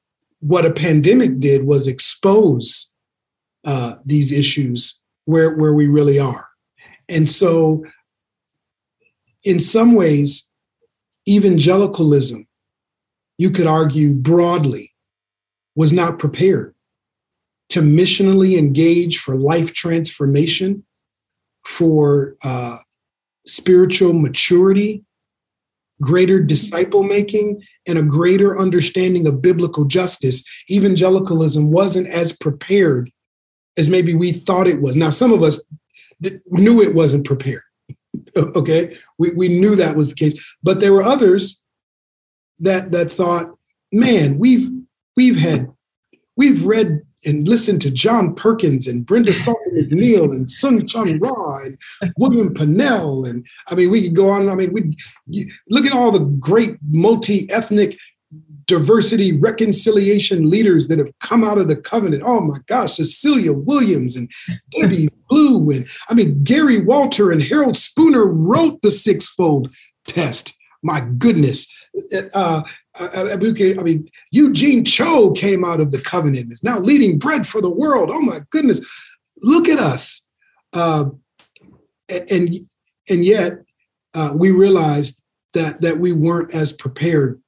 what 0.41 0.65
a 0.65 0.73
pandemic 0.73 1.41
did 1.41 1.65
was 1.65 1.87
expose 1.87 2.93
uh, 3.65 3.95
these 4.05 4.33
issues 4.33 5.01
where, 5.25 5.57
where 5.57 5.75
we 5.75 5.89
really 5.89 6.19
are. 6.19 6.47
And 7.09 7.29
so, 7.29 7.85
in 9.45 9.61
some 9.61 9.95
ways, 9.95 10.49
evangelicalism, 11.29 12.47
you 13.39 13.51
could 13.51 13.67
argue 13.67 14.15
broadly, 14.15 14.93
was 15.75 15.93
not 15.93 16.19
prepared 16.19 16.75
to 17.69 17.81
missionally 17.81 18.59
engage 18.59 19.19
for 19.19 19.37
life 19.37 19.75
transformation, 19.75 20.85
for 21.65 22.35
uh, 22.45 22.79
spiritual 23.45 24.13
maturity, 24.13 25.05
greater 26.01 26.43
disciple 26.43 27.03
making, 27.03 27.63
and 27.87 27.99
a 27.99 28.03
greater 28.03 28.59
understanding 28.59 29.27
of 29.27 29.43
biblical 29.43 29.85
justice. 29.85 30.45
Evangelicalism 30.71 31.73
wasn't 31.73 32.09
as 32.09 32.33
prepared 32.33 33.11
as 33.77 33.91
maybe 33.91 34.15
we 34.15 34.33
thought 34.33 34.67
it 34.67 34.81
was. 34.81 34.97
Now, 34.97 35.11
some 35.11 35.33
of 35.33 35.43
us 35.43 35.65
knew 36.51 36.83
it 36.83 36.95
wasn't 36.95 37.27
prepared. 37.27 37.63
okay, 38.37 38.97
we, 39.19 39.31
we 39.31 39.49
knew 39.49 39.77
that 39.77 39.97
was 39.97 40.11
the 40.11 40.15
case, 40.15 40.57
but 40.63 40.81
there 40.81 40.93
were 40.93 41.03
others 41.03 41.63
that 42.59 42.93
that 42.93 43.11
thought, 43.11 43.55
man, 43.93 44.39
we've 44.39 44.69
we've 45.17 45.37
had 45.37 45.69
we've 46.37 46.65
read 46.65 47.03
and 47.25 47.49
listened 47.49 47.81
to 47.83 47.91
John 47.91 48.35
Perkins 48.35 48.87
and 48.87 49.05
Brenda 49.07 49.33
Salter 49.35 49.71
McNeil 49.73 50.31
and 50.31 50.47
Soong-Chan 50.47 51.19
Rah 51.19 51.65
and 51.65 51.79
William 52.19 52.55
Pannell. 52.55 53.29
And 53.29 53.47
I 53.71 53.75
mean, 53.75 53.91
we 53.91 54.03
could 54.05 54.15
go 54.15 54.29
on. 54.29 54.49
I 54.49 54.55
mean, 54.55 54.73
we 54.73 54.97
look 55.71 55.87
at 55.87 55.93
all 55.93 56.13
the 56.13 56.21
great 56.21 56.77
multi-ethnic 56.91 57.97
diversity 58.67 59.37
reconciliation 59.39 60.49
leaders 60.51 60.89
that 60.89 60.99
have 60.99 61.11
come 61.21 61.45
out 61.45 61.59
of 61.59 61.69
the 61.69 61.77
covenant. 61.77 62.23
Oh 62.25 62.41
my 62.41 62.59
gosh, 62.67 62.97
Cecilia 62.97 63.53
Williams 63.53 64.17
and 64.17 64.31
Debbie 64.71 65.09
Blue. 65.29 65.71
And 65.71 65.89
I 66.09 66.15
mean, 66.15 66.43
Gary 66.43 66.81
Walter 66.81 67.31
and 67.31 67.43
Harold 67.43 67.77
Spooner 67.77 68.25
wrote 68.25 68.83
the 68.83 68.91
sixfold 68.91 69.73
test. 70.07 70.57
My 70.83 71.01
goodness. 71.19 71.73
Uh, 72.35 72.63
I 73.01 73.83
mean, 73.83 74.09
Eugene 74.31 74.85
Cho 74.85 75.33
came 75.33 75.65
out 75.65 75.81
of 75.81 75.91
the 75.91 76.01
covenant, 76.01 76.53
is 76.53 76.63
now 76.63 76.79
leading 76.79 77.19
bread 77.19 77.47
for 77.47 77.61
the 77.61 77.71
world. 77.71 78.11
Oh 78.13 78.21
my 78.21 78.41
goodness. 78.51 78.81
Look 79.43 79.69
at 79.69 79.79
us. 79.79 80.25
Uh, 80.73 81.07
and, 82.09 82.55
and 83.09 83.25
yet 83.25 83.59
uh, 84.15 84.33
we 84.35 84.51
realized 84.51 85.23
that, 85.55 85.81
that 85.81 85.99
we 85.99 86.13
weren't 86.13 86.55
as 86.55 86.73
prepared 86.73 87.41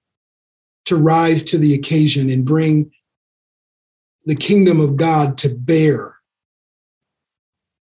to 0.89 0.97
rise 0.97 1.45
to 1.45 1.59
the 1.59 1.75
occasion 1.75 2.31
and 2.31 2.47
bring 2.47 2.91
the 4.25 4.35
kingdom 4.35 4.81
of 4.81 4.97
God 4.97 5.37
to 5.39 5.51
bear 5.51 6.17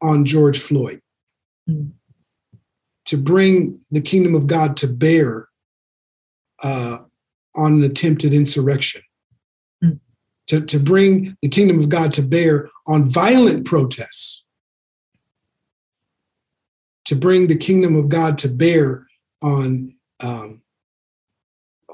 on 0.02 0.24
George 0.24 0.58
Floyd, 0.58 1.00
mm. 1.70 1.92
to 3.04 3.16
bring 3.16 3.76
the 3.92 4.00
kingdom 4.00 4.34
of 4.34 4.48
God 4.48 4.76
to 4.78 4.88
bear 4.88 5.48
uh, 6.64 6.98
on 7.54 7.74
an 7.74 7.84
attempted 7.84 8.34
insurrection, 8.34 9.02
mm. 9.82 10.00
to, 10.48 10.60
to 10.62 10.80
bring 10.80 11.36
the 11.42 11.48
kingdom 11.48 11.78
of 11.78 11.88
God 11.88 12.12
to 12.14 12.22
bear 12.22 12.68
on 12.88 13.04
violent 13.04 13.66
protests, 13.66 14.44
to 17.04 17.14
bring 17.14 17.46
the 17.46 17.56
kingdom 17.56 17.94
of 17.94 18.08
God 18.08 18.36
to 18.38 18.48
bear 18.48 19.06
on 19.44 19.94
um, 20.18 20.60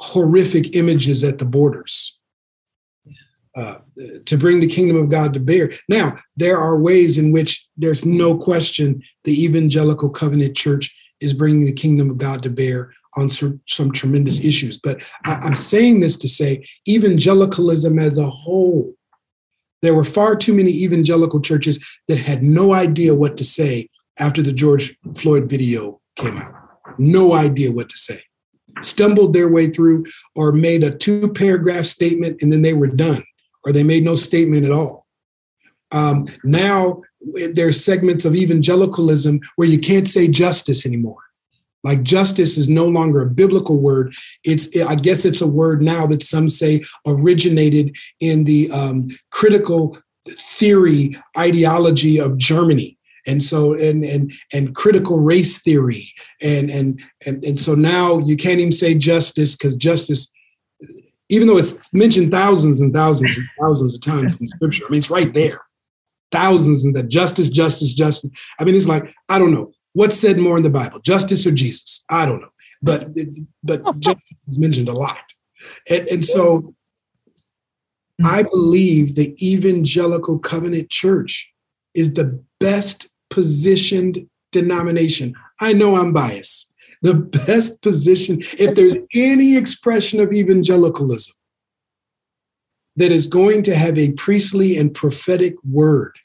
horrific 0.03 0.75
images 0.75 1.23
at 1.23 1.39
the 1.39 1.45
borders. 1.45 2.19
Uh, 3.55 3.77
to 4.25 4.39
bring 4.39 4.61
the 4.61 4.67
kingdom 4.67 4.97
of 4.97 5.11
God 5.11 5.35
to 5.35 5.39
bear. 5.41 5.75
Now, 5.87 6.17
there 6.37 6.57
are 6.57 6.81
ways 6.81 7.19
in 7.19 7.33
which 7.33 7.69
there's 7.77 8.03
no 8.03 8.35
question 8.35 9.03
the 9.25 9.45
evangelical 9.45 10.09
covenant 10.09 10.57
church 10.57 10.91
is 11.21 11.35
bringing 11.35 11.67
the 11.67 11.73
kingdom 11.75 12.09
of 12.09 12.17
God 12.17 12.43
to 12.45 12.51
bear 12.51 12.91
on 13.19 13.29
some, 13.29 13.61
some 13.69 13.93
tremendous 13.93 14.43
issues. 14.43 14.79
But 14.79 15.03
I, 15.27 15.35
I'm 15.35 15.55
saying 15.55 16.01
this 16.01 16.17
to 16.19 16.29
say 16.31 16.65
evangelicalism 16.89 17.99
as 17.99 18.17
a 18.17 18.31
whole, 18.31 18.95
there 19.83 19.95
were 19.95 20.03
far 20.05 20.35
too 20.35 20.55
many 20.55 20.71
evangelical 20.71 21.43
churches 21.43 21.79
that 22.09 22.17
had 22.17 22.43
no 22.43 22.73
idea 22.73 23.15
what 23.15 23.37
to 23.37 23.45
say 23.45 23.91
after 24.19 24.41
the 24.41 24.55
George 24.55 24.97
Floyd 25.15 25.51
video 25.51 26.01
came 26.17 26.39
out. 26.39 26.55
No 26.99 27.35
idea 27.35 27.71
what 27.71 27.91
to 27.91 27.99
say 27.99 28.23
stumbled 28.85 29.33
their 29.33 29.51
way 29.51 29.69
through 29.69 30.05
or 30.35 30.53
made 30.53 30.85
a 30.85 30.97
two 30.97 31.33
paragraph 31.33 31.87
statement 31.87 32.43
and 32.43 32.53
then 32.53 32.63
they 32.63 32.75
were 32.75 32.87
done, 32.87 33.23
or 33.65 33.73
they 33.73 33.83
made 33.83 34.05
no 34.05 34.17
statement 34.17 34.65
at 34.65 34.73
all. 34.73 35.07
Um, 35.93 36.27
now 36.45 37.03
there's 37.53 37.85
segments 37.85 38.25
of 38.25 38.35
evangelicalism 38.35 39.41
where 39.57 39.69
you 39.69 39.79
can't 39.79 40.09
say 40.09 40.29
justice 40.29 40.87
anymore. 40.87 41.19
Like 41.85 42.03
justice 42.03 42.57
is 42.57 42.69
no 42.69 42.87
longer 42.87 43.23
a 43.23 43.31
biblical 43.31 43.81
word. 43.81 44.15
It's 44.45 44.75
I 44.77 44.95
guess 44.95 45.25
it's 45.25 45.41
a 45.41 45.47
word 45.47 45.83
now 45.83 46.07
that 46.07 46.23
some 46.23 46.49
say 46.49 46.85
originated 47.07 47.97
in 48.21 48.45
the 48.45 48.71
um, 48.71 49.09
critical 49.31 49.99
theory 50.29 51.17
ideology 51.37 52.21
of 52.21 52.39
Germany 52.39 52.99
and 53.27 53.43
so 53.43 53.75
and 53.75 54.05
and 54.05 54.33
and 54.53 54.75
critical 54.75 55.21
race 55.21 55.63
theory. 55.63 56.13
And 56.41 56.71
and 56.71 57.01
and, 57.27 57.43
and 57.45 57.61
so 57.61 57.75
now 57.75 58.19
you 58.19 58.37
can't 58.37 58.61
even 58.61 58.73
say 58.73 58.95
justice 58.95 59.57
because 59.57 59.77
justice 59.77 60.31
even 61.29 61.49
though 61.49 61.57
it's 61.57 61.93
mentioned 61.95 62.31
thousands 62.31 62.83
and 62.83 62.93
thousands 62.93 63.39
and 63.39 63.47
thousands 63.61 63.95
of 63.95 64.03
times 64.03 64.39
in 64.41 64.47
scripture 64.47 64.85
i 64.87 64.91
mean 64.91 64.99
it's 64.99 65.11
right 65.11 65.33
there. 65.35 65.61
Thousands 66.31 66.85
and 66.85 66.95
that 66.95 67.09
justice 67.09 67.51
justice 67.51 67.95
justice. 67.95 68.31
I 68.59 68.65
mean 68.65 68.75
it's 68.75 68.89
like 68.89 69.15
i 69.29 69.39
don't 69.39 69.53
know 69.53 69.73
what's 69.93 70.19
said 70.19 70.41
more 70.41 70.57
in 70.57 70.63
the 70.63 70.71
bible 70.71 71.01
justice 71.01 71.47
or 71.47 71.53
jesus? 71.53 72.05
I 72.09 72.27
don't 72.27 72.41
know. 72.41 72.53
But 72.83 73.17
but 73.63 73.83
justice 74.01 74.49
is 74.49 74.59
mentioned 74.59 74.89
a 74.89 74.95
lot. 74.95 75.33
And, 75.89 76.09
and 76.09 76.25
so 76.25 76.75
i 78.25 78.43
believe 78.43 79.15
the 79.15 79.35
evangelical 79.41 80.39
covenant 80.39 80.91
church 80.91 81.53
is 81.95 82.15
the 82.15 82.43
best 82.61 83.12
positioned 83.33 84.29
denomination. 84.53 85.35
I 85.61 85.73
know 85.73 85.97
I'm 85.97 86.13
biased. 86.13 86.73
The 87.01 87.15
best 87.15 87.83
position, 87.83 88.39
if 88.59 88.77
there's 88.77 88.97
any 89.15 89.57
expression 89.57 90.21
of 90.21 90.33
evangelicalism 90.33 91.35
that 92.95 93.11
is 93.11 93.27
going 93.27 93.65
to 93.65 93.75
have 93.75 93.99
a 93.99 94.13
priestly 94.13 94.77
and 94.77 94.95
prophetic 94.95 95.55
word, 95.65 96.17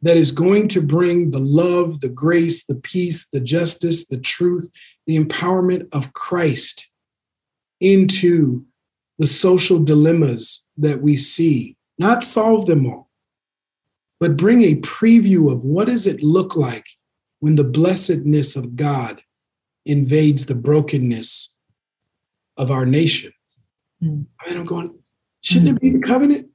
that 0.00 0.16
is 0.16 0.32
going 0.32 0.68
to 0.68 0.80
bring 0.80 1.30
the 1.30 1.40
love, 1.40 2.00
the 2.00 2.08
grace, 2.08 2.64
the 2.64 2.74
peace, 2.74 3.28
the 3.32 3.40
justice, 3.40 4.06
the 4.08 4.18
truth, 4.18 4.70
the 5.06 5.22
empowerment 5.22 5.86
of 5.92 6.12
Christ 6.14 6.90
into 7.80 8.64
the 9.18 9.26
social 9.26 9.78
dilemmas 9.78 10.66
that 10.76 11.02
we 11.02 11.16
see, 11.16 11.76
not 11.98 12.24
solve 12.24 12.66
them 12.66 12.86
all, 12.86 13.07
but 14.20 14.36
bring 14.36 14.62
a 14.62 14.74
preview 14.76 15.52
of 15.52 15.64
what 15.64 15.86
does 15.86 16.06
it 16.06 16.22
look 16.22 16.56
like 16.56 16.84
when 17.40 17.56
the 17.56 17.64
blessedness 17.64 18.56
of 18.56 18.76
God 18.76 19.22
invades 19.86 20.46
the 20.46 20.54
brokenness 20.54 21.54
of 22.56 22.70
our 22.70 22.84
nation. 22.84 23.32
Mm. 24.02 24.26
I 24.40 24.50
mean, 24.50 24.60
I'm 24.60 24.66
going, 24.66 24.98
shouldn't 25.40 25.70
mm. 25.70 25.76
it 25.76 25.80
be 25.80 25.90
the 25.90 26.06
covenant? 26.06 26.50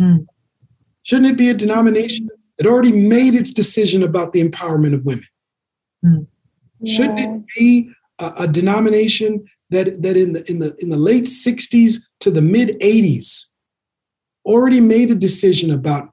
Mm. 0.00 0.26
Shouldn't 1.02 1.30
it 1.30 1.38
be 1.38 1.48
a 1.48 1.54
denomination 1.54 2.28
that 2.58 2.66
already 2.66 3.08
made 3.08 3.34
its 3.34 3.52
decision 3.52 4.02
about 4.02 4.32
the 4.32 4.46
empowerment 4.46 4.94
of 4.94 5.04
women? 5.04 5.24
Mm. 6.04 6.26
Yeah. 6.80 6.94
Shouldn't 6.94 7.20
it 7.20 7.44
be 7.56 7.90
a, 8.20 8.32
a, 8.40 8.48
denomination 8.48 9.44
that, 9.70 10.02
that 10.02 10.16
in 10.16 10.32
the 10.32 10.44
in 10.50 10.58
the 10.58 10.74
in 10.78 10.90
the 10.90 10.96
late 10.96 11.24
60s 11.24 11.96
to 12.20 12.30
the 12.30 12.42
mid 12.42 12.78
80s 12.80 13.46
already 14.44 14.80
made 14.80 15.10
a 15.10 15.14
decision 15.14 15.70
about 15.70 16.10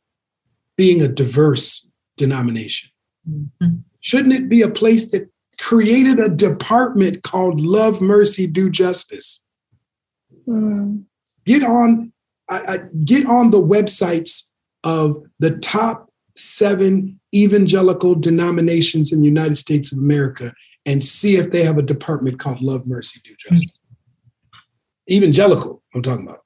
being 0.77 1.01
a 1.01 1.07
diverse 1.07 1.87
denomination? 2.17 2.89
Mm-hmm. 3.29 3.75
Shouldn't 4.01 4.33
it 4.33 4.49
be 4.49 4.61
a 4.61 4.69
place 4.69 5.09
that 5.09 5.29
created 5.59 6.19
a 6.19 6.29
department 6.29 7.23
called 7.23 7.61
Love, 7.61 8.01
Mercy, 8.01 8.47
Do 8.47 8.69
Justice? 8.69 9.43
Mm. 10.47 11.03
Get 11.45 11.63
on, 11.63 12.11
I, 12.49 12.55
I, 12.55 12.79
get 13.03 13.25
on 13.25 13.51
the 13.51 13.61
websites 13.61 14.51
of 14.83 15.23
the 15.39 15.57
top 15.57 16.11
seven 16.35 17.19
evangelical 17.33 18.15
denominations 18.15 19.11
in 19.11 19.21
the 19.21 19.27
United 19.27 19.57
States 19.57 19.91
of 19.91 19.97
America 19.97 20.53
and 20.85 21.03
see 21.03 21.37
if 21.37 21.51
they 21.51 21.63
have 21.63 21.77
a 21.77 21.83
department 21.83 22.39
called 22.39 22.61
Love, 22.61 22.85
Mercy, 22.85 23.19
Do 23.23 23.35
Justice. 23.37 23.71
Mm. 25.09 25.17
Evangelical, 25.17 25.83
I'm 25.93 26.01
talking 26.01 26.27
about. 26.27 26.39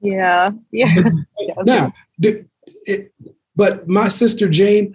Yeah, 0.00 0.50
yeah. 0.70 0.94
now, 1.64 1.92
it, 2.84 3.12
but 3.56 3.88
my 3.88 4.08
sister 4.08 4.48
Jane, 4.48 4.94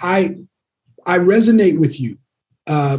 I 0.00 0.36
I 1.06 1.18
resonate 1.18 1.78
with 1.78 2.00
you. 2.00 2.18
Uh, 2.66 2.98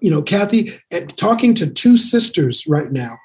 you 0.00 0.10
know, 0.10 0.22
Kathy, 0.22 0.78
talking 1.16 1.54
to 1.54 1.70
two 1.70 1.96
sisters 1.96 2.64
right 2.66 2.92
now, 2.92 3.16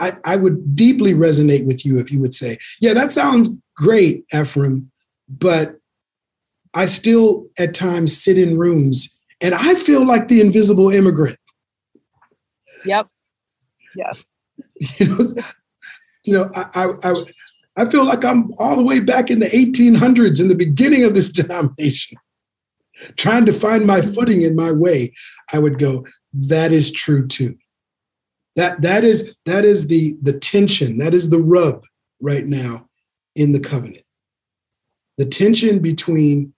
I, 0.00 0.12
I 0.24 0.36
would 0.36 0.74
deeply 0.74 1.14
resonate 1.14 1.66
with 1.66 1.84
you 1.84 1.98
if 1.98 2.10
you 2.10 2.20
would 2.20 2.34
say, 2.34 2.58
yeah, 2.80 2.94
that 2.94 3.12
sounds 3.12 3.54
great, 3.76 4.26
Efrem, 4.34 4.86
but 5.28 5.76
I 6.74 6.86
still 6.86 7.46
at 7.58 7.74
times 7.74 8.16
sit 8.16 8.38
in 8.38 8.58
rooms 8.58 9.16
and 9.40 9.54
I 9.54 9.74
feel 9.74 10.04
like 10.04 10.28
the 10.28 10.40
invisible 10.40 10.90
immigrant. 10.90 11.38
Yep. 12.84 13.08
Yes. 13.94 14.24
You 14.98 15.06
know, 15.06 15.18
you 16.24 16.32
know, 16.34 16.50
I, 16.54 16.64
I, 16.74 17.10
I 17.10 17.14
feel 17.84 18.06
like 18.06 18.24
I'm 18.24 18.48
all 18.58 18.76
the 18.76 18.82
way 18.82 19.00
back 19.00 19.30
in 19.30 19.40
the 19.40 19.46
1800s 19.46 20.40
in 20.40 20.48
the 20.48 20.54
beginning 20.54 21.04
of 21.04 21.14
this 21.14 21.30
denomination, 21.32 22.16
trying 23.16 23.44
to 23.46 23.52
find 23.52 23.86
my 23.86 24.00
footing 24.00 24.42
in 24.42 24.56
my 24.56 24.72
way. 24.72 25.12
I 25.52 25.58
would 25.58 25.78
go, 25.78 26.06
that 26.48 26.72
is 26.72 26.90
true 26.90 27.26
too. 27.26 27.56
That 28.56 28.80
that 28.80 29.04
is 29.04 29.36
that 29.44 29.66
is 29.66 29.88
the 29.88 30.16
the 30.22 30.32
tension, 30.32 30.96
that 30.98 31.12
is 31.12 31.28
the 31.28 31.38
rub 31.38 31.84
right 32.22 32.46
now 32.46 32.88
in 33.34 33.52
the 33.52 33.60
covenant. 33.60 34.02
The 35.18 35.26
tension 35.26 35.80
between 35.80 36.54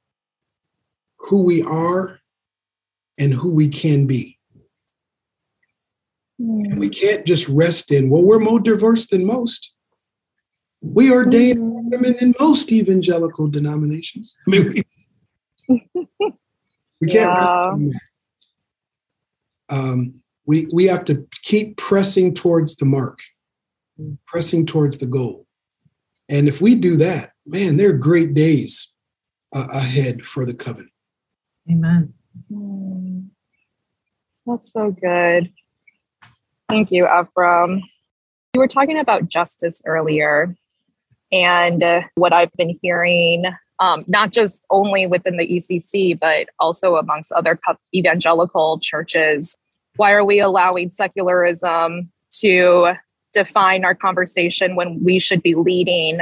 who 1.18 1.44
we 1.44 1.62
are 1.62 2.20
and 3.18 3.32
who 3.32 3.52
we 3.52 3.68
can 3.68 4.06
be. 4.06 4.38
And 6.38 6.78
we 6.78 6.88
can't 6.88 7.26
just 7.26 7.48
rest 7.48 7.90
in, 7.90 8.10
well, 8.10 8.22
we're 8.22 8.38
more 8.38 8.60
diverse 8.60 9.08
than 9.08 9.26
most. 9.26 9.74
We 10.80 11.10
ordain 11.10 11.56
mm. 11.56 11.90
women 11.90 12.14
in 12.20 12.34
most 12.38 12.70
evangelical 12.72 13.48
denominations. 13.48 14.36
I 14.46 14.50
mean, 14.50 14.84
we, 15.68 15.78
we 17.00 17.06
can't 17.06 17.90
yeah. 17.90 17.98
um, 19.70 20.22
we, 20.46 20.66
we 20.72 20.86
have 20.86 21.04
to 21.04 21.26
keep 21.42 21.76
pressing 21.76 22.34
towards 22.34 22.76
the 22.76 22.86
mark, 22.86 23.18
pressing 24.26 24.64
towards 24.64 24.98
the 24.98 25.06
goal. 25.06 25.46
And 26.28 26.48
if 26.48 26.60
we 26.60 26.74
do 26.74 26.96
that, 26.96 27.32
man, 27.46 27.76
there 27.76 27.90
are 27.90 27.94
great 27.94 28.34
days 28.34 28.94
uh, 29.54 29.66
ahead 29.72 30.22
for 30.22 30.46
the 30.46 30.54
covenant. 30.54 30.92
Amen. 31.70 32.14
Mm. 32.50 33.28
That's 34.46 34.72
so 34.72 34.90
good. 34.90 35.52
Thank 36.68 36.90
you, 36.90 37.04
Efrem. 37.04 37.80
You 38.54 38.60
were 38.60 38.68
talking 38.68 38.98
about 38.98 39.28
justice 39.28 39.82
earlier, 39.84 40.56
and 41.32 41.82
uh, 41.82 42.02
what 42.14 42.32
I've 42.32 42.52
been 42.52 42.76
hearing, 42.82 43.44
um, 43.80 44.04
not 44.06 44.32
just 44.32 44.66
only 44.70 45.06
within 45.06 45.36
the 45.36 45.46
ECC, 45.46 46.18
but 46.18 46.48
also 46.58 46.96
amongst 46.96 47.32
other 47.32 47.58
evangelical 47.94 48.78
churches. 48.80 49.56
Why 49.96 50.12
are 50.12 50.24
we 50.24 50.40
allowing 50.40 50.90
secularism 50.90 52.10
to 52.40 52.92
define 53.32 53.84
our 53.84 53.94
conversation 53.94 54.76
when 54.76 55.02
we 55.02 55.18
should 55.18 55.42
be 55.42 55.54
leading 55.54 56.20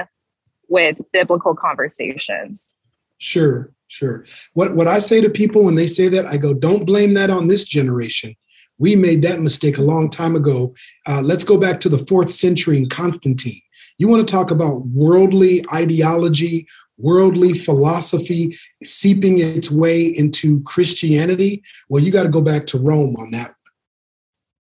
with 0.69 0.99
biblical 1.13 1.55
conversations? 1.55 2.75
Sure, 3.19 3.73
sure. 3.89 4.25
What 4.55 4.75
what 4.75 4.89
I 4.89 4.99
say 4.99 5.21
to 5.21 5.31
people 5.31 5.65
when 5.65 5.77
they 5.77 5.87
say 5.87 6.09
that, 6.09 6.27
I 6.27 6.37
go, 6.37 6.53
don't 6.53 6.87
blame 6.87 7.15
that 7.15 7.31
on 7.31 7.49
this 7.49 7.65
generation. 7.65 8.35
We 8.79 8.95
made 8.95 9.23
that 9.23 9.41
mistake 9.41 9.79
a 9.79 9.83
long 9.83 10.11
time 10.11 10.37
ago. 10.37 10.75
Uh, 11.09 11.23
let's 11.23 11.45
go 11.45 11.57
back 11.57 11.81
to 11.81 11.89
the 11.89 11.99
fourth 11.99 12.31
century 12.31 12.77
in 12.77 12.91
Constantine. 12.91 13.63
You 13.99 14.09
want 14.09 14.27
to 14.27 14.33
talk 14.33 14.51
about 14.51 14.87
worldly 14.87 15.63
ideology, 15.73 16.67
worldly 16.99 17.55
philosophy 17.55 18.57
seeping 18.83 19.39
its 19.39 19.71
way 19.71 20.05
into 20.07 20.63
Christianity? 20.65 21.63
Well, 21.89 22.03
you 22.03 22.13
got 22.13 22.25
to 22.25 22.29
go 22.29 22.43
back 22.43 22.67
to 22.69 22.79
Rome 22.79 23.17
on 23.17 23.31
that 23.31 23.49
one. 23.49 23.55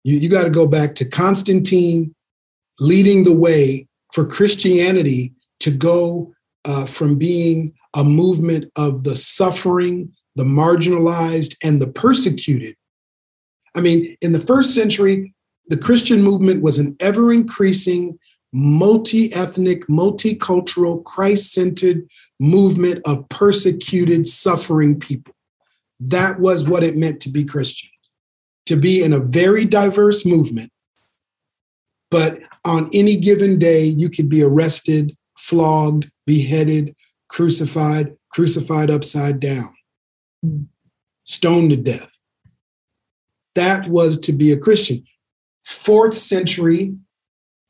You, 0.04 0.18
you 0.18 0.28
got 0.28 0.44
to 0.44 0.50
go 0.50 0.66
back 0.66 0.94
to 0.96 1.04
Constantine 1.04 2.14
leading 2.80 3.24
the 3.24 3.36
way 3.36 3.88
for 4.12 4.24
Christianity 4.24 5.32
to 5.60 5.70
go 5.70 6.32
uh, 6.64 6.86
from 6.86 7.18
being 7.18 7.72
a 7.96 8.04
movement 8.04 8.70
of 8.76 9.04
the 9.04 9.16
suffering, 9.16 10.12
the 10.36 10.44
marginalized, 10.44 11.56
and 11.62 11.80
the 11.80 11.86
persecuted 11.86 12.74
I 13.74 13.80
mean, 13.80 14.16
in 14.20 14.32
the 14.32 14.40
first 14.40 14.74
century, 14.74 15.34
the 15.68 15.76
Christian 15.76 16.22
movement 16.22 16.62
was 16.62 16.78
an 16.78 16.96
ever 17.00 17.32
increasing, 17.32 18.18
multi 18.54 19.32
ethnic, 19.34 19.88
multicultural, 19.88 21.02
Christ 21.02 21.52
centered 21.52 22.08
movement 22.40 23.02
of 23.04 23.28
persecuted, 23.28 24.28
suffering 24.28 24.98
people. 24.98 25.34
That 25.98 26.38
was 26.38 26.64
what 26.64 26.84
it 26.84 26.96
meant 26.96 27.20
to 27.22 27.30
be 27.30 27.44
Christian, 27.44 27.90
to 28.66 28.76
be 28.76 29.02
in 29.02 29.12
a 29.12 29.18
very 29.18 29.64
diverse 29.64 30.24
movement. 30.24 30.70
But 32.10 32.38
on 32.64 32.88
any 32.94 33.16
given 33.16 33.58
day, 33.58 33.84
you 33.84 34.08
could 34.08 34.28
be 34.28 34.42
arrested, 34.42 35.16
flogged, 35.36 36.08
beheaded, 36.24 36.94
crucified, 37.28 38.14
crucified 38.30 38.88
upside 38.88 39.40
down, 39.40 39.74
stoned 41.24 41.70
to 41.70 41.76
death. 41.76 42.16
That 43.56 43.88
was 43.88 44.18
to 44.20 44.32
be 44.32 44.52
a 44.52 44.56
Christian. 44.56 45.02
Fourth 45.64 46.14
century 46.14 46.94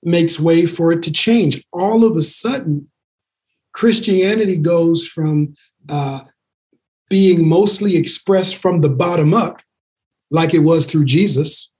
makes 0.04 0.38
way 0.38 0.66
for 0.66 0.92
it 0.92 1.02
to 1.04 1.12
change. 1.12 1.62
All 1.72 2.04
of 2.04 2.16
a 2.16 2.22
sudden, 2.22 2.88
Christianity 3.72 4.58
goes 4.58 5.06
from 5.06 5.54
uh, 5.88 6.20
being 7.08 7.48
mostly 7.48 7.96
expressed 7.96 8.56
from 8.56 8.80
the 8.80 8.88
bottom 8.88 9.34
up, 9.34 9.60
like 10.30 10.54
it 10.54 10.60
was 10.60 10.86
through 10.86 11.04
Jesus. 11.04 11.72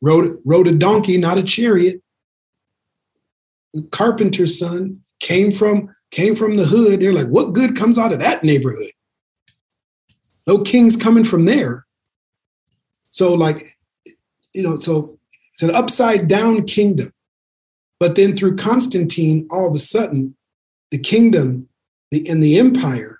Rode, 0.00 0.38
rode 0.44 0.66
a 0.66 0.72
donkey, 0.72 1.16
not 1.16 1.38
a 1.38 1.42
chariot. 1.42 2.02
The 3.74 3.82
carpenter's 3.82 4.58
son 4.58 5.00
came 5.20 5.50
from 5.52 5.90
came 6.10 6.34
from 6.34 6.56
the 6.56 6.64
hood. 6.64 7.00
They're 7.00 7.12
like, 7.12 7.26
what 7.26 7.52
good 7.52 7.76
comes 7.76 7.98
out 7.98 8.12
of 8.12 8.20
that 8.20 8.42
neighborhood? 8.42 8.92
No 10.46 10.58
kings 10.58 10.96
coming 10.96 11.24
from 11.24 11.44
there. 11.44 11.84
So, 13.10 13.34
like, 13.34 13.76
you 14.54 14.62
know, 14.62 14.76
so 14.76 15.17
it's 15.58 15.68
an 15.68 15.74
upside 15.74 16.28
down 16.28 16.66
kingdom. 16.66 17.10
But 17.98 18.14
then 18.14 18.36
through 18.36 18.54
Constantine, 18.54 19.48
all 19.50 19.68
of 19.68 19.74
a 19.74 19.80
sudden, 19.80 20.36
the 20.92 21.00
kingdom 21.00 21.68
the, 22.12 22.28
and 22.28 22.40
the 22.40 22.60
empire 22.60 23.18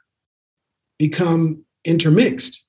become 1.00 1.64
intermixed. 1.84 2.64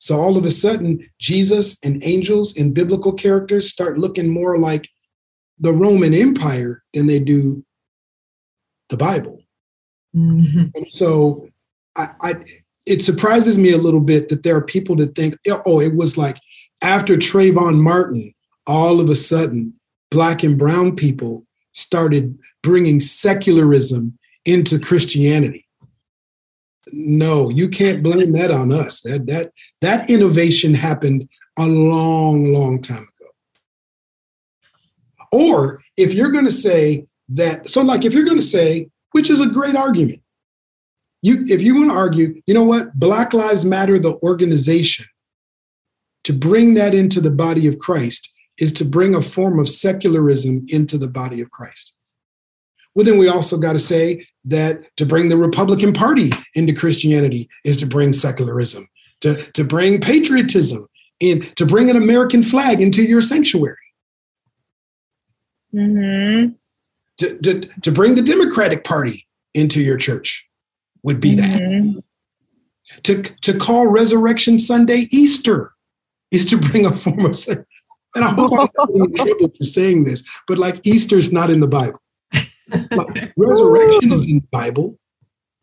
So 0.00 0.16
all 0.16 0.36
of 0.36 0.44
a 0.44 0.50
sudden, 0.50 1.08
Jesus 1.20 1.78
and 1.84 2.02
angels 2.04 2.56
and 2.56 2.74
biblical 2.74 3.12
characters 3.12 3.70
start 3.70 3.98
looking 3.98 4.28
more 4.34 4.58
like 4.58 4.88
the 5.60 5.72
Roman 5.72 6.12
Empire 6.12 6.82
than 6.92 7.06
they 7.06 7.20
do 7.20 7.64
the 8.88 8.96
Bible. 8.96 9.42
Mm-hmm. 10.16 10.66
And 10.74 10.88
so 10.88 11.48
I, 11.96 12.06
I, 12.20 12.34
it 12.84 13.00
surprises 13.00 13.58
me 13.58 13.70
a 13.70 13.78
little 13.78 14.00
bit 14.00 14.28
that 14.28 14.42
there 14.42 14.56
are 14.56 14.64
people 14.64 14.96
that 14.96 15.14
think, 15.14 15.36
oh, 15.64 15.80
it 15.80 15.94
was 15.94 16.18
like 16.18 16.40
after 16.82 17.14
Trayvon 17.14 17.80
Martin, 17.80 18.32
all 18.68 19.00
of 19.00 19.08
a 19.08 19.16
sudden, 19.16 19.74
Black 20.10 20.44
and 20.44 20.58
Brown 20.58 20.94
people 20.94 21.46
started 21.72 22.38
bringing 22.62 23.00
secularism 23.00 24.16
into 24.44 24.78
Christianity. 24.78 25.64
No, 26.92 27.50
you 27.50 27.68
can't 27.68 28.02
blame 28.02 28.32
that 28.32 28.50
on 28.50 28.72
us. 28.72 29.00
That 29.02 29.26
that 29.26 29.52
that 29.82 30.08
innovation 30.08 30.74
happened 30.74 31.28
a 31.58 31.66
long, 31.66 32.52
long 32.52 32.80
time 32.80 33.02
ago. 33.02 33.30
Or 35.32 35.82
if 35.96 36.14
you're 36.14 36.30
going 36.30 36.46
to 36.46 36.50
say 36.50 37.06
that, 37.28 37.68
so 37.68 37.82
like 37.82 38.04
if 38.04 38.14
you're 38.14 38.24
going 38.24 38.38
to 38.38 38.42
say, 38.42 38.88
which 39.12 39.28
is 39.28 39.40
a 39.40 39.46
great 39.46 39.76
argument, 39.76 40.20
you 41.20 41.44
if 41.46 41.60
you 41.60 41.76
want 41.76 41.90
to 41.90 41.96
argue, 41.96 42.40
you 42.46 42.54
know 42.54 42.64
what, 42.64 42.94
Black 42.94 43.34
Lives 43.34 43.66
Matter, 43.66 43.98
the 43.98 44.18
organization, 44.22 45.04
to 46.24 46.32
bring 46.32 46.74
that 46.74 46.94
into 46.94 47.20
the 47.20 47.30
body 47.30 47.66
of 47.66 47.78
Christ 47.78 48.32
is 48.58 48.72
to 48.74 48.84
bring 48.84 49.14
a 49.14 49.22
form 49.22 49.58
of 49.58 49.68
secularism 49.68 50.64
into 50.68 50.98
the 50.98 51.08
body 51.08 51.40
of 51.40 51.50
Christ. 51.50 51.94
Well, 52.94 53.04
then 53.04 53.18
we 53.18 53.28
also 53.28 53.58
got 53.58 53.74
to 53.74 53.78
say 53.78 54.26
that 54.44 54.96
to 54.96 55.06
bring 55.06 55.28
the 55.28 55.36
Republican 55.36 55.92
Party 55.92 56.30
into 56.54 56.74
Christianity 56.74 57.48
is 57.64 57.76
to 57.78 57.86
bring 57.86 58.12
secularism, 58.12 58.86
to, 59.20 59.36
to 59.52 59.62
bring 59.62 60.00
patriotism 60.00 60.84
in, 61.20 61.42
to 61.56 61.66
bring 61.66 61.90
an 61.90 61.96
American 61.96 62.42
flag 62.42 62.80
into 62.80 63.02
your 63.02 63.22
sanctuary. 63.22 63.76
Mm-hmm. 65.72 66.54
To, 67.18 67.38
to, 67.38 67.60
to 67.82 67.92
bring 67.92 68.14
the 68.14 68.22
Democratic 68.22 68.84
Party 68.84 69.26
into 69.54 69.80
your 69.80 69.96
church 69.96 70.48
would 71.02 71.20
be 71.20 71.36
mm-hmm. 71.36 71.92
that. 71.92 72.02
To, 73.02 73.22
to 73.22 73.58
call 73.58 73.86
Resurrection 73.86 74.58
Sunday 74.58 75.06
Easter 75.10 75.72
is 76.30 76.46
to 76.46 76.56
bring 76.56 76.86
a 76.86 76.96
form 76.96 77.26
of 77.26 77.36
and 78.14 78.24
I 78.24 78.30
hope 78.30 78.52
I'm 78.52 78.68
not 78.76 78.90
in 78.90 79.14
trouble 79.14 79.52
for 79.56 79.64
saying 79.64 80.04
this, 80.04 80.22
but 80.46 80.58
like 80.58 80.86
Easter's 80.86 81.32
not 81.32 81.50
in 81.50 81.60
the 81.60 81.68
Bible. 81.68 82.00
Like, 82.90 83.32
resurrection 83.36 84.12
is 84.12 84.22
in 84.22 84.40
the 84.40 84.48
Bible. 84.50 84.98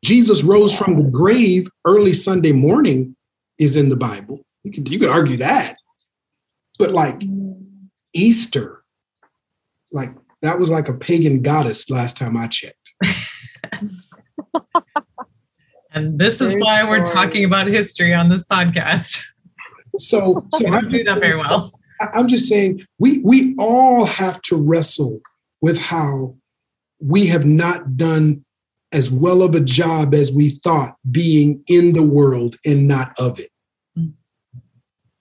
Jesus 0.04 0.44
rose 0.44 0.76
from 0.76 0.98
the 0.98 1.10
grave 1.10 1.68
early 1.86 2.14
Sunday 2.14 2.52
morning 2.52 3.16
is 3.58 3.76
in 3.76 3.90
the 3.90 3.98
Bible. 3.98 4.46
You 4.64 4.72
could 4.72 4.90
you 4.90 5.00
could 5.00 5.10
argue 5.10 5.38
that. 5.38 5.78
But 6.78 6.92
like 6.92 7.24
Easter, 8.14 8.84
like 9.92 10.16
that 10.42 10.60
was 10.60 10.70
like 10.70 10.88
a 10.88 10.94
pagan 10.94 11.42
goddess 11.42 11.90
last 11.90 12.18
time 12.18 12.38
I 12.38 12.48
checked. 12.48 12.94
and 15.92 16.20
this 16.20 16.42
is 16.42 16.56
why 16.60 16.88
we're 16.88 17.12
talking 17.14 17.46
about 17.46 17.68
history 17.68 18.14
on 18.14 18.30
this 18.30 18.44
podcast. 18.44 19.24
So, 19.98 20.46
so 20.54 20.68
I 20.68 20.82
do 20.82 21.04
that 21.06 21.20
very 21.20 21.40
well. 21.40 21.80
I'm 22.14 22.28
just 22.28 22.48
saying 22.48 22.86
we 23.00 23.20
we 23.24 23.56
all 23.58 24.06
have 24.06 24.42
to 24.44 24.56
wrestle 24.56 25.22
with 25.62 25.78
how 25.78 26.36
we 27.00 27.28
have 27.28 27.46
not 27.46 27.98
done 27.98 28.44
as 28.92 29.12
well 29.12 29.42
of 29.42 29.56
a 29.56 29.60
job 29.60 30.14
as 30.14 30.32
we 30.32 30.52
thought 30.64 30.96
being 31.12 31.64
in 31.68 31.94
the 31.94 32.04
world 32.04 32.58
and 32.66 32.88
not 32.88 33.14
of 33.20 33.40
it. 33.40 33.50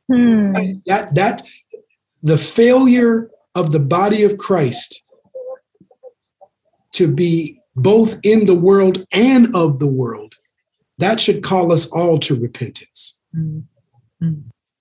Hmm. 0.09 0.53
That 0.87 1.15
that 1.15 1.43
the 2.23 2.39
failure 2.39 3.31
of 3.55 3.73
the 3.73 3.81
body 3.81 4.23
of 4.23 4.39
Christ 4.39 5.03
to 6.93 7.13
be 7.13 7.61
both 7.77 8.19
in 8.23 8.47
the 8.47 8.55
world 8.55 9.05
and 9.13 9.55
of 9.55 9.79
the 9.79 9.91
world, 9.91 10.35
that 10.99 11.21
should 11.21 11.43
call 11.43 11.73
us 11.73 11.87
all 11.87 12.19
to 12.21 12.39
repentance. 12.39 13.21
Mm-hmm. 13.35 14.31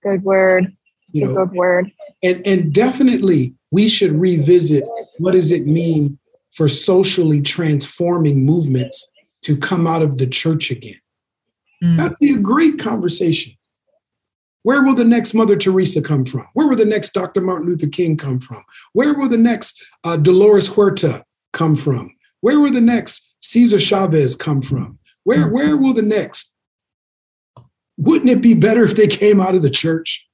Good 0.04 0.24
word. 0.24 0.76
You 1.14 1.28
know, 1.28 1.46
good 1.46 1.52
word. 1.52 1.92
And 2.22 2.46
and 2.46 2.74
definitely 2.74 3.56
we 3.72 3.88
should 3.88 4.12
revisit 4.12 4.84
what 5.20 5.32
does 5.32 5.52
it 5.52 5.66
mean 5.66 6.20
for 6.52 6.68
socially 6.68 7.42
transforming 7.42 8.46
movements 8.46 9.08
to 9.44 9.58
come 9.58 9.88
out 9.88 10.02
of 10.02 10.18
the 10.18 10.28
church 10.28 10.72
again. 10.72 11.00
Mm. 11.84 11.98
That'd 11.98 12.18
be 12.20 12.34
a 12.34 12.38
great 12.38 12.80
conversation. 12.80 13.54
Where 14.64 14.84
will 14.84 14.96
the 14.96 15.04
next 15.04 15.34
Mother 15.34 15.58
Teresa 15.58 16.02
come 16.02 16.26
from? 16.26 16.46
Where 16.54 16.68
will 16.68 16.78
the 16.78 16.86
next 16.86 17.14
Dr. 17.14 17.42
Martin 17.42 17.68
Luther 17.68 17.88
King 17.88 18.16
come 18.16 18.40
from? 18.40 18.64
Where 18.94 19.14
will 19.14 19.28
the 19.28 19.38
next 19.38 19.84
uh, 20.06 20.16
Dolores 20.16 20.70
Huerta 20.70 21.24
come 21.52 21.76
from? 21.76 22.10
Where 22.40 22.60
will 22.62 22.72
the 22.72 22.82
next 22.82 23.36
Cesar 23.42 23.80
Chavez 23.80 24.36
come 24.36 24.62
from? 24.62 25.00
Where, 25.26 25.50
where 25.50 25.78
will 25.78 25.94
the 25.94 26.02
next? 26.02 26.54
Wouldn't 27.98 28.30
it 28.30 28.42
be 28.42 28.54
better 28.54 28.84
if 28.84 28.96
they 28.96 29.08
came 29.08 29.42
out 29.42 29.56
of 29.56 29.62
the 29.62 29.70
church? 29.70 30.28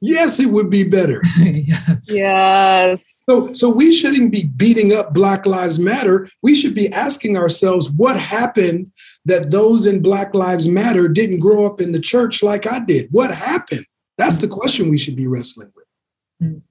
Yes, 0.00 0.38
it 0.38 0.50
would 0.50 0.68
be 0.68 0.84
better. 0.84 1.22
yes. 1.38 2.06
Yes. 2.08 3.24
So, 3.28 3.54
so 3.54 3.68
we 3.70 3.90
shouldn't 3.90 4.30
be 4.30 4.44
beating 4.44 4.92
up 4.92 5.14
Black 5.14 5.46
Lives 5.46 5.78
Matter. 5.78 6.28
We 6.42 6.54
should 6.54 6.74
be 6.74 6.92
asking 6.92 7.36
ourselves 7.36 7.90
what 7.90 8.18
happened 8.18 8.92
that 9.24 9.50
those 9.50 9.86
in 9.86 10.02
Black 10.02 10.34
Lives 10.34 10.68
Matter 10.68 11.08
didn't 11.08 11.40
grow 11.40 11.64
up 11.64 11.80
in 11.80 11.92
the 11.92 12.00
church 12.00 12.42
like 12.42 12.66
I 12.66 12.80
did. 12.80 13.08
What 13.10 13.34
happened? 13.34 13.84
That's 14.18 14.36
the 14.36 14.48
question 14.48 14.90
we 14.90 14.98
should 14.98 15.16
be 15.16 15.26
wrestling 15.26 15.70
with. 15.74 15.86
Mm. 16.42 16.62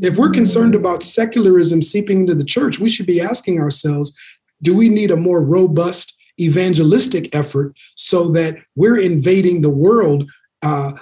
If 0.00 0.16
we're 0.16 0.30
concerned 0.30 0.74
about 0.74 1.02
secularism 1.02 1.82
seeping 1.82 2.20
into 2.20 2.34
the 2.34 2.44
church, 2.44 2.78
we 2.78 2.88
should 2.88 3.06
be 3.06 3.20
asking 3.20 3.60
ourselves 3.60 4.16
do 4.62 4.76
we 4.76 4.88
need 4.88 5.10
a 5.10 5.16
more 5.16 5.42
robust 5.42 6.16
evangelistic 6.40 7.34
effort 7.34 7.76
so 7.96 8.30
that 8.30 8.56
we're 8.74 8.98
invading 8.98 9.60
the 9.60 9.70
world 9.70 10.30
uh, 10.62 10.92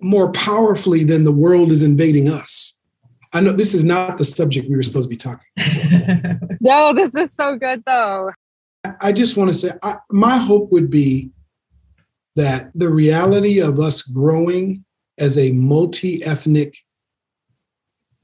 more 0.00 0.30
powerfully 0.32 1.04
than 1.04 1.24
the 1.24 1.32
world 1.32 1.72
is 1.72 1.82
invading 1.82 2.28
us? 2.28 2.78
I 3.34 3.40
know 3.40 3.52
this 3.52 3.74
is 3.74 3.84
not 3.84 4.18
the 4.18 4.24
subject 4.24 4.70
we 4.70 4.76
were 4.76 4.82
supposed 4.82 5.08
to 5.08 5.10
be 5.10 5.16
talking 5.16 5.46
no, 6.60 6.94
this 6.94 7.14
is 7.14 7.32
so 7.32 7.56
good 7.56 7.82
though. 7.86 8.30
I 9.00 9.12
just 9.12 9.36
want 9.36 9.48
to 9.48 9.54
say 9.54 9.70
I, 9.82 9.96
my 10.10 10.38
hope 10.38 10.70
would 10.72 10.90
be 10.90 11.30
that 12.36 12.70
the 12.74 12.88
reality 12.88 13.60
of 13.60 13.80
us 13.80 14.02
growing 14.02 14.84
as 15.18 15.36
a 15.36 15.50
multi 15.52 16.24
ethnic 16.24 16.78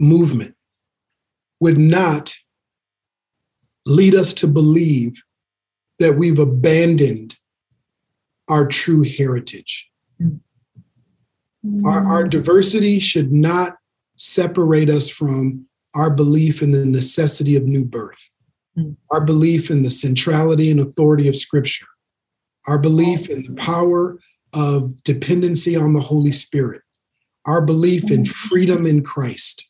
movement 0.00 0.54
would 1.60 1.78
not 1.78 2.34
lead 3.86 4.14
us 4.14 4.32
to 4.34 4.46
believe 4.46 5.20
that 5.98 6.14
we've 6.14 6.38
abandoned 6.38 7.36
our 8.48 8.66
true 8.66 9.02
heritage. 9.02 9.90
Mm-hmm. 11.64 11.86
Our, 11.86 12.06
our 12.06 12.24
diversity 12.24 12.98
should 13.00 13.32
not 13.32 13.76
separate 14.16 14.90
us 14.90 15.10
from 15.10 15.66
our 15.94 16.12
belief 16.12 16.62
in 16.62 16.72
the 16.72 16.84
necessity 16.84 17.56
of 17.56 17.64
new 17.64 17.84
birth, 17.84 18.30
mm-hmm. 18.76 18.92
our 19.10 19.24
belief 19.24 19.70
in 19.70 19.82
the 19.82 19.90
centrality 19.90 20.70
and 20.70 20.80
authority 20.80 21.28
of 21.28 21.36
Scripture, 21.36 21.86
our 22.66 22.78
belief 22.78 23.28
yes. 23.28 23.48
in 23.48 23.54
the 23.54 23.60
power 23.60 24.18
of 24.52 25.02
dependency 25.04 25.76
on 25.76 25.94
the 25.94 26.00
Holy 26.00 26.32
Spirit, 26.32 26.82
our 27.46 27.64
belief 27.64 28.10
in 28.10 28.22
mm-hmm. 28.22 28.48
freedom 28.48 28.86
in 28.86 29.02
Christ, 29.02 29.68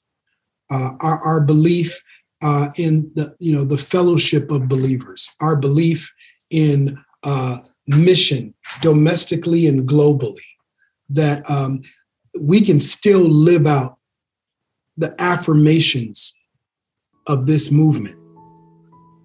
uh, 0.70 0.90
our, 1.00 1.18
our 1.18 1.40
belief 1.40 2.00
uh, 2.42 2.68
in 2.76 3.10
the 3.14 3.34
you 3.40 3.52
know 3.52 3.64
the 3.64 3.78
fellowship 3.78 4.50
of 4.50 4.68
believers, 4.68 5.30
our 5.40 5.56
belief 5.56 6.12
in 6.50 6.98
uh, 7.22 7.58
mission 7.86 8.54
domestically 8.82 9.66
and 9.66 9.88
globally, 9.88 10.44
that 11.10 11.48
um, 11.50 11.80
we 12.40 12.60
can 12.60 12.80
still 12.80 13.28
live 13.28 13.66
out 13.66 13.98
the 14.96 15.14
affirmations 15.20 16.36
of 17.26 17.46
this 17.46 17.70
movement, 17.70 18.16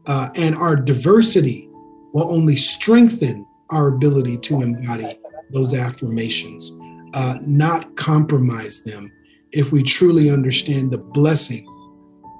uh, 0.08 0.30
and 0.36 0.56
our 0.56 0.76
diversity 0.76 1.70
will 2.14 2.32
only 2.32 2.56
strengthen 2.56 3.46
our 3.72 3.88
ability 3.88 4.38
to 4.38 4.62
embody 4.62 5.20
those 5.52 5.74
affirmations, 5.74 6.78
uh, 7.14 7.36
not 7.42 7.96
compromise 7.96 8.82
them 8.84 9.12
if 9.52 9.72
we 9.72 9.84
truly 9.84 10.30
understand 10.30 10.92
the 10.92 10.98
blessing 10.98 11.66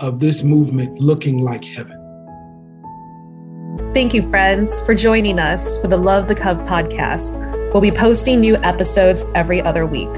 of 0.02 0.20
this 0.20 0.44
movement 0.44 1.00
looking 1.00 1.42
like 1.42 1.66
heaven. 1.66 1.96
Thank 3.94 4.14
you, 4.14 4.28
friends, 4.30 4.82
for 4.82 4.94
joining 4.94 5.40
us 5.40 5.82
for 5.82 5.88
the 5.88 5.98
Love 5.98 6.28
the 6.28 6.36
Cov 6.36 6.58
podcast. 6.60 7.59
We'll 7.74 7.82
be 7.82 7.92
posting 7.92 8.40
new 8.40 8.56
episodes 8.58 9.26
every 9.36 9.62
other 9.62 9.86
week. 9.86 10.10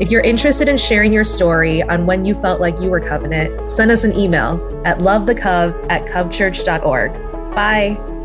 If 0.00 0.10
you're 0.10 0.22
interested 0.22 0.68
in 0.68 0.76
sharing 0.76 1.12
your 1.12 1.24
story 1.24 1.82
on 1.82 2.06
when 2.06 2.24
you 2.24 2.34
felt 2.34 2.60
like 2.60 2.80
you 2.80 2.90
were 2.90 3.00
covenant, 3.00 3.68
send 3.68 3.90
us 3.90 4.04
an 4.04 4.12
email 4.16 4.82
at 4.84 4.98
lovethecov 4.98 5.86
at 5.90 6.06
covchurch.org. 6.06 7.12
Bye. 7.54 8.21